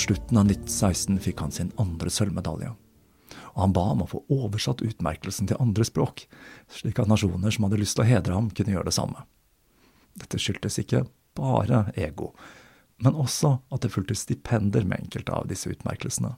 Slutten 0.07 0.37
av 0.37 0.45
1916 0.45 1.19
fikk 1.19 1.41
han 1.43 1.51
sin 1.51 1.71
andre 1.81 2.11
sølvmedalje. 2.11 2.71
Og 3.55 3.61
han 3.63 3.73
ba 3.75 3.83
om 3.91 4.05
å 4.05 4.09
få 4.09 4.21
oversatt 4.31 4.83
utmerkelsen 4.85 5.49
til 5.49 5.59
andre 5.59 5.85
språk, 5.87 6.27
slik 6.71 6.99
at 7.01 7.09
nasjoner 7.11 7.51
som 7.51 7.67
hadde 7.67 7.81
lyst 7.81 7.97
til 7.97 8.05
å 8.05 8.07
hedre 8.07 8.37
ham, 8.37 8.49
kunne 8.53 8.75
gjøre 8.75 8.87
det 8.87 8.95
samme. 8.95 9.25
Dette 10.17 10.39
skyldtes 10.41 10.79
ikke 10.81 11.03
bare 11.37 11.87
ego, 11.99 12.31
men 13.03 13.17
også 13.17 13.57
at 13.73 13.83
det 13.83 13.91
fulgte 13.93 14.17
stipender 14.17 14.87
med 14.87 15.03
enkelte 15.03 15.33
av 15.33 15.49
disse 15.51 15.69
utmerkelsene. 15.73 16.35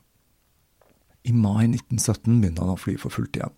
I 1.28 1.32
mai 1.36 1.68
1917 1.68 2.40
begynte 2.40 2.64
han 2.64 2.74
å 2.74 2.80
fly 2.80 2.96
for 3.00 3.12
fullt 3.12 3.36
igjen. 3.36 3.54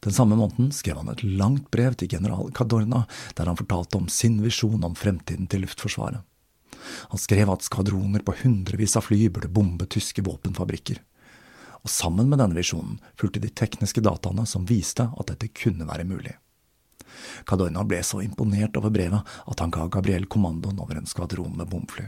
Den 0.00 0.16
samme 0.16 0.38
måneden 0.40 0.70
skrev 0.72 0.96
han 1.02 1.12
et 1.12 1.22
langt 1.22 1.68
brev 1.72 1.94
til 2.00 2.08
general 2.12 2.48
Cadorna, 2.56 3.04
der 3.36 3.48
han 3.52 3.60
fortalte 3.60 4.00
om 4.00 4.08
sin 4.08 4.40
visjon 4.40 4.84
om 4.84 4.96
fremtiden 4.96 5.48
til 5.52 5.66
Luftforsvaret. 5.66 6.24
Han 7.12 7.20
skrev 7.20 7.50
at 7.52 7.64
skvadroner 7.66 8.24
på 8.26 8.34
hundrevis 8.42 8.96
av 8.98 9.06
fly 9.08 9.28
burde 9.28 9.50
bombe 9.52 9.88
tyske 9.90 10.24
våpenfabrikker. 10.26 11.00
Og 11.80 11.90
sammen 11.90 12.28
med 12.28 12.40
denne 12.42 12.58
visjonen 12.58 12.98
fulgte 13.18 13.42
de 13.42 13.50
tekniske 13.56 14.02
dataene 14.04 14.44
som 14.46 14.68
viste 14.68 15.08
at 15.08 15.32
dette 15.32 15.50
kunne 15.56 15.88
være 15.88 16.06
mulig. 16.08 16.36
Cadorna 17.48 17.82
ble 17.88 18.02
så 18.06 18.20
imponert 18.22 18.76
over 18.78 18.92
brevet 18.94 19.36
at 19.50 19.62
han 19.62 19.72
ga 19.74 19.88
Gabriel 19.92 20.28
kommandoen 20.30 20.80
over 20.80 21.00
en 21.00 21.08
skvadron 21.08 21.56
med 21.56 21.70
bomfly. 21.72 22.06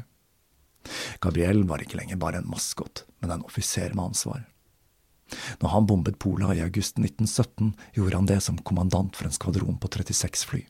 Gabriel 1.22 1.62
var 1.68 1.82
ikke 1.82 1.98
lenger 2.00 2.18
bare 2.20 2.42
en 2.42 2.50
maskot, 2.50 3.04
men 3.22 3.30
en 3.30 3.44
offiser 3.46 3.94
med 3.94 4.12
ansvar. 4.12 4.44
Når 5.62 5.72
han 5.72 5.86
bombet 5.88 6.18
Pola 6.20 6.52
i 6.52 6.60
august 6.60 6.98
1917, 6.98 7.72
gjorde 7.96 8.18
han 8.18 8.28
det 8.28 8.40
som 8.44 8.58
kommandant 8.58 9.16
for 9.16 9.28
en 9.28 9.34
skvadron 9.34 9.78
på 9.80 9.88
36 9.88 10.44
fly. 10.50 10.64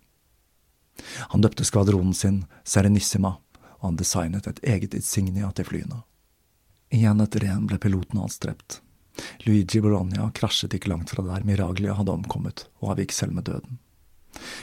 Han 1.33 1.43
døpte 1.43 1.65
skvadronen 1.67 2.15
sin 2.15 2.45
Serenissima 2.69 3.39
og 3.83 3.91
han 3.91 4.01
designet 4.01 4.47
et 4.47 4.63
eget 4.63 4.95
insignia 4.95 5.51
til 5.53 5.67
flyene. 5.69 6.01
Igjen 6.95 7.21
etter 7.25 7.45
igjen 7.45 7.67
ble 7.67 7.81
piloten 7.83 8.21
hans 8.23 8.39
drept. 8.39 8.81
Luigi 9.45 9.81
Bologna 9.83 10.31
krasjet 10.35 10.75
ikke 10.77 10.93
langt 10.93 11.11
fra 11.13 11.25
der 11.27 11.45
Miraglia 11.45 11.97
hadde 11.99 12.15
omkommet, 12.15 12.67
og 12.81 12.95
avgikk 12.95 13.13
selv 13.17 13.35
med 13.37 13.49
døden. 13.51 13.81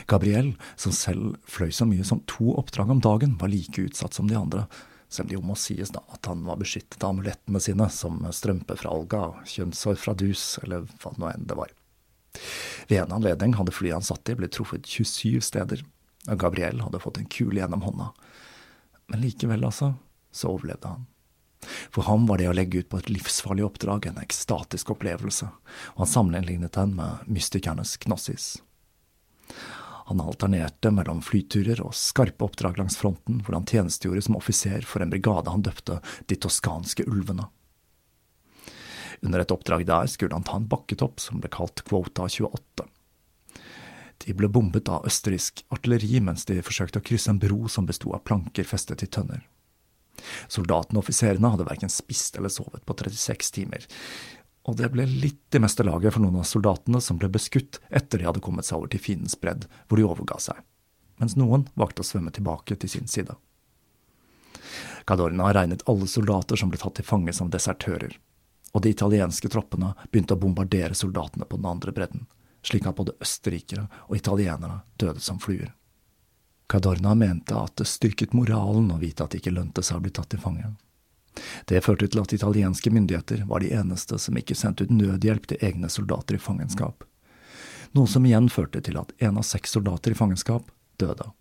Gabriel, 0.09 0.53
som 0.80 0.93
selv 0.95 1.36
fløy 1.45 1.70
så 1.76 1.86
mye 1.86 2.05
som 2.07 2.24
to 2.30 2.55
oppdrag 2.57 2.89
om 2.95 3.01
dagen, 3.03 3.36
var 3.41 3.51
like 3.51 3.84
utsatt 3.84 4.15
som 4.17 4.30
de 4.30 4.38
andre, 4.39 4.65
selv 5.09 5.28
om 5.28 5.30
det 5.30 5.38
jo 5.38 5.43
må 5.45 5.57
sies 5.57 5.91
da 5.93 6.01
at 6.13 6.30
han 6.30 6.45
var 6.45 6.57
beskyttet 6.61 7.03
av 7.03 7.13
amulettene 7.13 7.61
sine, 7.61 7.89
som 7.93 8.22
strømpe 8.34 8.78
fra 8.80 8.93
alga, 8.93 9.24
kjønnshår 9.49 9.99
fra 10.01 10.15
dus, 10.17 10.43
eller 10.63 10.88
hva 11.01 11.13
nå 11.17 11.30
enn 11.34 11.45
det 11.49 11.57
var. 11.59 11.74
Ved 12.89 13.03
en 13.03 13.15
anledning 13.20 13.55
hadde 13.57 13.74
flyet 13.74 13.97
han 13.97 14.05
satt 14.05 14.30
i 14.30 14.38
blitt 14.38 14.55
truffet 14.57 14.86
27 14.86 15.41
steder, 15.49 15.86
og 16.30 16.41
Gabriel 16.41 16.82
hadde 16.86 17.01
fått 17.01 17.17
en 17.22 17.30
kule 17.30 17.61
gjennom 17.61 17.86
hånda, 17.86 18.11
men 19.10 19.24
likevel, 19.24 19.66
altså, 19.66 19.93
så 20.32 20.53
overlevde 20.53 20.93
han. 20.93 21.07
For 21.91 22.07
ham 22.07 22.26
var 22.30 22.39
det 22.39 22.47
å 22.47 22.55
legge 22.55 22.80
ut 22.80 22.89
på 22.89 23.01
et 23.01 23.10
livsfarlig 23.12 23.66
oppdrag 23.66 24.07
en 24.07 24.22
ekstatisk 24.22 24.93
opplevelse, 24.95 25.49
og 25.95 26.01
han 26.05 26.12
sammenlignet 26.14 26.78
den 26.78 26.95
med 26.95 27.28
mystikernes 27.28 27.97
Knossis. 28.05 28.53
Han 30.10 30.22
alternerte 30.24 30.89
mellom 30.93 31.20
flyturer 31.22 31.82
og 31.84 31.93
skarpe 31.97 32.47
oppdrag 32.47 32.80
langs 32.80 32.97
fronten, 32.97 33.43
hvor 33.45 33.57
han 33.57 33.68
tjenestegjorde 33.70 34.24
som 34.26 34.39
offiser 34.39 34.86
for 34.88 35.03
en 35.03 35.12
brigade 35.12 35.51
han 35.51 35.66
døpte 35.66 35.99
De 36.26 36.38
toskanske 36.39 37.05
ulvene. 37.05 37.45
Under 39.22 39.43
et 39.43 39.51
oppdrag 39.51 39.84
der 39.86 40.07
skulle 40.07 40.34
han 40.34 40.47
ta 40.47 40.55
en 40.57 40.70
bakketopp 40.72 41.20
som 41.22 41.43
ble 41.43 41.51
kalt 41.53 41.84
Quota 41.86 42.26
28. 42.26 42.88
De 44.26 44.34
ble 44.36 44.49
bombet 44.51 44.89
av 44.91 45.05
østerriksk 45.07 45.63
artilleri 45.72 46.20
mens 46.24 46.43
de 46.49 46.59
forsøkte 46.65 46.99
å 46.99 47.05
krysse 47.05 47.32
en 47.32 47.39
bro 47.39 47.70
som 47.72 47.88
besto 47.88 48.11
av 48.15 48.26
planker 48.28 48.67
festet 48.67 49.03
i 49.05 49.07
tønner. 49.07 49.45
Soldatene 50.51 50.99
og 50.99 51.05
offiserene 51.05 51.53
hadde 51.53 51.67
verken 51.70 51.91
spist 51.93 52.36
eller 52.36 52.51
sovet 52.51 52.84
på 52.86 52.95
36 52.99 53.53
timer, 53.55 53.86
og 54.67 54.76
det 54.78 54.89
ble 54.91 55.05
litt 55.07 55.55
i 55.55 55.61
meste 55.63 55.86
laget 55.88 56.13
for 56.13 56.24
noen 56.24 56.41
av 56.41 56.47
soldatene 56.49 56.99
som 57.01 57.17
ble 57.22 57.30
beskutt 57.32 57.80
etter 57.89 58.20
de 58.20 58.28
hadde 58.28 58.43
kommet 58.43 58.67
seg 58.67 58.82
over 58.82 58.91
til 58.91 59.01
fiendens 59.01 59.38
bredd, 59.39 59.70
hvor 59.88 59.97
de 59.97 60.05
overga 60.05 60.39
seg, 60.49 60.59
mens 61.22 61.38
noen 61.39 61.70
valgte 61.80 62.03
å 62.03 62.09
svømme 62.09 62.34
tilbake 62.36 62.76
til 62.76 62.91
sin 62.91 63.07
side. 63.07 63.38
Cadorna 65.07 65.47
regnet 65.55 65.86
alle 65.89 66.05
soldater 66.11 66.59
som 66.59 66.70
ble 66.70 66.82
tatt 66.82 66.99
til 66.99 67.07
fange 67.07 67.34
som 67.34 67.49
desertører, 67.49 68.20
og 68.76 68.84
de 68.84 68.91
italienske 68.91 69.49
troppene 69.49 69.95
begynte 70.11 70.36
å 70.36 70.43
bombardere 70.43 70.97
soldatene 70.97 71.47
på 71.49 71.57
den 71.57 71.72
andre 71.72 71.95
bredden 71.95 72.28
slik 72.66 72.88
at 72.88 72.95
både 72.95 73.16
østerrikere 73.22 73.88
og 74.07 74.16
italienere 74.18 74.82
døde 74.97 75.20
som 75.24 75.39
fluer. 75.39 75.74
Cadorna 76.70 77.16
mente 77.16 77.55
at 77.57 77.80
det 77.82 77.88
styrket 77.89 78.36
moralen 78.38 78.91
å 78.93 78.99
vite 79.01 79.26
at 79.26 79.34
det 79.34 79.41
ikke 79.41 79.55
lønte 79.55 79.84
seg 79.86 79.97
å 79.97 80.03
bli 80.05 80.14
tatt 80.14 80.30
til 80.30 80.41
fange. 80.43 80.76
Det 81.66 81.82
førte 81.82 82.07
til 82.07 82.22
at 82.22 82.34
italienske 82.36 82.91
myndigheter 82.93 83.45
var 83.49 83.64
de 83.64 83.72
eneste 83.74 84.20
som 84.22 84.38
ikke 84.38 84.57
sendte 84.57 84.86
ut 84.86 84.93
nødhjelp 84.93 85.47
til 85.49 85.66
egne 85.66 85.89
soldater 85.89 86.38
i 86.38 86.41
fangenskap, 86.41 87.05
noe 87.97 88.10
som 88.10 88.26
igjen 88.26 88.49
førte 88.53 88.82
til 88.86 88.99
at 89.01 89.14
en 89.18 89.39
av 89.41 89.47
seks 89.47 89.74
soldater 89.78 90.14
i 90.14 90.18
fangenskap 90.20 90.70
døde. 91.01 91.32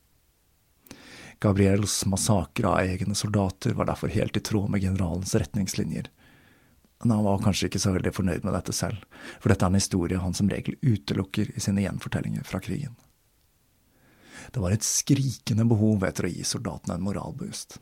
Gabriels 1.44 2.00
massakre 2.06 2.70
av 2.70 2.88
egne 2.88 3.14
soldater 3.14 3.76
var 3.78 3.90
derfor 3.90 4.10
helt 4.10 4.36
i 4.36 4.42
tråd 4.42 4.72
med 4.72 4.82
generalens 4.82 5.34
retningslinjer, 5.38 6.08
men 7.02 7.14
han 7.14 7.26
var 7.26 7.42
kanskje 7.42 7.68
ikke 7.68 7.80
så 7.82 7.92
veldig 7.94 8.12
fornøyd 8.14 8.46
med 8.46 8.56
dette 8.56 8.74
selv, 8.74 9.02
for 9.38 9.52
dette 9.52 9.64
er 9.64 9.70
en 9.70 9.78
historie 9.78 10.22
han 10.22 10.34
som 10.34 10.48
regel 10.50 10.78
utelukker 10.82 11.52
i 11.54 11.62
sine 11.62 11.84
gjenfortellinger 11.84 12.46
fra 12.46 12.60
krigen. 12.62 12.96
Det 14.50 14.62
var 14.62 14.74
et 14.74 14.86
skrikende 14.86 15.66
behov 15.68 16.06
etter 16.08 16.26
å 16.26 16.32
gi 16.32 16.46
soldatene 16.46 16.96
en 16.96 17.04
moralboost. 17.04 17.78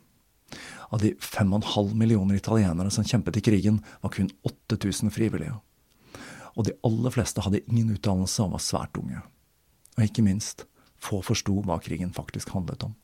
Av 0.93 1.01
de 1.03 1.15
fem 1.23 1.53
og 1.53 1.63
en 1.63 1.71
halv 1.73 1.95
millioner 1.99 2.39
italienere 2.39 2.93
som 2.95 3.07
kjempet 3.07 3.39
i 3.39 3.45
krigen, 3.49 3.81
var 4.03 4.13
kun 4.15 4.29
8000 4.47 5.15
frivillige. 5.15 5.57
Og 6.57 6.69
de 6.69 6.77
aller 6.87 7.15
fleste 7.15 7.43
hadde 7.45 7.65
ingen 7.67 7.95
utdannelse 7.97 8.45
og 8.45 8.57
var 8.57 8.65
svært 8.65 9.01
unge. 9.01 9.23
Og 9.97 10.07
ikke 10.07 10.25
minst, 10.27 10.67
få 11.01 11.23
forsto 11.25 11.61
hva 11.65 11.79
krigen 11.83 12.15
faktisk 12.17 12.53
handlet 12.55 12.85
om. 12.87 12.95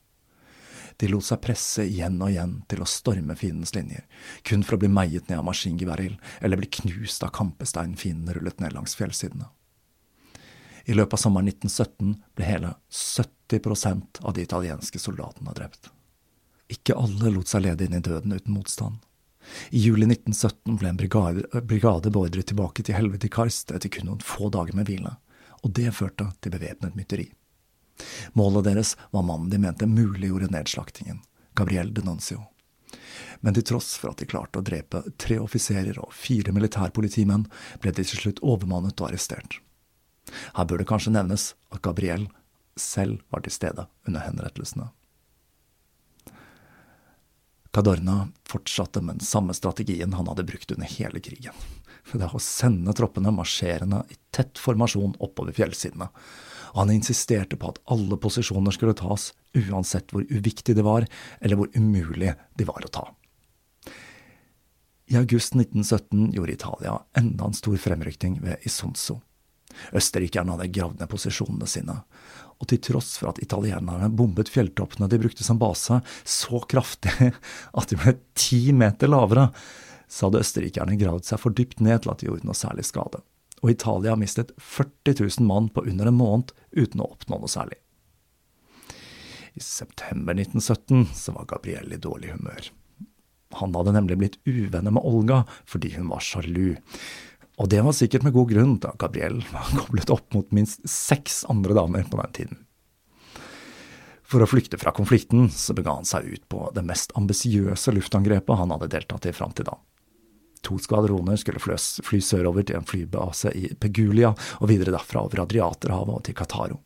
De 0.97 1.09
lot 1.09 1.25
seg 1.25 1.41
presse 1.43 1.85
igjen 1.87 2.19
og 2.21 2.31
igjen 2.31 2.59
til 2.71 2.83
å 2.83 2.89
storme 2.89 3.35
fiendens 3.39 3.73
linjer, 3.75 4.05
kun 4.47 4.63
for 4.63 4.77
å 4.77 4.83
bli 4.83 4.91
meiet 4.93 5.29
ned 5.29 5.41
av 5.41 5.47
maskingeværild 5.47 6.19
eller 6.41 6.59
bli 6.59 6.69
knust 6.79 7.25
av 7.25 7.33
kampestein 7.35 7.97
fienden 7.99 8.35
rullet 8.35 8.61
ned 8.61 8.75
langs 8.75 8.95
fjellsidene. 8.99 9.49
I 10.85 10.93
løpet 10.93 11.15
av 11.15 11.21
sommeren 11.23 11.47
1917 11.47 12.15
ble 12.35 12.47
hele 12.47 12.73
70% 12.91 14.21
av 14.21 14.35
de 14.35 14.43
italienske 14.43 14.99
soldatene 14.99 15.55
drept. 15.55 15.89
Ikke 16.71 16.97
alle 16.99 17.31
lot 17.31 17.47
seg 17.51 17.63
lede 17.63 17.87
inn 17.87 17.95
i 17.95 18.03
døden 18.03 18.35
uten 18.35 18.55
motstand. 18.55 18.99
I 19.75 19.79
juli 19.79 20.07
1917 20.07 20.77
ble 20.79 20.89
en 20.89 20.99
brigade, 20.99 21.61
brigade 21.61 22.11
beordret 22.11 22.47
tilbake 22.51 22.83
til 22.83 22.95
helvete 22.95 23.27
i 23.27 23.33
Karst 23.33 23.71
etter 23.75 23.91
kun 23.91 24.07
noen 24.11 24.23
få 24.23 24.49
dager 24.53 24.75
med 24.75 24.87
hvile, 24.87 25.15
og 25.63 25.73
det 25.79 25.91
førte 25.95 26.29
til 26.39 26.53
bevæpnet 26.55 26.95
mytteri. 26.99 27.29
Målet 28.37 28.67
deres 28.69 28.95
var 29.11 29.25
mannen 29.27 29.51
de 29.51 29.59
mente 29.61 29.87
muliggjorde 29.89 30.51
nedslaktingen, 30.53 31.21
Gabriel 31.53 31.93
Denuncio. 31.93 32.41
Men 33.43 33.55
til 33.57 33.65
tross 33.67 33.95
for 33.99 34.13
at 34.13 34.21
de 34.21 34.29
klarte 34.29 34.61
å 34.61 34.65
drepe 34.65 35.03
tre 35.19 35.37
offiserer 35.41 35.99
og 35.99 36.13
fire 36.15 36.53
militærpolitimenn, 36.55 37.45
ble 37.83 37.91
de 37.91 38.05
til 38.07 38.21
slutt 38.21 38.41
overmannet 38.45 38.99
og 39.01 39.11
arrestert. 39.11 39.59
Her 40.55 40.65
bør 40.69 40.81
det 40.81 40.89
kanskje 40.89 41.13
nevnes 41.13 41.51
at 41.73 41.83
Gabriel 41.85 42.29
selv 42.79 43.21
var 43.33 43.43
til 43.43 43.53
stede 43.53 43.87
under 44.07 44.23
henrettelsene. 44.25 44.89
Cadorna 47.73 48.27
fortsatte 48.45 49.01
med 49.01 49.17
den 49.17 49.25
samme 49.25 49.53
strategien 49.57 50.13
han 50.13 50.27
hadde 50.29 50.45
brukt 50.45 50.71
under 50.71 50.89
hele 50.89 51.19
krigen. 51.25 51.55
Det 52.11 52.21
er 52.21 52.35
å 52.35 52.41
sende 52.41 52.93
troppene 52.93 53.31
marsjerende 53.33 54.03
i 54.13 54.17
tett 54.35 54.61
formasjon 54.61 55.15
oppover 55.23 55.55
fjellsidene. 55.57 56.09
Han 56.73 56.91
insisterte 56.91 57.57
på 57.59 57.69
at 57.69 57.81
alle 57.93 58.17
posisjoner 58.17 58.73
skulle 58.73 58.95
tas, 58.97 59.31
uansett 59.53 60.13
hvor 60.13 60.25
uviktig 60.29 60.75
det 60.77 60.85
var, 60.85 61.05
eller 61.39 61.59
hvor 61.59 61.69
umulig 61.77 62.33
de 62.57 62.67
var 62.69 62.85
å 62.85 62.93
ta. 62.93 63.05
I 65.13 65.19
august 65.19 65.53
1917 65.55 66.31
gjorde 66.33 66.55
Italia 66.55 66.95
enda 67.17 67.45
en 67.45 67.53
stor 67.53 67.77
fremrykning 67.77 68.39
ved 68.41 68.65
Isonzo. 68.65 69.19
Østerrikerne 69.93 70.55
hadde 70.55 70.71
gravd 70.73 71.01
ned 71.01 71.09
posisjonene 71.09 71.67
sine, 71.69 71.97
og 72.57 72.69
til 72.69 72.81
tross 72.81 73.15
for 73.19 73.33
at 73.33 73.41
italienerne 73.43 74.09
bombet 74.13 74.51
fjelltoppene 74.53 75.09
de 75.11 75.19
brukte 75.21 75.45
som 75.45 75.59
base 75.61 75.99
så 76.23 76.61
kraftig 76.69 77.33
at 77.79 77.89
de 77.91 77.99
ble 77.99 78.15
ti 78.37 78.63
meter 78.73 79.11
lavere, 79.11 79.49
så 80.07 80.29
hadde 80.29 80.43
østerrikerne 80.45 80.97
gravd 80.99 81.29
seg 81.29 81.41
for 81.41 81.57
dypt 81.57 81.81
ned 81.83 82.03
til 82.03 82.13
at 82.13 82.21
de 82.21 82.29
gjorde 82.29 82.47
noe 82.47 82.57
særlig 82.57 82.85
skade. 82.87 83.21
Og 83.63 83.71
Italia 83.71 84.17
mistet 84.19 84.51
40 84.59 85.15
000 85.39 85.47
mann 85.47 85.69
på 85.71 85.85
under 85.87 86.09
en 86.09 86.19
måned 86.19 86.51
uten 86.75 87.01
å 87.01 87.09
oppnå 87.15 87.39
noe 87.39 87.51
særlig. 87.51 87.79
I 89.53 89.61
september 89.63 90.35
1917 90.35 91.13
så 91.15 91.35
var 91.35 91.47
Gabriel 91.47 91.93
i 91.93 92.01
dårlig 92.01 92.33
humør. 92.33 92.71
Han 93.61 93.75
hadde 93.77 93.93
nemlig 93.93 94.17
blitt 94.19 94.39
uvenner 94.49 94.91
med 94.91 95.05
Olga 95.05 95.43
fordi 95.69 95.93
hun 95.95 96.09
var 96.09 96.25
sjalu. 96.25 96.75
Og 97.61 97.69
det 97.69 97.83
var 97.85 97.93
sikkert 97.93 98.25
med 98.25 98.33
god 98.33 98.49
grunn, 98.49 98.75
da 98.81 98.95
Gabriel 98.99 99.43
var 99.53 99.69
koblet 99.77 100.11
opp 100.13 100.33
mot 100.33 100.49
minst 100.55 100.81
seks 100.89 101.43
andre 101.53 101.77
damer 101.77 102.07
på 102.09 102.19
den 102.19 102.37
tiden. 102.39 102.61
For 104.25 104.41
å 104.41 104.49
flykte 104.49 104.79
fra 104.81 104.91
konflikten 104.95 105.51
så 105.53 105.75
bega 105.77 105.93
han 105.93 106.07
seg 106.09 106.25
ut 106.25 106.47
på 106.49 106.65
det 106.73 106.81
mest 106.87 107.13
ambisiøse 107.19 107.93
luftangrepet 107.93 108.57
han 108.57 108.73
hadde 108.73 108.89
deltatt 108.95 109.27
i 109.29 109.35
fram 109.35 109.53
til 109.53 109.69
da. 109.69 109.77
To 110.63 110.77
skvadroner 110.79 111.39
skulle 111.39 111.59
fly 111.59 112.19
sørover 112.23 112.63
til 112.67 112.79
en 112.79 112.87
flybase 112.87 113.51
i 113.57 113.73
Pegulia, 113.75 114.31
og 114.61 114.69
videre 114.71 114.95
derfra 114.95 115.25
over 115.25 115.43
Adriaterhavet 115.43 116.15
og 116.15 116.23
til 116.23 116.37
Qataro. 116.39 116.79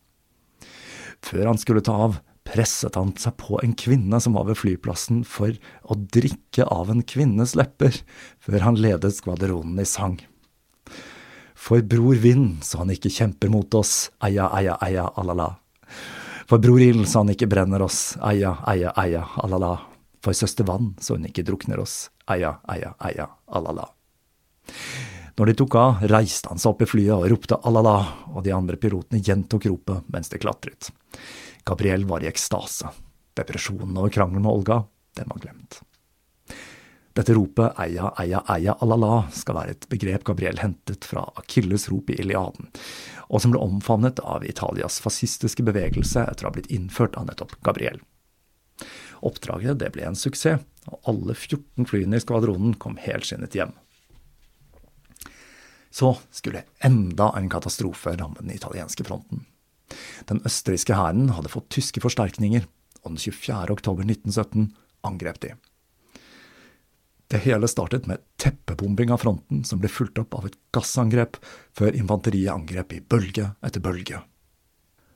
Før 1.25 1.49
han 1.51 1.59
skulle 1.61 1.83
ta 1.85 1.93
av, 2.07 2.17
presset 2.47 2.95
han 2.95 3.11
seg 3.19 3.35
på 3.41 3.59
en 3.63 3.75
kvinne 3.77 4.19
som 4.23 4.37
var 4.37 4.47
ved 4.47 4.59
flyplassen 4.59 5.23
for 5.27 5.53
å 5.83 5.97
drikke 5.97 6.65
av 6.71 6.91
en 6.93 7.03
kvinnes 7.03 7.55
lepper, 7.59 8.01
før 8.39 8.65
han 8.65 8.79
ledet 8.79 9.15
skvadronen 9.17 9.81
i 9.81 9.87
sang. 9.87 10.19
For 11.57 11.83
bror 11.83 12.21
vind, 12.21 12.61
så 12.63 12.83
han 12.83 12.93
ikke 12.93 13.11
kjemper 13.11 13.51
mot 13.51 13.73
oss, 13.75 14.09
eia, 14.23 14.47
eia, 14.55 14.77
eia, 14.85 15.09
alala. 15.19 15.51
For 16.47 16.61
bror 16.63 16.79
ild, 16.79 17.03
så 17.09 17.25
han 17.25 17.33
ikke 17.33 17.49
brenner 17.51 17.83
oss, 17.83 18.15
eia, 18.23 18.55
eia, 18.71 18.93
eia, 18.95 19.25
alala. 19.43 19.73
For 20.27 20.35
søster 20.35 20.65
vann, 20.67 20.89
så 20.99 21.15
hun 21.15 21.23
ikke 21.23 21.45
drukner 21.47 21.79
oss, 21.79 22.09
eia, 22.27 22.57
eia, 22.67 22.89
eia, 22.99 23.29
alala. 23.47 23.85
Når 25.39 25.47
de 25.47 25.53
tok 25.55 25.77
av, 25.79 26.01
reiste 26.11 26.51
han 26.51 26.59
seg 26.59 26.73
opp 26.73 26.81
i 26.83 26.87
flyet 26.91 27.13
og 27.15 27.29
ropte 27.31 27.55
alala, 27.69 27.93
og 28.33 28.43
de 28.43 28.51
andre 28.51 28.75
pilotene 28.75 29.21
gjentok 29.23 29.69
ropet 29.71 30.09
mens 30.11 30.27
de 30.33 30.41
klatret. 30.43 30.89
Gabriel 31.63 32.03
var 32.09 32.25
i 32.25 32.27
ekstase. 32.27 32.91
Depresjonen 33.39 33.95
over 33.95 34.11
krangelen 34.11 34.43
med 34.43 34.51
Olga, 34.51 34.81
den 35.15 35.31
var 35.31 35.39
glemt. 35.45 35.79
Dette 37.15 37.39
ropet 37.39 37.79
eia, 37.85 38.11
eia, 38.19 38.43
eia, 38.51 38.75
alala 38.83 39.23
skal 39.31 39.61
være 39.61 39.77
et 39.77 39.89
begrep 39.95 40.27
Gabriel 40.27 40.59
hentet 40.59 41.07
fra 41.07 41.23
Akilles 41.39 41.87
rop 41.87 42.11
i 42.11 42.19
Iliaden, 42.19 42.67
og 43.31 43.45
som 43.45 43.55
ble 43.55 43.63
omfavnet 43.63 44.19
av 44.27 44.43
Italias 44.43 44.99
fascistiske 45.07 45.63
bevegelse 45.63 46.27
etter 46.27 46.43
å 46.43 46.51
ha 46.51 46.57
blitt 46.59 46.67
innført 46.67 47.15
av 47.15 47.31
nettopp 47.31 47.55
Gabriel. 47.63 48.03
Oppdraget 49.25 49.79
det 49.81 49.91
ble 49.95 50.07
en 50.07 50.17
suksess, 50.17 50.63
og 50.87 51.11
alle 51.11 51.35
14 51.35 51.87
flyene 51.89 52.19
i 52.19 52.23
skvadronen 52.23 52.77
kom 52.79 52.95
helskinnet 53.01 53.55
hjem. 53.57 53.73
Så 55.91 56.13
skulle 56.31 56.63
enda 56.85 57.31
en 57.35 57.49
katastrofe 57.49 58.13
ramme 58.15 58.39
den 58.39 58.53
italienske 58.55 59.03
fronten. 59.07 59.45
Den 60.29 60.43
østerrikske 60.45 60.95
hæren 60.95 61.31
hadde 61.35 61.51
fått 61.51 61.71
tyske 61.73 62.03
forsterkninger, 62.03 62.67
og 63.03 63.15
den 63.15 63.21
24. 63.21 63.65
oktober 63.73 64.05
1917 64.07 64.69
angrep 65.07 65.41
de. 65.43 65.55
Det 67.27 67.41
hele 67.43 67.67
startet 67.67 68.07
med 68.07 68.23
teppebombing 68.39 69.11
av 69.11 69.19
fronten, 69.23 69.63
som 69.67 69.81
ble 69.81 69.91
fulgt 69.91 70.19
opp 70.21 70.37
av 70.37 70.47
et 70.47 70.55
gassangrep, 70.75 71.39
før 71.75 71.95
infanteriet 71.95 72.53
angrep 72.53 72.93
i 72.95 73.01
bølge 73.03 73.49
etter 73.65 73.83
bølge. 73.83 74.21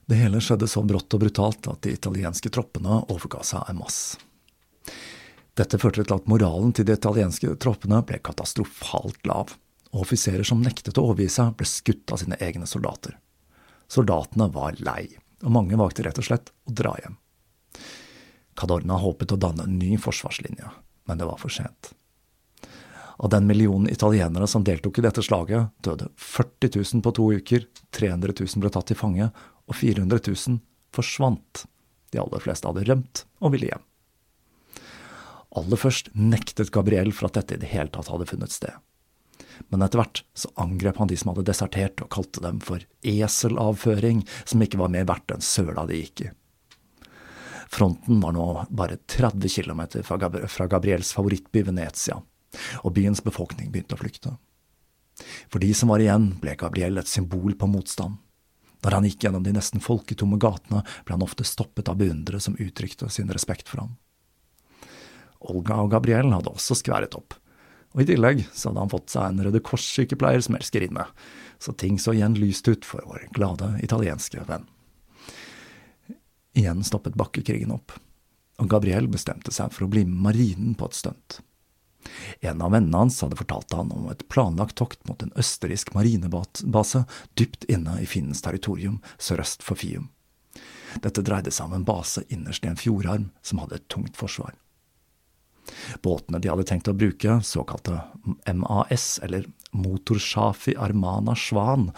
Det 0.06 0.18
hele 0.18 0.40
skjedde 0.42 0.68
så 0.68 0.82
brått 0.82 1.14
og 1.14 1.22
brutalt 1.22 1.68
at 1.70 1.82
de 1.86 1.94
italienske 1.94 2.50
troppene 2.52 3.02
overga 3.12 3.42
seg 3.46 3.70
en 3.70 3.80
masse. 3.80 4.18
Dette 5.58 5.78
førte 5.78 6.02
til 6.02 6.16
at 6.16 6.28
moralen 6.30 6.72
til 6.72 6.86
de 6.88 6.96
italienske 6.96 7.54
troppene 7.60 8.00
ble 8.08 8.18
katastrofalt 8.24 9.20
lav, 9.28 9.52
og 9.92 10.06
offiserer 10.06 10.46
som 10.48 10.62
nektet 10.64 10.98
å 10.98 11.04
overgi 11.10 11.28
seg, 11.34 11.52
ble 11.58 11.68
skutt 11.68 12.14
av 12.14 12.22
sine 12.22 12.38
egne 12.40 12.66
soldater. 12.68 13.18
Soldatene 13.92 14.48
var 14.54 14.78
lei, 14.80 15.10
og 15.44 15.52
mange 15.52 15.76
valgte 15.76 16.06
rett 16.06 16.18
og 16.18 16.26
slett 16.26 16.52
å 16.64 16.72
dra 16.72 16.94
hjem. 17.02 17.18
Cadorna 18.56 18.96
håpet 19.00 19.34
å 19.36 19.40
danne 19.40 19.66
en 19.68 19.76
ny 19.78 19.98
forsvarslinje, 20.00 20.70
men 21.08 21.20
det 21.20 21.28
var 21.28 21.40
for 21.40 21.52
sent. 21.52 21.92
Av 23.22 23.28
den 23.30 23.46
millionen 23.46 23.90
italienere 23.92 24.48
som 24.48 24.64
deltok 24.64 24.98
i 24.98 25.04
dette 25.04 25.22
slaget, 25.22 25.68
døde 25.84 26.08
40 26.16 26.72
000 26.80 27.04
på 27.04 27.12
to 27.14 27.28
uker, 27.36 27.68
300 27.94 28.34
000 28.40 28.64
ble 28.64 28.72
tatt 28.72 28.88
til 28.90 28.98
fange, 28.98 29.28
og 29.68 29.78
400 29.78 30.20
000 30.28 30.60
forsvant. 30.94 31.64
De 32.12 32.20
aller 32.20 32.44
fleste 32.44 32.68
hadde 32.68 32.86
rømt 32.88 33.24
og 33.40 33.54
ville 33.54 33.70
hjem. 33.70 33.84
Aller 35.52 35.80
først 35.80 36.08
nektet 36.16 36.72
Gabriel 36.72 37.12
for 37.12 37.28
at 37.28 37.36
dette 37.40 37.58
i 37.58 37.62
det 37.62 37.72
hele 37.72 37.92
tatt 37.92 38.08
hadde 38.12 38.28
funnet 38.28 38.54
sted. 38.54 38.72
Men 39.68 39.84
etter 39.84 40.00
hvert 40.00 40.22
så 40.36 40.48
angrep 40.60 40.98
han 41.00 41.10
de 41.10 41.16
som 41.20 41.32
hadde 41.32 41.44
desertert, 41.48 42.00
og 42.00 42.10
kalte 42.12 42.42
dem 42.44 42.60
for 42.64 42.82
eselavføring, 43.06 44.22
som 44.48 44.64
ikke 44.64 44.80
var 44.80 44.92
mer 44.92 45.04
verdt 45.08 45.34
enn 45.34 45.44
søla 45.44 45.84
de 45.88 46.00
gikk 46.00 46.24
i. 46.26 46.30
Fronten 47.72 48.20
var 48.20 48.34
nå 48.36 48.46
bare 48.68 48.98
30 49.08 49.48
km 49.48 49.82
fra 50.04 50.68
Gabriels 50.68 51.12
favorittby 51.16 51.62
Venezia, 51.68 52.18
og 52.84 52.96
byens 52.96 53.22
befolkning 53.24 53.70
begynte 53.72 53.96
å 53.96 54.02
flykte. 54.02 54.34
For 55.52 55.62
de 55.62 55.70
som 55.76 55.92
var 55.92 56.02
igjen, 56.02 56.34
ble 56.40 56.56
Gabriel 56.60 57.00
et 57.00 57.08
symbol 57.08 57.54
på 57.56 57.68
motstand. 57.70 58.18
Når 58.82 58.96
han 58.96 59.06
gikk 59.06 59.26
gjennom 59.26 59.44
de 59.46 59.52
nesten 59.54 59.82
folketomme 59.82 60.38
gatene, 60.42 60.82
ble 61.06 61.14
han 61.14 61.24
ofte 61.24 61.46
stoppet 61.46 61.90
av 61.90 62.00
beundrere 62.00 62.42
som 62.42 62.58
uttrykte 62.58 63.08
sin 63.10 63.30
respekt 63.30 63.70
for 63.70 63.84
ham. 63.84 63.94
Olga 65.42 65.78
og 65.82 65.92
Gabriel 65.94 66.30
hadde 66.34 66.50
også 66.50 66.76
skværet 66.78 67.16
opp, 67.18 67.36
og 67.92 68.02
i 68.02 68.08
tillegg 68.08 68.44
så 68.50 68.70
hadde 68.70 68.84
han 68.84 68.92
fått 68.92 69.14
seg 69.14 69.28
en 69.28 69.42
Røde 69.46 69.62
Kors-sykepleier 69.62 70.42
som 70.44 70.56
elskerinne, 70.58 71.06
så 71.62 71.74
ting 71.78 71.98
så 72.02 72.14
igjen 72.16 72.38
lyst 72.38 72.68
ut 72.70 72.86
for 72.86 73.04
vår 73.06 73.28
glade 73.36 73.74
italienske 73.84 74.42
venn. 74.48 74.66
Igjen 76.58 76.82
stoppet 76.84 77.16
bakkekrigen 77.18 77.72
opp, 77.74 77.94
og 78.60 78.70
Gabriel 78.70 79.08
bestemte 79.10 79.54
seg 79.54 79.72
for 79.74 79.86
å 79.86 79.92
bli 79.92 80.04
med 80.08 80.26
marinen 80.26 80.76
på 80.78 80.90
et 80.90 80.98
stunt. 80.98 81.40
En 82.40 82.62
av 82.62 82.72
vennene 82.74 83.04
hans 83.04 83.20
hadde 83.22 83.38
fortalt 83.38 83.72
han 83.76 83.92
om 83.94 84.08
et 84.10 84.24
planlagt 84.32 84.76
tokt 84.80 85.02
mot 85.08 85.22
en 85.22 85.34
østerriksk 85.38 85.94
marinebase 85.96 87.04
dypt 87.38 87.68
inne 87.70 87.98
i 88.02 88.08
finnens 88.08 88.42
territorium 88.44 89.00
sørøst 89.18 89.62
for 89.66 89.78
Fium. 89.78 90.10
Dette 91.00 91.24
dreide 91.24 91.52
seg 91.54 91.70
om 91.70 91.78
en 91.78 91.86
base 91.88 92.24
innerst 92.28 92.66
i 92.66 92.72
en 92.72 92.80
fjordarm 92.80 93.30
som 93.42 93.62
hadde 93.62 93.78
et 93.80 93.88
tungt 93.92 94.18
forsvar. 94.18 94.52
Båtene 96.02 96.40
de 96.42 96.50
hadde 96.50 96.66
tenkt 96.66 96.88
å 96.90 96.96
bruke, 96.96 97.38
såkalte 97.46 98.00
MAS, 98.50 99.20
eller 99.22 99.46
Motorshafi 99.72 100.74
Armana 100.76 101.36
Svan, 101.38 101.90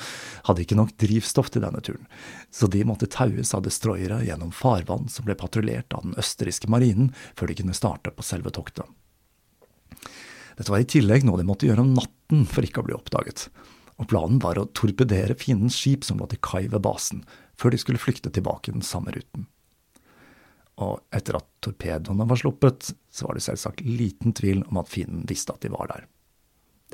hadde 0.47 0.63
ikke 0.63 0.79
nok 0.79 0.93
drivstoff 1.01 1.51
til 1.51 1.65
denne 1.65 1.81
turen, 1.85 2.05
så 2.53 2.69
de 2.71 2.85
måtte 2.87 3.11
taues 3.11 3.55
av 3.57 3.65
destroyere 3.65 4.21
gjennom 4.27 4.53
farvann 4.55 5.09
som 5.11 5.27
ble 5.27 5.37
patruljert 5.41 5.97
av 5.97 6.05
den 6.07 6.19
østerrikske 6.21 6.71
marinen 6.71 7.15
før 7.39 7.51
de 7.51 7.59
kunne 7.63 7.77
starte 7.77 8.13
på 8.15 8.27
selve 8.27 8.53
toktet. 8.55 8.87
Dette 10.55 10.71
var 10.71 10.83
i 10.83 10.89
tillegg 10.89 11.25
noe 11.27 11.41
de 11.41 11.47
måtte 11.49 11.67
gjøre 11.69 11.83
om 11.83 11.95
natten 11.97 12.45
for 12.51 12.67
ikke 12.67 12.83
å 12.83 12.89
bli 12.89 12.97
oppdaget. 12.97 13.49
og 13.95 14.09
planen 14.11 14.41
var 14.43 14.59
å 14.59 14.67
torpedere 14.75 15.37
fiendens 15.39 15.77
skip 15.79 16.03
som 16.03 16.19
lå 16.19 16.27
til 16.27 16.41
kai 16.43 16.67
ved 16.67 16.83
basen, 16.83 17.21
før 17.55 17.71
de 17.71 17.79
skulle 17.79 18.01
flykte 18.03 18.33
tilbake 18.35 18.73
den 18.75 18.83
samme 18.83 19.15
ruten. 19.15 19.47
Og 20.83 20.99
etter 21.15 21.39
at 21.39 21.47
torpedoene 21.63 22.27
var 22.27 22.41
sluppet, 22.41 22.91
så 23.07 23.29
var 23.29 23.39
det 23.39 23.45
selvsagt 23.47 23.85
liten 23.87 24.35
tvil 24.35 24.65
om 24.67 24.81
at 24.83 24.91
fienden 24.91 25.23
visste 25.31 25.55
at 25.55 25.63
de 25.63 25.71
var 25.71 25.93
der. 25.93 26.09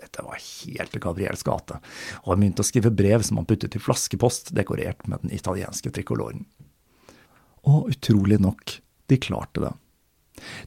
Dette 0.00 0.24
var 0.24 0.36
helt 0.36 0.92
til 0.92 1.02
Gabriels 1.02 1.44
gate, 1.44 1.80
og 2.22 2.28
han 2.32 2.42
begynte 2.42 2.64
å 2.64 2.68
skrive 2.68 2.92
brev 2.92 3.24
som 3.26 3.40
han 3.40 3.48
puttet 3.48 3.76
i 3.76 3.82
flaskepost 3.82 4.52
dekorert 4.56 5.06
med 5.08 5.24
den 5.24 5.32
italienske 5.36 5.92
trikoloren. 5.92 6.44
Og 7.68 7.90
utrolig 7.92 8.40
nok, 8.40 8.76
de 9.08 9.18
klarte 9.20 9.64
det. 9.64 9.72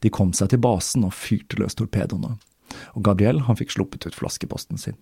De 0.01 0.11
kom 0.13 0.33
seg 0.35 0.51
til 0.51 0.61
basen 0.63 1.05
og 1.07 1.15
fyrte 1.17 1.59
løs 1.61 1.77
torpedoene, 1.79 2.35
og 2.93 3.05
Gabriel 3.05 3.43
han 3.47 3.59
fikk 3.59 3.75
sluppet 3.75 4.07
ut 4.07 4.17
flaskeposten 4.17 4.81
sin. 4.81 4.99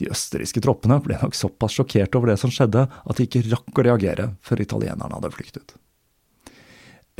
De 0.00 0.10
østerrikske 0.10 0.60
troppene 0.64 0.98
ble 1.02 1.16
nok 1.20 1.36
såpass 1.38 1.76
sjokkert 1.78 2.16
over 2.18 2.32
det 2.32 2.38
som 2.42 2.52
skjedde, 2.52 2.86
at 2.88 3.16
de 3.16 3.26
ikke 3.26 3.46
rakk 3.48 3.78
å 3.80 3.86
reagere 3.86 4.32
før 4.44 4.64
italienerne 4.64 5.18
hadde 5.18 5.32
flyktet. 5.34 5.76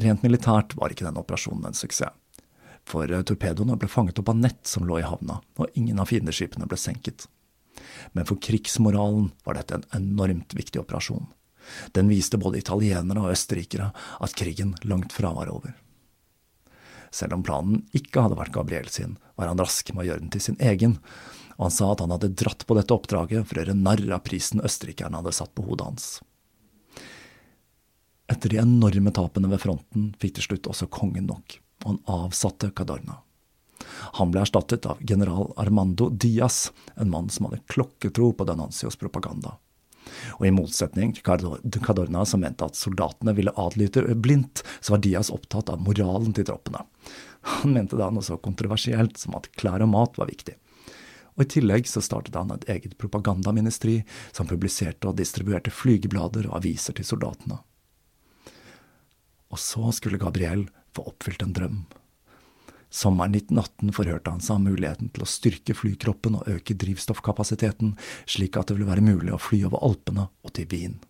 Rent 0.02 0.24
militært 0.26 0.74
var 0.78 0.90
ikke 0.90 1.06
denne 1.06 1.22
operasjonen 1.22 1.70
en 1.70 1.78
suksess, 1.78 2.12
for 2.84 3.08
torpedoene 3.08 3.78
ble 3.80 3.88
fanget 3.88 4.18
opp 4.20 4.32
av 4.32 4.40
nett 4.40 4.66
som 4.68 4.84
lå 4.84 4.98
i 5.00 5.06
havna, 5.06 5.38
og 5.56 5.78
ingen 5.78 6.02
av 6.02 6.10
fiendeskipene 6.10 6.68
ble 6.68 6.76
senket. 6.80 7.28
Men 8.12 8.26
for 8.28 8.40
krigsmoralen 8.42 9.30
var 9.46 9.56
dette 9.56 9.78
en 9.78 9.86
enormt 9.96 10.52
viktig 10.56 10.82
operasjon. 10.82 11.30
Den 11.96 12.10
viste 12.12 12.36
både 12.36 12.60
italienere 12.60 13.22
og 13.24 13.32
østerrikere 13.32 13.88
at 13.94 14.36
krigen 14.36 14.74
langt 14.84 15.14
fra 15.16 15.32
var 15.32 15.48
over. 15.52 15.72
Selv 17.14 17.36
om 17.36 17.44
planen 17.46 17.84
ikke 17.94 18.24
hadde 18.24 18.38
vært 18.38 18.54
Gabriel 18.56 18.88
sin, 18.90 19.16
var 19.38 19.50
han 19.50 19.60
rask 19.60 19.92
med 19.94 20.02
å 20.02 20.08
gjøre 20.08 20.24
den 20.24 20.32
til 20.34 20.42
sin 20.42 20.56
egen, 20.58 20.96
og 21.54 21.68
han 21.68 21.74
sa 21.74 21.92
at 21.92 22.02
han 22.02 22.10
hadde 22.10 22.32
dratt 22.34 22.64
på 22.66 22.74
dette 22.74 22.94
oppdraget 22.94 23.46
for 23.46 23.54
å 23.54 23.62
gjøre 23.62 23.76
narr 23.78 24.02
av 24.16 24.24
prisen 24.26 24.62
østerrikerne 24.66 25.20
hadde 25.20 25.34
satt 25.36 25.52
på 25.54 25.66
hodet 25.68 25.86
hans. 25.86 26.08
Etter 28.30 28.50
de 28.50 28.58
enorme 28.62 29.12
tapene 29.14 29.50
ved 29.52 29.62
fronten 29.62 30.10
fikk 30.18 30.38
til 30.38 30.48
slutt 30.48 30.70
også 30.72 30.90
kongen 30.90 31.28
nok, 31.30 31.58
og 31.84 31.92
han 31.92 32.02
avsatte 32.16 32.72
Cadorna. 32.74 33.20
Han 34.18 34.32
ble 34.32 34.42
erstattet 34.42 34.86
av 34.90 35.02
general 35.04 35.52
Armando 35.60 36.08
Diaz, 36.10 36.72
en 36.96 37.12
mann 37.12 37.30
som 37.30 37.46
hadde 37.46 37.62
klokketro 37.70 38.32
på 38.34 38.46
Danancios 38.48 38.98
propaganda. 38.98 39.58
Og 40.38 40.48
i 40.48 40.54
motsetning 40.54 41.14
til 41.16 41.24
Cadorna, 41.24 42.24
som 42.28 42.44
mente 42.44 42.66
at 42.66 42.78
soldatene 42.78 43.36
ville 43.36 43.54
adlyde 43.60 44.06
blindt, 44.14 44.64
så 44.80 44.96
var 44.96 45.04
Diaz 45.04 45.32
opptatt 45.34 45.72
av 45.72 45.82
moralen 45.84 46.34
til 46.36 46.48
troppene. 46.48 46.84
Han 47.60 47.74
mente 47.76 47.98
da 48.00 48.10
noe 48.12 48.24
så 48.24 48.38
kontroversielt 48.40 49.18
som 49.20 49.36
at 49.38 49.50
klær 49.58 49.84
og 49.84 49.92
mat 49.92 50.20
var 50.20 50.30
viktig 50.32 50.56
og 51.34 51.42
i 51.42 51.50
tillegg 51.56 51.88
så 51.90 52.02
startet 52.04 52.36
han 52.38 52.52
et 52.54 52.66
eget 52.70 52.96
propagandaministeri 53.00 54.00
som 54.30 54.48
publiserte 54.50 55.10
og 55.10 55.18
distribuerte 55.18 55.72
flygeblader 55.74 56.48
og 56.50 56.60
aviser 56.60 56.94
til 56.94 57.08
soldatene. 57.08 57.58
Og 59.50 59.60
så 59.60 59.90
skulle 59.94 60.20
Gabriel 60.22 60.68
få 60.94 61.06
oppfylt 61.10 61.42
en 61.42 61.54
drøm. 61.56 61.82
Sommeren 62.94 63.34
1918 63.34 63.90
forhørte 63.96 64.30
han 64.30 64.42
seg 64.44 64.60
om 64.60 64.68
muligheten 64.68 65.08
til 65.10 65.24
å 65.24 65.26
styrke 65.26 65.74
flykroppen 65.74 66.36
og 66.38 66.46
øke 66.52 66.76
drivstoffkapasiteten, 66.78 67.96
slik 68.30 68.54
at 68.54 68.70
det 68.70 68.76
ville 68.76 68.86
være 68.86 69.02
mulig 69.02 69.34
å 69.34 69.40
fly 69.42 69.64
over 69.66 69.82
Alpene 69.82 70.28
og 70.46 70.54
til 70.54 70.68
Wien. 70.70 71.00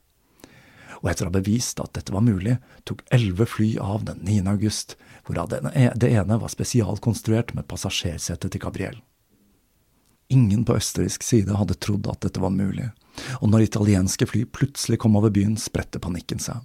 Og 1.03 1.11
etter 1.13 1.27
å 1.27 1.29
ha 1.29 1.35
bevist 1.35 1.83
at 1.85 1.93
dette 1.99 2.15
var 2.15 2.25
mulig, 2.25 2.57
tok 2.89 3.05
elleve 3.13 3.45
fly 3.51 3.75
av 3.85 4.07
den 4.09 4.25
9. 4.25 4.47
august, 4.55 4.97
hvorav 5.29 5.53
det 5.53 6.09
ene 6.09 6.41
var 6.41 6.53
spesialkonstruert 6.53 7.53
med 7.53 7.69
passasjersete 7.69 8.49
til 8.49 8.65
Gabriel. 8.65 8.97
Ingen 10.33 10.65
på 10.65 10.79
østerriksk 10.81 11.27
side 11.27 11.53
hadde 11.53 11.77
trodd 11.85 12.09
at 12.09 12.25
dette 12.25 12.41
var 12.41 12.55
mulig, 12.55 12.89
og 13.43 13.51
når 13.53 13.69
italienske 13.69 14.25
fly 14.31 14.47
plutselig 14.49 15.03
kom 15.05 15.21
over 15.21 15.29
byen, 15.35 15.59
spredte 15.61 16.01
panikken 16.01 16.41
seg. 16.41 16.65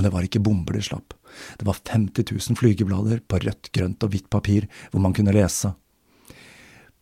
Men 0.00 0.06
det 0.06 0.14
var 0.14 0.24
ikke 0.24 0.40
bomber 0.40 0.72
de 0.72 0.80
slapp, 0.80 1.12
det 1.60 1.66
var 1.68 1.76
50 1.84 2.24
000 2.32 2.56
flygeblader 2.56 3.18
på 3.28 3.36
rødt, 3.42 3.68
grønt 3.76 4.06
og 4.06 4.14
hvitt 4.14 4.30
papir 4.32 4.64
hvor 4.88 5.02
man 5.04 5.12
kunne 5.12 5.34
lese. 5.36 5.74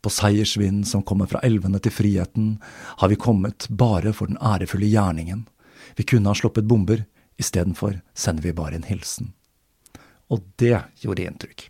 På 0.02 0.10
seiersvinden 0.10 0.82
som 0.82 1.04
kommer 1.06 1.30
fra 1.30 1.38
elvene 1.46 1.78
til 1.78 1.94
friheten, 1.94 2.56
har 2.98 3.12
vi 3.14 3.20
kommet 3.22 3.68
bare 3.70 4.10
for 4.10 4.26
den 4.26 4.40
ærefulle 4.42 4.90
gjerningen. 4.90 5.46
Vi 5.94 6.08
kunne 6.10 6.26
ha 6.26 6.34
sluppet 6.34 6.66
bomber, 6.66 7.04
istedenfor 7.38 8.00
sender 8.18 8.48
vi 8.48 8.56
bare 8.58 8.74
en 8.74 8.90
hilsen. 8.90 9.30
Og 10.26 10.42
det 10.58 10.74
gjorde 10.98 11.22
inntrykk. 11.22 11.68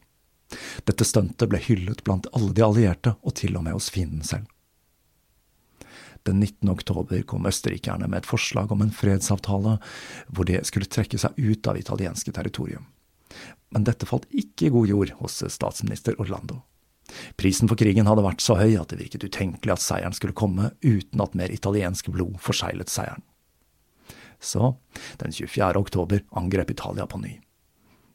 Dette 0.88 1.04
stuntet 1.04 1.52
ble 1.52 1.60
hyllet 1.60 2.00
blant 2.08 2.32
alle 2.32 2.56
de 2.56 2.64
allierte, 2.64 3.18
og 3.20 3.36
til 3.36 3.60
og 3.60 3.68
med 3.68 3.76
hos 3.76 3.92
fienden 3.92 4.24
selv. 4.24 4.48
Den 6.28 6.40
19. 6.40 6.68
oktober 6.68 7.22
kom 7.22 7.46
østerrikerne 7.48 8.04
med 8.04 8.20
et 8.20 8.28
forslag 8.28 8.72
om 8.74 8.82
en 8.84 8.92
fredsavtale, 8.92 9.78
hvor 10.28 10.44
de 10.44 10.58
skulle 10.68 10.88
trekke 10.90 11.16
seg 11.16 11.38
ut 11.40 11.68
av 11.70 11.78
italienske 11.80 12.34
territorium. 12.36 12.84
Men 13.72 13.86
dette 13.88 14.04
falt 14.08 14.26
ikke 14.28 14.68
i 14.68 14.72
god 14.74 14.90
jord 14.90 15.12
hos 15.22 15.38
statsminister 15.54 16.18
Orlando. 16.20 16.60
Prisen 17.40 17.70
for 17.70 17.80
krigen 17.80 18.10
hadde 18.10 18.26
vært 18.26 18.44
så 18.44 18.58
høy 18.58 18.76
at 18.76 18.92
det 18.92 18.98
virket 19.00 19.24
utenkelig 19.24 19.72
at 19.78 19.84
seieren 19.86 20.16
skulle 20.16 20.36
komme 20.36 20.74
uten 20.84 21.24
at 21.24 21.36
mer 21.38 21.54
italiensk 21.54 22.10
blod 22.12 22.36
forseglet 22.44 22.92
seieren. 22.92 23.24
Så, 24.36 24.74
den 25.16 25.32
24. 25.32 25.72
oktober 25.80 26.20
angrep 26.36 26.76
Italia 26.76 27.08
på 27.08 27.22
ny. 27.24 27.38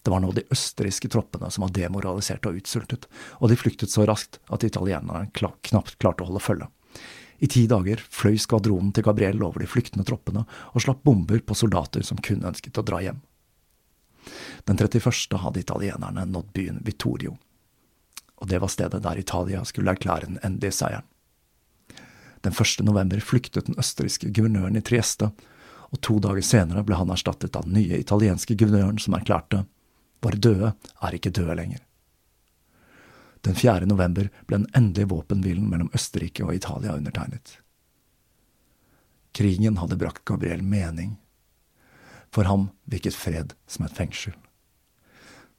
Det 0.05 0.13
var 0.13 0.21
nå 0.21 0.29
de 0.37 0.45
østerrikske 0.53 1.09
troppene 1.09 1.49
som 1.49 1.65
var 1.65 1.73
demoralisert 1.73 2.45
og 2.45 2.61
utsultet, 2.61 3.09
og 3.41 3.49
de 3.49 3.57
flyktet 3.57 3.89
så 3.89 4.05
raskt 4.05 4.37
at 4.53 4.69
italienerne 4.69 5.31
knapt 5.33 5.97
klarte 5.97 6.21
å 6.21 6.29
holde 6.29 6.45
følge. 6.45 6.69
I 7.43 7.47
ti 7.51 7.65
dager 7.67 7.99
fløy 7.99 8.37
skvadronen 8.39 8.93
til 8.95 9.03
Gabriel 9.03 9.41
over 9.43 9.59
de 9.59 9.67
flyktende 9.67 10.05
troppene 10.07 10.45
og 10.71 10.83
slapp 10.83 11.01
bomber 11.03 11.41
på 11.43 11.57
soldater 11.59 12.05
som 12.07 12.21
kun 12.23 12.45
ønsket 12.47 12.79
å 12.79 12.85
dra 12.87 13.01
hjem. 13.03 13.19
Den 14.63 14.79
31. 14.79 15.35
hadde 15.43 15.59
italienerne 15.59 16.23
nådd 16.29 16.53
byen 16.55 16.79
Vittorio, 16.87 17.35
og 18.39 18.47
det 18.47 18.61
var 18.63 18.71
stedet 18.71 19.03
der 19.03 19.19
Italia 19.19 19.65
skulle 19.67 19.91
erklære 19.91 20.29
den 20.29 20.39
endelige 20.39 20.77
seieren. 20.79 21.09
Den 22.43 22.55
1. 22.55 22.83
november 22.87 23.19
flyktet 23.23 23.67
den 23.67 23.79
østerrikske 23.79 24.31
guvernøren 24.35 24.79
i 24.79 24.83
Trieste, 24.83 25.33
og 25.91 25.99
to 26.03 26.17
dager 26.23 26.43
senere 26.43 26.83
ble 26.87 26.95
han 26.99 27.11
erstattet 27.11 27.55
av 27.59 27.67
den 27.67 27.75
nye 27.77 27.99
italienske 27.99 28.55
guvernøren 28.59 28.99
som 29.03 29.15
erklærte 29.19 29.65
Våre 30.23 30.39
døde 30.39 30.69
er 31.03 31.15
ikke 31.17 31.33
døde 31.35 31.55
lenger. 31.59 31.81
Den 33.43 33.55
4. 33.59 33.85
november 33.85 34.29
ble 34.47 34.61
den 34.61 34.69
endelige 34.73 35.11
våpenhvilen 35.11 35.65
mellom 35.67 35.91
Østerrike 35.95 36.45
og 36.45 36.55
Italia 36.55 36.95
undertegnet. 36.95 37.57
Krigen 39.35 39.77
hadde 39.81 39.97
brakt 39.99 40.23
Gabriel 40.25 40.63
mening. 40.63 41.17
For 42.31 42.47
ham 42.47 42.69
virket 42.89 43.17
fred 43.17 43.53
som 43.67 43.85
et 43.85 43.97
fengsel. 43.97 44.35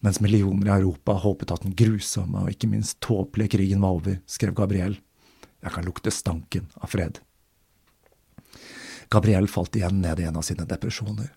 Mens 0.05 0.21
millioner 0.21 0.69
i 0.69 0.75
Europa 0.79 1.13
håpet 1.21 1.53
at 1.53 1.65
den 1.65 1.75
grusomme 1.77 2.45
og 2.45 2.51
ikke 2.53 2.71
minst 2.73 3.01
tåpelige 3.05 3.57
krigen 3.57 3.85
var 3.85 3.99
over, 3.99 4.19
skrev 4.27 4.57
Gabriel, 4.57 4.99
jeg 5.65 5.73
kan 5.73 5.85
lukte 5.85 6.13
stanken 6.13 6.69
av 6.81 6.93
fred. 6.93 7.21
Gabriel 9.13 9.49
falt 9.49 9.77
igjen 9.77 10.01
ned 10.05 10.21
i 10.21 10.27
en 10.29 10.41
av 10.41 10.45
sine 10.47 10.67
depresjoner. 10.69 11.31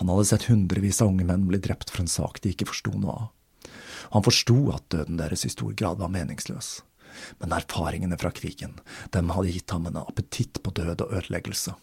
Han 0.00 0.12
hadde 0.12 0.28
sett 0.28 0.48
hundrevis 0.50 1.00
av 1.02 1.10
unge 1.12 1.24
menn 1.28 1.48
bli 1.48 1.60
drept 1.60 1.92
for 1.92 2.04
en 2.04 2.12
sak 2.12 2.40
de 2.42 2.52
ikke 2.52 2.68
forsto 2.68 2.92
noe 2.96 3.16
av. 3.16 3.26
Han 4.14 4.24
forsto 4.26 4.58
at 4.74 4.88
døden 4.92 5.20
deres 5.20 5.44
i 5.46 5.52
stor 5.52 5.72
grad 5.78 6.02
var 6.02 6.12
meningsløs. 6.12 6.80
Men 7.40 7.54
erfaringene 7.56 8.18
fra 8.20 8.30
krigen, 8.34 8.76
dem 9.14 9.32
hadde 9.32 9.54
gitt 9.54 9.72
ham 9.72 9.86
en 9.88 10.00
appetitt 10.02 10.60
på 10.62 10.72
død 10.76 11.06
og 11.06 11.14
ødeleggelse. 11.20 11.74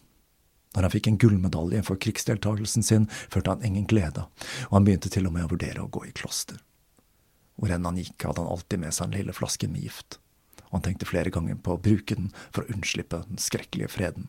Når 0.74 0.86
han 0.86 0.92
fikk 0.94 1.08
en 1.08 1.18
gullmedalje 1.22 1.82
for 1.86 2.00
krigsdeltagelsen 2.02 2.82
sin, 2.82 3.08
følte 3.30 3.54
han 3.54 3.64
ingen 3.66 3.86
glede, 3.90 4.26
og 4.68 4.78
han 4.78 4.86
begynte 4.86 5.10
til 5.12 5.28
og 5.28 5.34
med 5.36 5.46
å 5.46 5.52
vurdere 5.54 5.84
å 5.84 5.90
gå 5.90 6.04
i 6.08 6.14
kloster. 6.14 6.58
Hvor 7.54 7.70
enn 7.70 7.86
han 7.86 7.98
gikk, 8.00 8.18
hadde 8.26 8.42
han 8.42 8.50
alltid 8.50 8.82
med 8.82 8.94
seg 8.94 9.06
en 9.06 9.18
lille 9.18 9.34
flaske 9.36 9.70
med 9.70 9.86
gift, 9.86 10.18
og 10.66 10.78
han 10.80 10.86
tenkte 10.88 11.06
flere 11.06 11.30
ganger 11.34 11.60
på 11.62 11.76
å 11.76 11.82
bruke 11.82 12.18
den 12.18 12.32
for 12.48 12.64
å 12.64 12.74
unnslippe 12.74 13.22
den 13.28 13.38
skrekkelige 13.42 13.92
freden. 13.94 14.26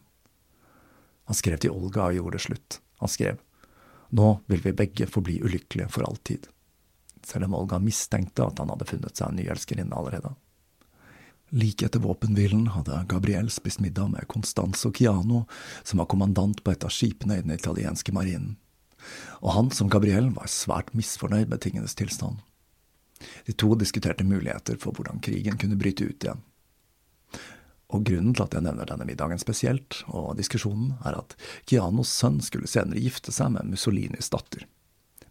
Han 1.25 1.37
skrev 1.37 1.63
til 1.63 1.73
Olga 1.73 2.05
og 2.05 2.19
gjorde 2.19 2.37
det 2.37 2.45
slutt. 2.45 2.79
Han 3.01 3.11
skrev 3.11 3.41
Nå 4.15 4.27
vil 4.45 4.61
vi 4.61 4.75
begge 4.77 5.07
forbli 5.09 5.39
ulykkelige 5.41 5.89
for 5.89 6.05
alltid. 6.05 6.45
Selv 7.25 7.47
om 7.47 7.55
Olga 7.57 7.79
mistenkte 7.81 8.45
at 8.45 8.59
han 8.61 8.69
hadde 8.69 8.87
funnet 8.89 9.17
seg 9.17 9.31
en 9.31 9.39
ny 9.39 9.47
elskerinne 9.49 9.97
allerede. 9.97 10.35
Like 11.55 11.85
etter 11.85 12.01
våpenhvilen 12.03 12.67
hadde 12.73 13.05
Gabriel 13.09 13.49
spist 13.53 13.79
middag 13.79 14.11
med 14.13 14.27
Constanzo 14.27 14.91
Chiano, 14.93 15.45
som 15.83 16.01
var 16.01 16.09
kommandant 16.11 16.63
på 16.63 16.73
et 16.73 16.85
av 16.85 16.93
skipene 16.93 17.37
i 17.37 17.45
den 17.45 17.53
italienske 17.55 18.13
marinen. 18.13 18.57
Og 19.41 19.53
han, 19.53 19.69
som 19.71 19.89
Gabriel, 19.89 20.31
var 20.33 20.49
svært 20.49 20.93
misfornøyd 20.97 21.49
med 21.51 21.61
tingenes 21.61 21.97
tilstand. 21.97 22.41
De 23.45 23.53
to 23.53 23.75
diskuterte 23.79 24.25
muligheter 24.25 24.77
for 24.81 24.97
hvordan 24.97 25.21
krigen 25.23 25.57
kunne 25.61 25.77
bryte 25.79 26.09
ut 26.09 26.25
igjen. 26.25 26.41
Og 27.93 28.03
grunnen 28.09 28.33
til 28.33 28.43
at 28.47 28.55
jeg 28.57 28.65
nevner 28.65 28.89
denne 28.89 29.05
middagen 29.07 29.39
spesielt, 29.39 30.01
og 30.09 30.33
diskusjonen, 30.39 30.95
er 31.05 31.19
at 31.21 31.37
Chianos 31.69 32.09
sønn 32.11 32.41
skulle 32.43 32.69
senere 32.69 33.01
gifte 33.01 33.31
seg 33.31 33.53
med 33.53 33.69
Mussolinis 33.69 34.31
datter. 34.33 34.65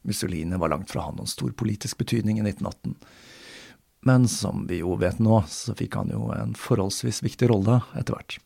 Mussolini 0.05 0.57
var 0.61 0.73
langt 0.73 0.91
fra 0.91 1.03
å 1.03 1.07
ha 1.09 1.15
noen 1.17 1.31
stor 1.31 1.53
politisk 1.57 1.99
betydning 2.03 2.39
i 2.39 2.47
1918, 2.47 2.97
Men 4.07 4.29
som 4.29 4.67
vi 4.69 4.83
jo 4.83 4.97
vet 5.01 5.19
nå, 5.19 5.45
så 5.49 5.75
fikk 5.75 5.95
han 5.97 6.11
jo 6.13 6.29
en 6.37 6.53
forholdsvis 6.55 7.23
viktig 7.25 7.49
rolle 7.49 7.79
etter 7.97 8.13
hvert. 8.13 8.37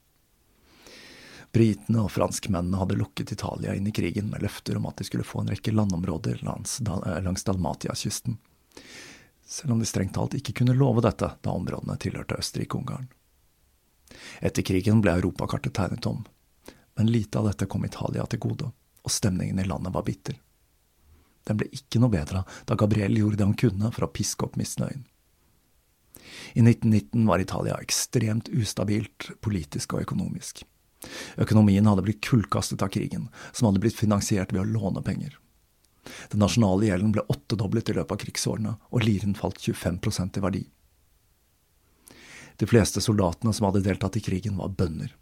Britene 1.51 2.05
og 2.05 2.13
franskmennene 2.15 2.79
hadde 2.79 2.99
lukket 3.01 3.33
Italia 3.35 3.75
inn 3.75 3.89
i 3.91 3.95
krigen 3.97 4.31
med 4.31 4.45
løfter 4.45 4.79
om 4.79 4.87
at 4.87 5.01
de 5.01 5.09
skulle 5.09 5.27
få 5.27 5.43
en 5.43 5.51
rekke 5.51 5.75
landområder 5.75 6.45
langs, 6.47 6.79
langs 7.27 7.45
Dalmatia-kysten, 7.45 8.39
selv 9.49 9.75
om 9.75 9.83
de 9.83 9.91
strengt 9.91 10.15
talt 10.15 10.39
ikke 10.39 10.61
kunne 10.61 10.79
love 10.79 11.03
dette 11.03 11.33
da 11.43 11.51
områdene 11.51 11.99
tilhørte 11.99 12.39
Østerrike-Ungarn. 12.39 13.09
Etter 14.39 14.63
krigen 14.63 15.03
ble 15.03 15.19
europakartet 15.19 15.75
tegnet 15.75 16.07
om, 16.07 16.23
men 16.95 17.11
lite 17.11 17.41
av 17.41 17.51
dette 17.51 17.67
kom 17.67 17.83
Italia 17.89 18.31
til 18.31 18.47
gode, 18.47 18.71
og 19.03 19.11
stemningen 19.11 19.59
i 19.59 19.67
landet 19.67 19.95
var 19.95 20.07
bitter. 20.07 20.39
Den 21.49 21.61
ble 21.61 21.70
ikke 21.74 22.01
noe 22.03 22.12
bedre 22.12 22.44
da 22.68 22.76
Gabriel 22.78 23.16
gjorde 23.16 23.40
det 23.40 23.49
han 23.49 23.59
kunne 23.59 23.92
for 23.94 24.07
å 24.07 24.12
piske 24.12 24.44
opp 24.46 24.59
misnøyen. 24.61 25.07
I 26.53 26.62
1919 26.62 27.26
var 27.28 27.40
Italia 27.40 27.78
ekstremt 27.80 28.51
ustabilt 28.53 29.30
politisk 29.44 29.94
og 29.96 30.05
økonomisk. 30.05 30.62
Økonomien 31.38 31.86
hadde 31.86 32.05
blitt 32.05 32.24
kullkastet 32.26 32.82
av 32.82 32.90
krigen, 32.92 33.28
som 33.53 33.68
hadde 33.68 33.82
blitt 33.82 33.96
finansiert 33.96 34.53
ved 34.53 34.64
å 34.64 34.68
låne 34.68 35.03
penger. 35.07 35.36
Den 36.32 36.42
nasjonale 36.42 36.88
gjelden 36.88 37.12
ble 37.14 37.24
åttedoblet 37.32 37.92
i 37.92 37.96
løpet 37.99 38.16
av 38.16 38.20
krigsårene, 38.24 38.74
og 38.90 39.05
liren 39.05 39.36
falt 39.38 39.61
25% 39.62 40.40
i 40.40 40.44
verdi. 40.44 40.64
De 42.59 42.66
fleste 42.66 43.01
soldatene 43.05 43.53
som 43.55 43.68
hadde 43.68 43.84
deltatt 43.86 44.18
i 44.18 44.24
krigen, 44.24 44.57
var 44.59 44.74
bønder, 44.74 45.12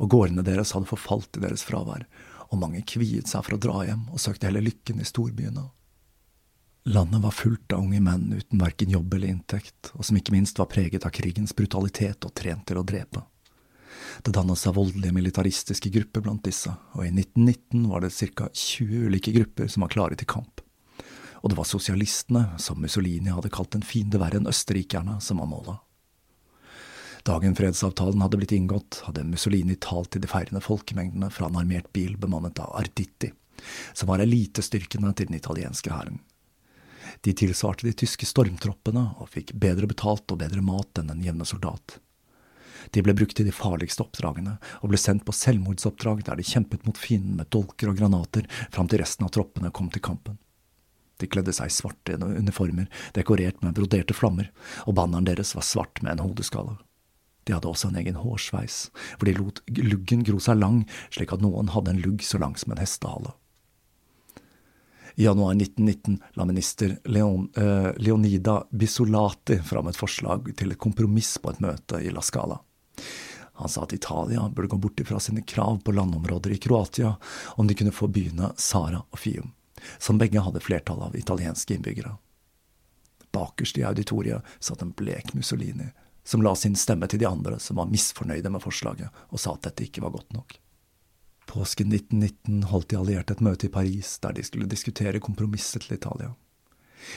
og 0.00 0.12
gårdene 0.14 0.44
deres 0.46 0.72
hadde 0.76 0.88
forfalt 0.88 1.36
i 1.36 1.42
deres 1.44 1.64
fravær, 1.66 2.06
og 2.50 2.58
mange 2.58 2.82
kviet 2.86 3.30
seg 3.30 3.44
for 3.46 3.56
å 3.56 3.62
dra 3.62 3.84
hjem 3.86 4.08
og 4.10 4.22
søkte 4.22 4.48
heller 4.48 4.64
lykken 4.64 5.00
i 5.02 5.06
storbyene. 5.06 5.68
Landet 6.90 7.20
var 7.22 7.34
fullt 7.36 7.74
av 7.76 7.84
unge 7.84 8.00
menn 8.00 8.30
uten 8.32 8.62
verken 8.62 8.90
jobb 8.90 9.14
eller 9.14 9.34
inntekt, 9.34 9.92
og 9.92 10.06
som 10.06 10.16
ikke 10.16 10.32
minst 10.32 10.58
var 10.58 10.70
preget 10.72 11.04
av 11.04 11.12
krigens 11.12 11.52
brutalitet 11.56 12.24
og 12.24 12.32
trent 12.34 12.64
til 12.66 12.80
å 12.80 12.86
drepe. 12.86 13.22
Det 14.24 14.32
dannet 14.32 14.58
seg 14.58 14.74
voldelige 14.76 15.14
militaristiske 15.14 15.92
grupper 15.92 16.24
blant 16.24 16.42
disse, 16.46 16.72
og 16.96 17.04
i 17.04 17.12
1919 17.12 17.84
var 17.90 18.04
det 18.04 18.14
ca. 18.34 18.48
20 18.48 19.06
ulike 19.10 19.34
grupper 19.36 19.68
som 19.68 19.84
var 19.84 19.92
klare 19.92 20.16
til 20.16 20.28
kamp. 20.30 20.64
Og 21.40 21.52
det 21.52 21.60
var 21.60 21.68
sosialistene, 21.68 22.42
som 22.60 22.80
Mussolini 22.80 23.32
hadde 23.32 23.52
kalt 23.52 23.76
en 23.76 23.84
fiende 23.84 24.20
verre 24.20 24.40
enn 24.40 24.48
østerrikerne, 24.50 25.20
som 25.24 25.40
var 25.40 25.48
målet. 25.52 25.78
Dagen 27.24 27.54
fredsavtalen 27.56 28.22
hadde 28.24 28.38
blitt 28.40 28.52
inngått, 28.56 29.02
hadde 29.04 29.26
Mussolini 29.28 29.76
talt 29.76 30.12
til 30.14 30.22
de 30.24 30.30
feirende 30.30 30.62
folkemengdene 30.64 31.28
fra 31.32 31.50
en 31.50 31.58
armert 31.60 31.90
bil 31.92 32.16
bemannet 32.20 32.60
av 32.62 32.72
Arditti, 32.80 33.32
som 33.92 34.08
var 34.08 34.22
elitestyrkene 34.24 35.12
til 35.12 35.28
den 35.28 35.36
italienske 35.36 35.92
hæren. 35.92 36.20
De 37.20 37.34
tilsvarte 37.36 37.84
de 37.84 37.92
tyske 37.92 38.24
stormtroppene 38.28 39.10
og 39.20 39.28
fikk 39.34 39.52
bedre 39.60 39.88
betalt 39.90 40.32
og 40.32 40.40
bedre 40.40 40.62
mat 40.64 41.00
enn 41.00 41.12
den 41.12 41.24
jevne 41.26 41.44
soldat. 41.48 41.98
De 42.90 43.02
ble 43.04 43.12
brukt 43.12 43.40
i 43.42 43.44
de 43.44 43.52
farligste 43.52 44.00
oppdragene, 44.06 44.56
og 44.80 44.92
ble 44.92 44.98
sendt 45.00 45.26
på 45.26 45.36
selvmordsoppdrag 45.36 46.24
der 46.24 46.40
de 46.40 46.46
kjempet 46.46 46.86
mot 46.88 46.96
fienden 46.96 47.36
med 47.36 47.50
dolker 47.52 47.92
og 47.92 48.00
granater 48.00 48.48
fram 48.72 48.88
til 48.88 49.02
resten 49.02 49.28
av 49.28 49.34
troppene 49.36 49.72
kom 49.76 49.92
til 49.92 50.04
kampen. 50.04 50.38
De 51.20 51.28
kledde 51.28 51.52
seg 51.52 51.68
i 51.68 51.74
svarte 51.74 52.16
uniformer 52.16 52.88
dekorert 53.12 53.60
med 53.60 53.76
broderte 53.76 54.16
flammer, 54.16 54.48
og 54.88 54.96
banneren 54.96 55.28
deres 55.28 55.52
var 55.52 55.66
svart 55.68 56.00
med 56.00 56.16
en 56.16 56.24
hodeskalle. 56.24 56.78
De 57.44 57.54
hadde 57.56 57.68
også 57.70 57.90
en 57.90 57.98
egen 58.00 58.18
hårsveis, 58.20 58.90
hvor 59.18 59.28
de 59.28 59.36
lot 59.38 59.62
luggen 59.78 60.24
gro 60.26 60.40
seg 60.42 60.60
lang, 60.60 60.82
slik 61.14 61.32
at 61.32 61.44
noen 61.44 61.72
hadde 61.74 61.94
en 61.94 62.02
lugg 62.04 62.24
så 62.26 62.40
lang 62.42 62.56
som 62.60 62.74
en 62.74 62.82
hestehale. 62.82 63.34
I 65.14 65.24
januar 65.24 65.54
1919 65.54 66.20
la 66.38 66.44
minister 66.44 66.98
Leon, 67.04 67.48
eh, 67.56 67.90
Leonida 67.96 68.66
Bisolati 68.70 69.58
fram 69.58 69.90
et 69.90 69.98
forslag 69.98 70.52
til 70.56 70.72
et 70.72 70.78
kompromiss 70.78 71.34
på 71.42 71.50
et 71.50 71.60
møte 71.60 71.98
i 72.00 72.12
La 72.14 72.22
Scala. 72.24 72.60
Han 73.60 73.68
sa 73.68 73.82
at 73.84 73.92
Italia 73.92 74.46
burde 74.48 74.68
gå 74.68 74.78
bort 74.80 75.00
ifra 75.00 75.20
sine 75.20 75.42
krav 75.42 75.82
på 75.84 75.92
landområder 75.92 76.54
i 76.54 76.56
Kroatia 76.56 77.16
om 77.56 77.66
de 77.66 77.74
kunne 77.74 77.92
få 77.92 78.08
byene 78.08 78.52
Sara 78.56 79.02
og 79.10 79.18
Fium, 79.18 79.52
som 79.98 80.18
begge 80.18 80.40
hadde 80.40 80.62
flertall 80.64 81.02
av 81.04 81.16
italienske 81.16 81.74
innbyggere. 81.74 82.14
Bakerst 83.32 83.78
i 83.78 83.84
auditoriet 83.84 84.46
satt 84.58 84.80
en 84.82 84.94
blek 84.96 85.34
Mussolini, 85.34 85.90
som 86.24 86.42
la 86.42 86.54
sin 86.56 86.76
stemme 86.76 87.08
til 87.10 87.22
de 87.22 87.28
andre 87.28 87.58
som 87.60 87.80
var 87.80 87.90
misfornøyde 87.90 88.50
med 88.52 88.62
forslaget, 88.62 89.08
og 89.30 89.40
sa 89.40 89.54
at 89.54 89.64
dette 89.68 89.86
ikke 89.86 90.04
var 90.04 90.14
godt 90.14 90.32
nok. 90.36 90.58
Påsken 91.50 91.90
1919 91.92 92.62
holdt 92.70 92.92
de 92.92 92.98
allierte 93.00 93.34
et 93.34 93.42
møte 93.42 93.66
i 93.66 93.72
Paris 93.74 94.18
der 94.22 94.36
de 94.36 94.44
skulle 94.46 94.70
diskutere 94.70 95.22
kompromisset 95.22 95.82
til 95.86 95.96
Italia. 95.96 96.34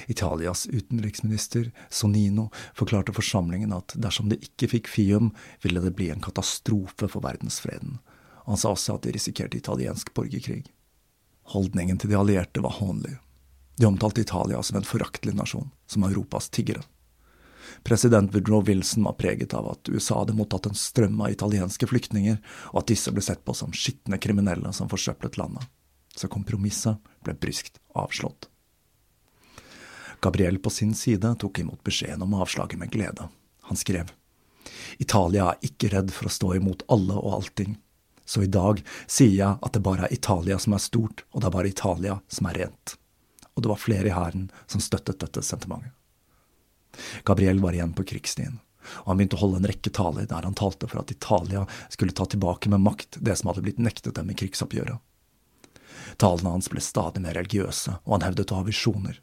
Italias 0.07 0.65
utenriksminister 0.71 1.71
Sonino 1.89 2.47
forklarte 2.75 3.13
forsamlingen 3.13 3.73
at 3.75 3.93
dersom 3.99 4.31
de 4.31 4.39
ikke 4.41 4.69
fikk 4.71 4.89
Fium, 4.89 5.33
ville 5.61 5.83
det 5.83 5.93
bli 5.97 6.09
en 6.09 6.23
katastrofe 6.23 7.09
for 7.11 7.21
verdensfreden. 7.21 7.99
Han 8.47 8.57
sa 8.57 8.73
også 8.73 8.97
at 8.97 9.05
de 9.05 9.13
risikerte 9.15 9.59
italiensk 9.59 10.13
borgerkrig. 10.15 10.63
Holdningen 11.53 11.99
til 11.99 12.11
de 12.11 12.17
allierte 12.19 12.63
var 12.63 12.79
hånlig. 12.79 13.17
De 13.77 13.85
omtalte 13.85 14.21
Italia 14.21 14.61
som 14.63 14.77
en 14.79 14.87
foraktelig 14.87 15.35
nasjon, 15.35 15.71
som 15.87 16.03
Europas 16.07 16.49
tiggere. 16.49 16.83
President 17.83 18.33
Woodrow 18.33 18.63
Wilson 18.67 19.03
var 19.07 19.17
preget 19.19 19.53
av 19.53 19.69
at 19.71 19.89
USA 19.89 20.21
hadde 20.21 20.35
mottatt 20.37 20.69
en 20.69 20.77
strøm 20.77 21.21
av 21.21 21.33
italienske 21.33 21.87
flyktninger, 21.89 22.39
og 22.73 22.83
at 22.83 22.89
disse 22.93 23.11
ble 23.11 23.23
sett 23.23 23.43
på 23.45 23.55
som 23.57 23.73
skitne 23.75 24.19
kriminelle 24.21 24.73
som 24.73 24.91
forsøplet 24.91 25.37
landet. 25.41 25.67
Så 26.15 26.29
kompromisset 26.29 26.99
ble 27.25 27.33
bryskt 27.33 27.79
avslått. 27.97 28.49
Gabriel 30.23 30.59
på 30.59 30.69
sin 30.69 30.93
side 30.95 31.35
tok 31.39 31.59
imot 31.59 31.83
beskjeden 31.83 32.21
om 32.23 32.35
avslaget 32.39 32.79
med 32.79 32.91
glede. 32.93 33.27
Han 33.67 33.79
skrev 33.79 34.13
Italia 35.03 35.49
er 35.51 35.65
ikke 35.67 35.89
redd 35.91 36.13
for 36.15 36.29
å 36.29 36.33
stå 36.33 36.53
imot 36.59 36.85
alle 36.93 37.17
og 37.19 37.39
allting. 37.39 37.75
Så 38.25 38.45
i 38.45 38.51
dag 38.51 38.79
sier 39.03 39.33
jeg 39.35 39.59
at 39.59 39.73
det 39.75 39.83
bare 39.83 40.07
er 40.07 40.15
Italia 40.15 40.59
som 40.59 40.75
er 40.77 40.83
stort, 40.83 41.25
og 41.33 41.41
det 41.41 41.49
er 41.49 41.55
bare 41.57 41.73
Italia 41.73 42.19
som 42.31 42.47
er 42.47 42.61
rent. 42.61 42.95
Og 43.53 43.65
det 43.65 43.73
var 43.73 43.81
flere 43.81 44.09
i 44.09 44.15
hæren 44.15 44.47
som 44.65 44.81
støttet 44.81 45.19
dette 45.21 45.43
sentimentet. 45.43 45.91
Gabriel 47.25 47.61
var 47.63 47.75
igjen 47.75 47.95
på 47.97 48.05
krigsstien, 48.07 48.59
og 49.03 49.11
han 49.11 49.19
begynte 49.19 49.39
å 49.39 49.43
holde 49.45 49.61
en 49.61 49.69
rekke 49.71 49.93
taler 49.95 50.27
der 50.29 50.47
han 50.47 50.57
talte 50.57 50.89
for 50.91 51.01
at 51.01 51.11
Italia 51.13 51.65
skulle 51.89 52.15
ta 52.15 52.27
tilbake 52.29 52.71
med 52.71 52.83
makt 52.85 53.19
det 53.19 53.37
som 53.39 53.51
hadde 53.51 53.65
blitt 53.65 53.81
nektet 53.81 54.15
dem 54.19 54.31
i 54.31 54.37
krigsoppgjøret. 54.37 54.99
Talene 56.21 56.55
hans 56.55 56.69
ble 56.69 56.81
stadig 56.83 57.23
mer 57.23 57.37
religiøse, 57.37 57.99
og 58.03 58.17
han 58.17 58.27
hevdet 58.27 58.51
å 58.53 58.59
ha 58.59 58.67
visjoner. 58.67 59.21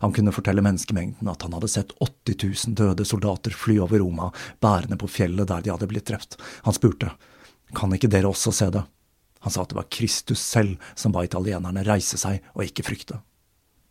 Han 0.00 0.14
kunne 0.16 0.32
fortelle 0.32 0.64
menneskemengden 0.64 1.28
at 1.28 1.42
han 1.44 1.52
hadde 1.56 1.68
sett 1.68 1.92
80 2.00 2.38
000 2.68 2.76
døde 2.78 3.04
soldater 3.04 3.52
fly 3.52 3.78
over 3.84 4.00
Roma, 4.00 4.30
bærende 4.64 4.96
på 5.00 5.10
fjellet 5.12 5.50
der 5.50 5.64
de 5.64 5.72
hadde 5.74 5.88
blitt 5.90 6.08
drept. 6.08 6.38
Han 6.64 6.76
spurte, 6.76 7.10
kan 7.76 7.92
ikke 7.92 8.10
dere 8.12 8.30
også 8.30 8.54
se 8.54 8.70
det? 8.72 8.84
Han 9.44 9.54
sa 9.54 9.62
at 9.62 9.72
det 9.72 9.78
var 9.78 9.90
Kristus 9.92 10.40
selv 10.42 10.80
som 10.98 11.12
ba 11.14 11.22
italienerne 11.26 11.84
reise 11.86 12.18
seg 12.18 12.42
og 12.54 12.64
ikke 12.64 12.86
frykte. 12.86 13.20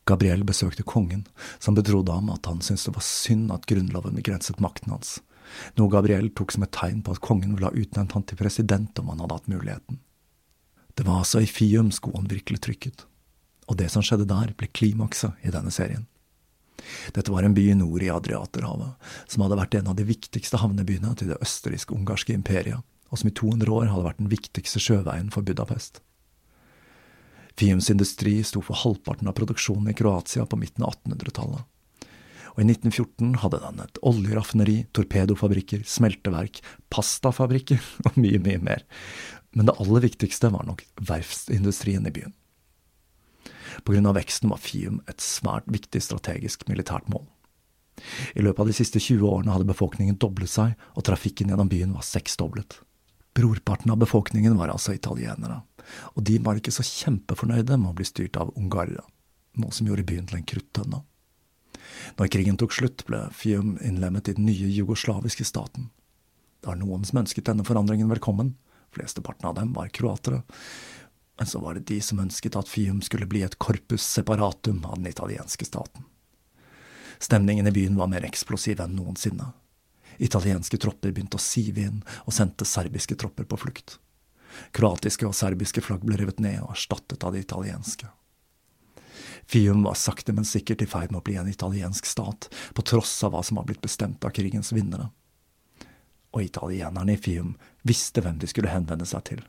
Gabriel 0.08 0.46
besøkte 0.48 0.86
kongen, 0.88 1.26
som 1.60 1.76
betrodde 1.78 2.16
ham 2.16 2.32
at 2.34 2.48
han 2.50 2.64
syntes 2.64 2.88
det 2.88 2.96
var 2.96 3.06
synd 3.06 3.52
at 3.54 3.68
grunnloven 3.70 4.16
begrenset 4.18 4.62
makten 4.64 4.96
hans, 4.96 5.18
noe 5.80 5.92
Gabriel 5.92 6.32
tok 6.36 6.56
som 6.56 6.66
et 6.66 6.74
tegn 6.76 7.04
på 7.04 7.14
at 7.16 7.24
kongen 7.24 7.56
ville 7.56 7.70
ha 7.70 7.76
utnevnt 7.76 8.16
han 8.18 8.26
til 8.28 8.40
president 8.40 9.00
om 9.00 9.14
han 9.14 9.22
hadde 9.24 9.40
hatt 9.40 9.52
muligheten. 9.52 10.02
Det 10.98 11.06
var 11.06 11.22
altså 11.22 11.44
i 11.44 11.52
Fium 11.52 11.92
skoen 11.94 12.26
virkelig 12.32 12.64
trykket 12.66 13.06
og 13.68 13.78
det 13.80 13.90
som 13.92 14.04
skjedde 14.06 14.28
der, 14.30 14.54
ble 14.58 14.70
klimakset 14.72 15.36
i 15.46 15.52
denne 15.54 15.72
serien. 15.74 16.08
Dette 17.16 17.34
var 17.34 17.44
en 17.44 17.56
by 17.58 17.66
nord 17.76 18.04
i 18.06 18.12
Adriaterhavet, 18.14 18.96
som 19.28 19.44
hadde 19.44 19.60
vært 19.60 19.78
en 19.80 19.90
av 19.92 19.98
de 19.98 20.06
viktigste 20.08 20.60
havnebyene 20.62 21.14
til 21.20 21.34
det 21.34 21.40
østerriksk-ungarske 21.44 22.36
imperiet, 22.38 22.86
og 23.12 23.20
som 23.20 23.30
i 23.30 23.36
200 23.36 23.74
år 23.74 23.90
hadde 23.92 24.06
vært 24.08 24.22
den 24.22 24.32
viktigste 24.32 24.82
sjøveien 24.84 25.32
for 25.34 25.44
Budapest. 25.48 26.02
Fiums 27.58 27.90
industri 27.90 28.36
sto 28.46 28.62
for 28.62 28.78
halvparten 28.78 29.30
av 29.30 29.34
produksjonen 29.38 29.90
i 29.90 29.98
Kroatia 29.98 30.46
på 30.46 30.60
midten 30.62 30.86
av 30.86 30.94
1800-tallet. 30.94 31.66
Og 32.58 32.64
i 32.64 32.66
1914 32.72 33.36
hadde 33.44 33.60
den 33.62 33.82
et 33.84 34.00
oljeraffineri, 34.06 34.78
torpedofabrikker, 34.98 35.84
smelteverk, 35.86 36.62
pastafabrikker 36.94 37.82
og 38.10 38.18
mye, 38.18 38.42
mye 38.42 38.62
mer. 38.62 38.86
Men 39.58 39.70
det 39.70 39.78
aller 39.82 40.06
viktigste 40.06 40.52
var 40.54 40.66
nok 40.70 40.84
verftsindustrien 41.02 42.06
i 42.10 42.14
byen. 42.14 42.36
Pga. 43.86 44.14
veksten 44.14 44.50
var 44.50 44.62
Fium 44.62 45.02
et 45.10 45.22
svært 45.22 45.68
viktig 45.70 46.02
strategisk 46.02 46.66
militært 46.70 47.10
mål. 47.14 47.26
I 48.38 48.44
løpet 48.46 48.62
av 48.62 48.70
de 48.70 48.76
siste 48.78 49.02
20 49.02 49.26
årene 49.26 49.54
hadde 49.54 49.70
befolkningen 49.70 50.18
doblet 50.22 50.50
seg, 50.50 50.74
og 50.94 51.06
trafikken 51.06 51.50
gjennom 51.50 51.70
byen 51.70 51.94
var 51.98 52.06
seksdoblet. 52.06 52.80
Brorparten 53.38 53.94
av 53.94 54.02
befolkningen 54.02 54.58
var 54.58 54.74
altså 54.74 54.96
italienere, 54.98 55.62
og 56.16 56.24
de 56.28 56.38
var 56.44 56.60
ikke 56.60 56.74
så 56.74 56.86
kjempefornøyde 56.86 57.78
med 57.78 57.92
å 57.92 57.98
bli 57.98 58.08
styrt 58.08 58.40
av 58.40 58.54
ungarere, 58.60 59.06
noe 59.62 59.76
som 59.76 59.90
gjorde 59.90 60.08
byen 60.08 60.28
til 60.30 60.40
en 60.40 60.50
kruttønne. 60.50 61.04
Når 62.18 62.32
krigen 62.34 62.58
tok 62.60 62.76
slutt, 62.76 63.06
ble 63.08 63.26
Fium 63.36 63.76
innlemmet 63.86 64.30
i 64.30 64.36
den 64.38 64.48
nye 64.50 64.70
jugoslaviske 64.72 65.46
staten. 65.48 65.90
Det 66.62 66.72
var 66.72 66.80
noen 66.80 67.06
som 67.08 67.22
ønsket 67.22 67.48
denne 67.50 67.66
forandringen 67.68 68.10
velkommen, 68.12 68.56
flesteparten 68.96 69.50
av 69.50 69.58
dem 69.60 69.74
var 69.76 69.92
kroatere, 69.94 70.42
men 71.38 71.48
så 71.48 71.62
var 71.62 71.78
det 71.78 71.86
de 71.92 72.00
som 72.02 72.20
ønsket 72.20 72.58
at 72.58 72.70
Fium 72.70 73.02
skulle 73.06 73.30
bli 73.30 73.44
et 73.46 73.60
corpus 73.62 74.02
separatum 74.02 74.82
av 74.86 74.98
den 74.98 75.12
italienske 75.12 75.68
staten. 75.68 76.08
Stemningen 77.20 77.68
i 77.70 77.74
byen 77.74 77.98
var 77.98 78.10
mer 78.10 78.26
eksplosiv 78.26 78.82
enn 78.82 78.96
noensinne. 78.98 79.52
Italienske 80.18 80.80
tropper 80.82 81.14
begynte 81.14 81.38
å 81.38 81.42
sive 81.42 81.86
inn 81.86 82.02
og 82.26 82.34
sendte 82.34 82.66
serbiske 82.66 83.18
tropper 83.22 83.46
på 83.46 83.60
flukt. 83.62 83.98
Kroatiske 84.76 85.28
og 85.28 85.36
serbiske 85.38 85.84
flagg 85.86 86.06
ble 86.06 86.20
revet 86.20 86.42
ned 86.44 86.62
og 86.64 86.74
erstattet 86.76 87.24
av 87.24 87.36
de 87.36 87.44
italienske. 87.44 88.10
Fium 89.48 89.84
var 89.84 89.96
sakte, 89.96 90.34
men 90.36 90.46
sikkert 90.46 90.82
i 90.84 90.90
ferd 90.90 91.14
med 91.14 91.22
å 91.22 91.24
bli 91.24 91.38
en 91.40 91.48
italiensk 91.48 92.06
stat, 92.06 92.50
på 92.76 92.84
tross 92.84 93.16
av 93.24 93.32
hva 93.32 93.44
som 93.44 93.60
var 93.60 93.68
blitt 93.70 93.82
bestemt 93.82 94.26
av 94.28 94.36
krigens 94.36 94.74
vinnere. 94.76 95.08
Og 96.36 96.44
italienerne 96.44 97.16
i 97.16 97.22
Fium 97.22 97.56
visste 97.88 98.22
hvem 98.22 98.42
de 98.42 98.50
skulle 98.52 98.74
henvende 98.74 99.08
seg 99.08 99.24
til. 99.32 99.46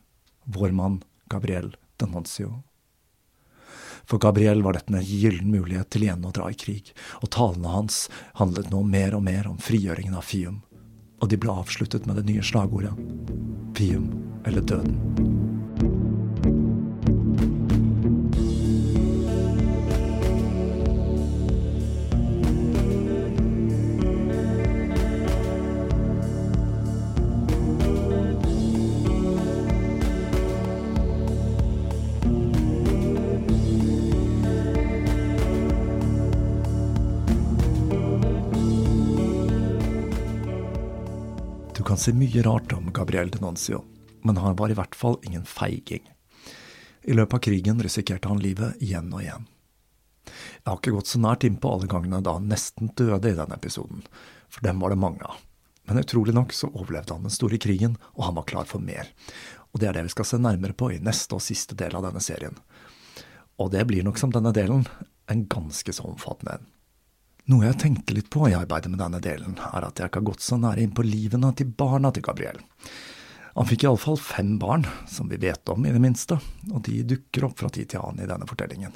Vår 0.47 0.71
mann 0.71 1.03
Gabriel 1.29 1.75
Denoncio. 1.99 2.63
For 4.09 4.23
Gabriel 4.23 4.63
var 4.63 4.79
dette 4.79 4.95
en 4.95 5.05
gyllen 5.05 5.51
mulighet 5.53 5.91
til 5.93 6.07
igjen 6.07 6.25
å 6.25 6.33
dra 6.33 6.47
i 6.49 6.57
krig, 6.57 6.95
og 7.21 7.33
talene 7.35 7.75
hans 7.75 8.07
handlet 8.39 8.71
nå 8.73 8.85
mer 8.87 9.19
og 9.19 9.27
mer 9.27 9.51
om 9.51 9.59
frigjøringen 9.61 10.17
av 10.17 10.25
Fium, 10.25 10.63
og 11.19 11.31
de 11.31 11.39
ble 11.41 11.55
avsluttet 11.55 12.07
med 12.07 12.21
det 12.21 12.29
nye 12.31 12.45
slagordet 12.45 12.95
Fium 13.79 14.11
eller 14.47 14.65
døden. 14.65 15.38
Kan 41.99 42.03
si 42.05 42.13
mye 42.15 42.43
rart 42.43 42.73
om 42.73 42.93
Gabriel 42.93 43.31
Denoncio, 43.31 43.85
men 44.23 44.37
han 44.37 44.57
var 44.57 44.71
i 44.71 44.75
hvert 44.79 44.95
fall 44.95 45.17
ingen 45.27 45.43
feiging. 45.45 46.05
I 47.03 47.17
løpet 47.17 47.35
av 47.35 47.41
krigen 47.43 47.83
risikerte 47.83 48.31
han 48.31 48.39
livet 48.39 48.79
igjen 48.79 49.09
og 49.11 49.25
igjen. 49.25 49.49
Jeg 50.31 50.69
har 50.69 50.79
ikke 50.79 50.93
gått 50.95 51.11
så 51.11 51.19
nært 51.19 51.47
innpå 51.49 51.73
alle 51.73 51.89
gangene 51.91 52.21
da 52.23 52.37
han 52.37 52.47
nesten 52.47 52.93
døde 52.95 53.33
i 53.33 53.35
denne 53.35 53.59
episoden, 53.59 54.07
for 54.47 54.63
dem 54.69 54.79
var 54.79 54.95
det 54.95 55.01
mange 55.03 55.27
av. 55.27 55.43
Men 55.91 55.99
utrolig 55.99 56.37
nok 56.39 56.55
så 56.55 56.71
overlevde 56.71 57.17
han 57.17 57.27
den 57.27 57.35
store 57.35 57.59
krigen, 57.59 57.99
og 58.15 58.29
han 58.29 58.39
var 58.39 58.47
klar 58.47 58.71
for 58.71 58.79
mer. 58.79 59.11
Og 59.75 59.83
det 59.83 59.91
er 59.91 59.99
det 59.99 60.07
vi 60.07 60.15
skal 60.15 60.31
se 60.31 60.39
nærmere 60.39 60.79
på 60.79 60.93
i 60.95 61.03
neste 61.03 61.35
og 61.35 61.43
siste 61.43 61.75
del 61.83 61.99
av 61.99 62.07
denne 62.07 62.23
serien. 62.23 62.55
Og 63.59 63.75
det 63.75 63.83
blir 63.91 64.07
nok 64.07 64.23
som 64.23 64.31
denne 64.31 64.55
delen 64.55 64.87
en 65.27 65.49
ganske 65.51 65.99
så 65.99 66.07
omfattende 66.07 66.61
en. 66.61 66.75
Noe 67.49 67.65
jeg 67.65 67.79
tenkte 67.81 68.13
litt 68.13 68.27
på 68.29 68.45
i 68.45 68.53
arbeidet 68.53 68.91
med 68.93 69.01
denne 69.01 69.23
delen, 69.25 69.55
er 69.57 69.87
at 69.87 69.97
jeg 69.97 70.11
ikke 70.11 70.21
har 70.21 70.27
gått 70.35 70.45
så 70.45 70.59
nære 70.61 70.83
inn 70.85 70.93
på 70.93 71.05
livene 71.07 71.49
til 71.57 71.71
barna 71.73 72.11
til 72.13 72.27
Gabriel. 72.27 72.59
Han 73.55 73.69
fikk 73.71 73.87
iallfall 73.87 74.19
fem 74.21 74.59
barn, 74.61 74.85
som 75.09 75.31
vi 75.33 75.39
vet 75.41 75.73
om 75.73 75.87
i 75.89 75.95
det 75.95 76.03
minste, 76.03 76.37
og 76.69 76.83
de 76.85 77.01
dukker 77.09 77.49
opp 77.49 77.57
fra 77.63 77.71
tid 77.73 77.89
til 77.89 78.05
annen 78.05 78.27
i 78.27 78.29
denne 78.29 78.47
fortellingen. 78.51 78.93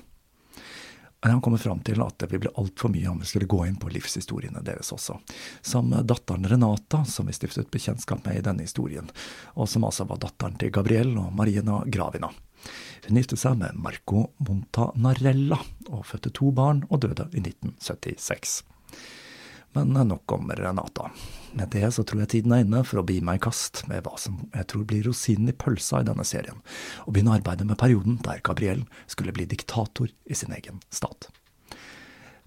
Men 1.22 1.32
han 1.32 1.40
kommer 1.40 1.62
fram 1.62 1.80
til 1.86 2.02
at 2.04 2.18
det 2.20 2.28
vil 2.28 2.42
bli 2.44 2.52
altfor 2.60 2.92
mye 2.92 3.08
om 3.08 3.24
vi 3.24 3.30
skulle 3.30 3.48
gå 3.48 3.62
inn 3.64 3.80
på 3.80 3.88
livshistoriene 3.94 4.60
deres 4.66 4.92
også, 4.92 5.16
som 5.64 5.88
datteren 6.04 6.44
Renata, 6.50 7.06
som 7.08 7.30
vi 7.30 7.36
stiftet 7.38 7.72
bekjentskap 7.72 8.26
med 8.26 8.36
i 8.36 8.44
denne 8.44 8.66
historien, 8.68 9.08
og 9.56 9.70
som 9.70 9.88
altså 9.88 10.04
var 10.12 10.20
datteren 10.20 10.60
til 10.60 10.74
Gabriel 10.74 11.16
og 11.22 11.32
Marina 11.38 11.80
Gravina. 11.86 12.28
Hun 13.06 13.18
giftet 13.18 13.40
seg 13.42 13.58
med 13.58 13.78
Marco 13.82 14.28
Montanarella 14.46 15.58
og 15.90 16.04
fødte 16.06 16.30
to 16.34 16.52
barn 16.54 16.84
og 16.88 17.02
døde 17.02 17.26
i 17.32 17.42
1976. 17.42 18.60
Men 19.72 19.96
nok 20.08 20.32
om 20.32 20.50
Renata. 20.52 21.10
Med 21.52 21.72
det 21.72 21.88
så 21.96 22.04
tror 22.04 22.22
jeg 22.22 22.30
tiden 22.32 22.52
er 22.52 22.62
inne 22.64 22.82
for 22.84 23.00
å 23.00 23.06
bi 23.08 23.18
meg 23.24 23.40
i 23.40 23.44
kast 23.46 23.82
med 23.88 24.04
hva 24.04 24.18
som 24.20 24.38
jeg 24.52 24.68
tror 24.68 24.84
blir 24.88 25.06
rosinen 25.08 25.48
i 25.48 25.56
pølsa 25.56 26.02
i 26.02 26.08
denne 26.08 26.26
serien, 26.28 26.60
og 27.06 27.14
begynne 27.14 27.38
arbeidet 27.38 27.66
med 27.68 27.80
perioden 27.80 28.18
der 28.24 28.42
Gabriel 28.44 28.84
skulle 29.10 29.32
bli 29.34 29.48
diktator 29.48 30.12
i 30.28 30.36
sin 30.36 30.52
egen 30.52 30.82
stat. 30.92 31.30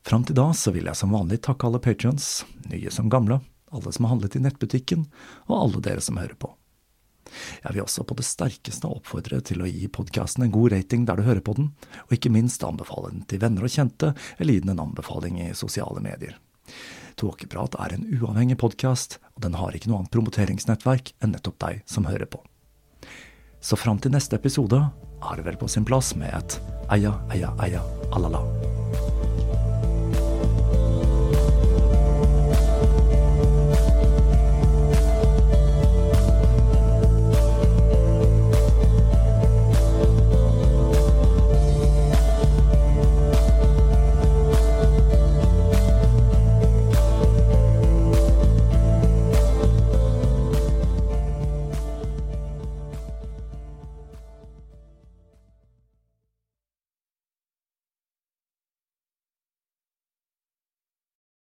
Fram 0.06 0.26
til 0.26 0.38
da 0.38 0.52
så 0.54 0.74
vil 0.74 0.86
jeg 0.86 0.98
som 1.00 1.16
vanlig 1.18 1.42
takke 1.46 1.66
alle 1.66 1.82
patrions, 1.82 2.46
nye 2.70 2.94
som 2.94 3.10
gamle, 3.10 3.42
alle 3.74 3.94
som 3.94 4.06
har 4.06 4.14
handlet 4.14 4.38
i 4.38 4.44
nettbutikken, 4.46 5.08
og 5.50 5.58
alle 5.58 5.82
dere 5.88 6.06
som 6.06 6.22
hører 6.22 6.38
på. 6.38 6.54
Jeg 7.64 7.76
vil 7.76 7.84
også 7.86 8.06
på 8.08 8.18
det 8.20 8.28
sterkeste 8.28 8.90
oppfordre 8.90 9.42
til 9.46 9.64
å 9.64 9.70
gi 9.70 9.90
podkasten 9.92 10.46
en 10.46 10.54
god 10.54 10.76
rating 10.76 11.06
der 11.08 11.20
du 11.20 11.28
hører 11.28 11.44
på 11.46 11.56
den, 11.58 11.72
og 12.08 12.18
ikke 12.18 12.34
minst 12.34 12.64
anbefale 12.68 13.14
den 13.14 13.26
til 13.30 13.42
venner 13.44 13.66
og 13.66 13.74
kjente, 13.74 14.14
eller 14.38 14.58
gi 14.58 14.66
den 14.66 14.76
en 14.76 14.84
anbefaling 14.88 15.42
i 15.46 15.54
sosiale 15.58 16.04
medier. 16.04 16.38
Tåkeprat 17.16 17.78
er 17.80 17.96
en 17.96 18.06
uavhengig 18.18 18.58
podkast, 18.60 19.20
og 19.36 19.46
den 19.46 19.56
har 19.56 19.76
ikke 19.76 19.92
noe 19.92 20.04
annet 20.04 20.14
promoteringsnettverk 20.16 21.14
enn 21.24 21.36
nettopp 21.36 21.60
deg 21.64 21.84
som 21.90 22.10
hører 22.10 22.28
på. 22.28 22.44
Så 23.64 23.80
fram 23.80 24.02
til 24.02 24.14
neste 24.14 24.38
episode 24.38 24.82
er 25.26 25.40
det 25.40 25.48
vel 25.48 25.60
på 25.62 25.72
sin 25.72 25.88
plass 25.88 26.14
med 26.20 26.36
et 26.36 26.60
eia, 26.94 27.16
eia, 27.34 27.56
eia, 27.64 27.84
alala. 28.14 28.44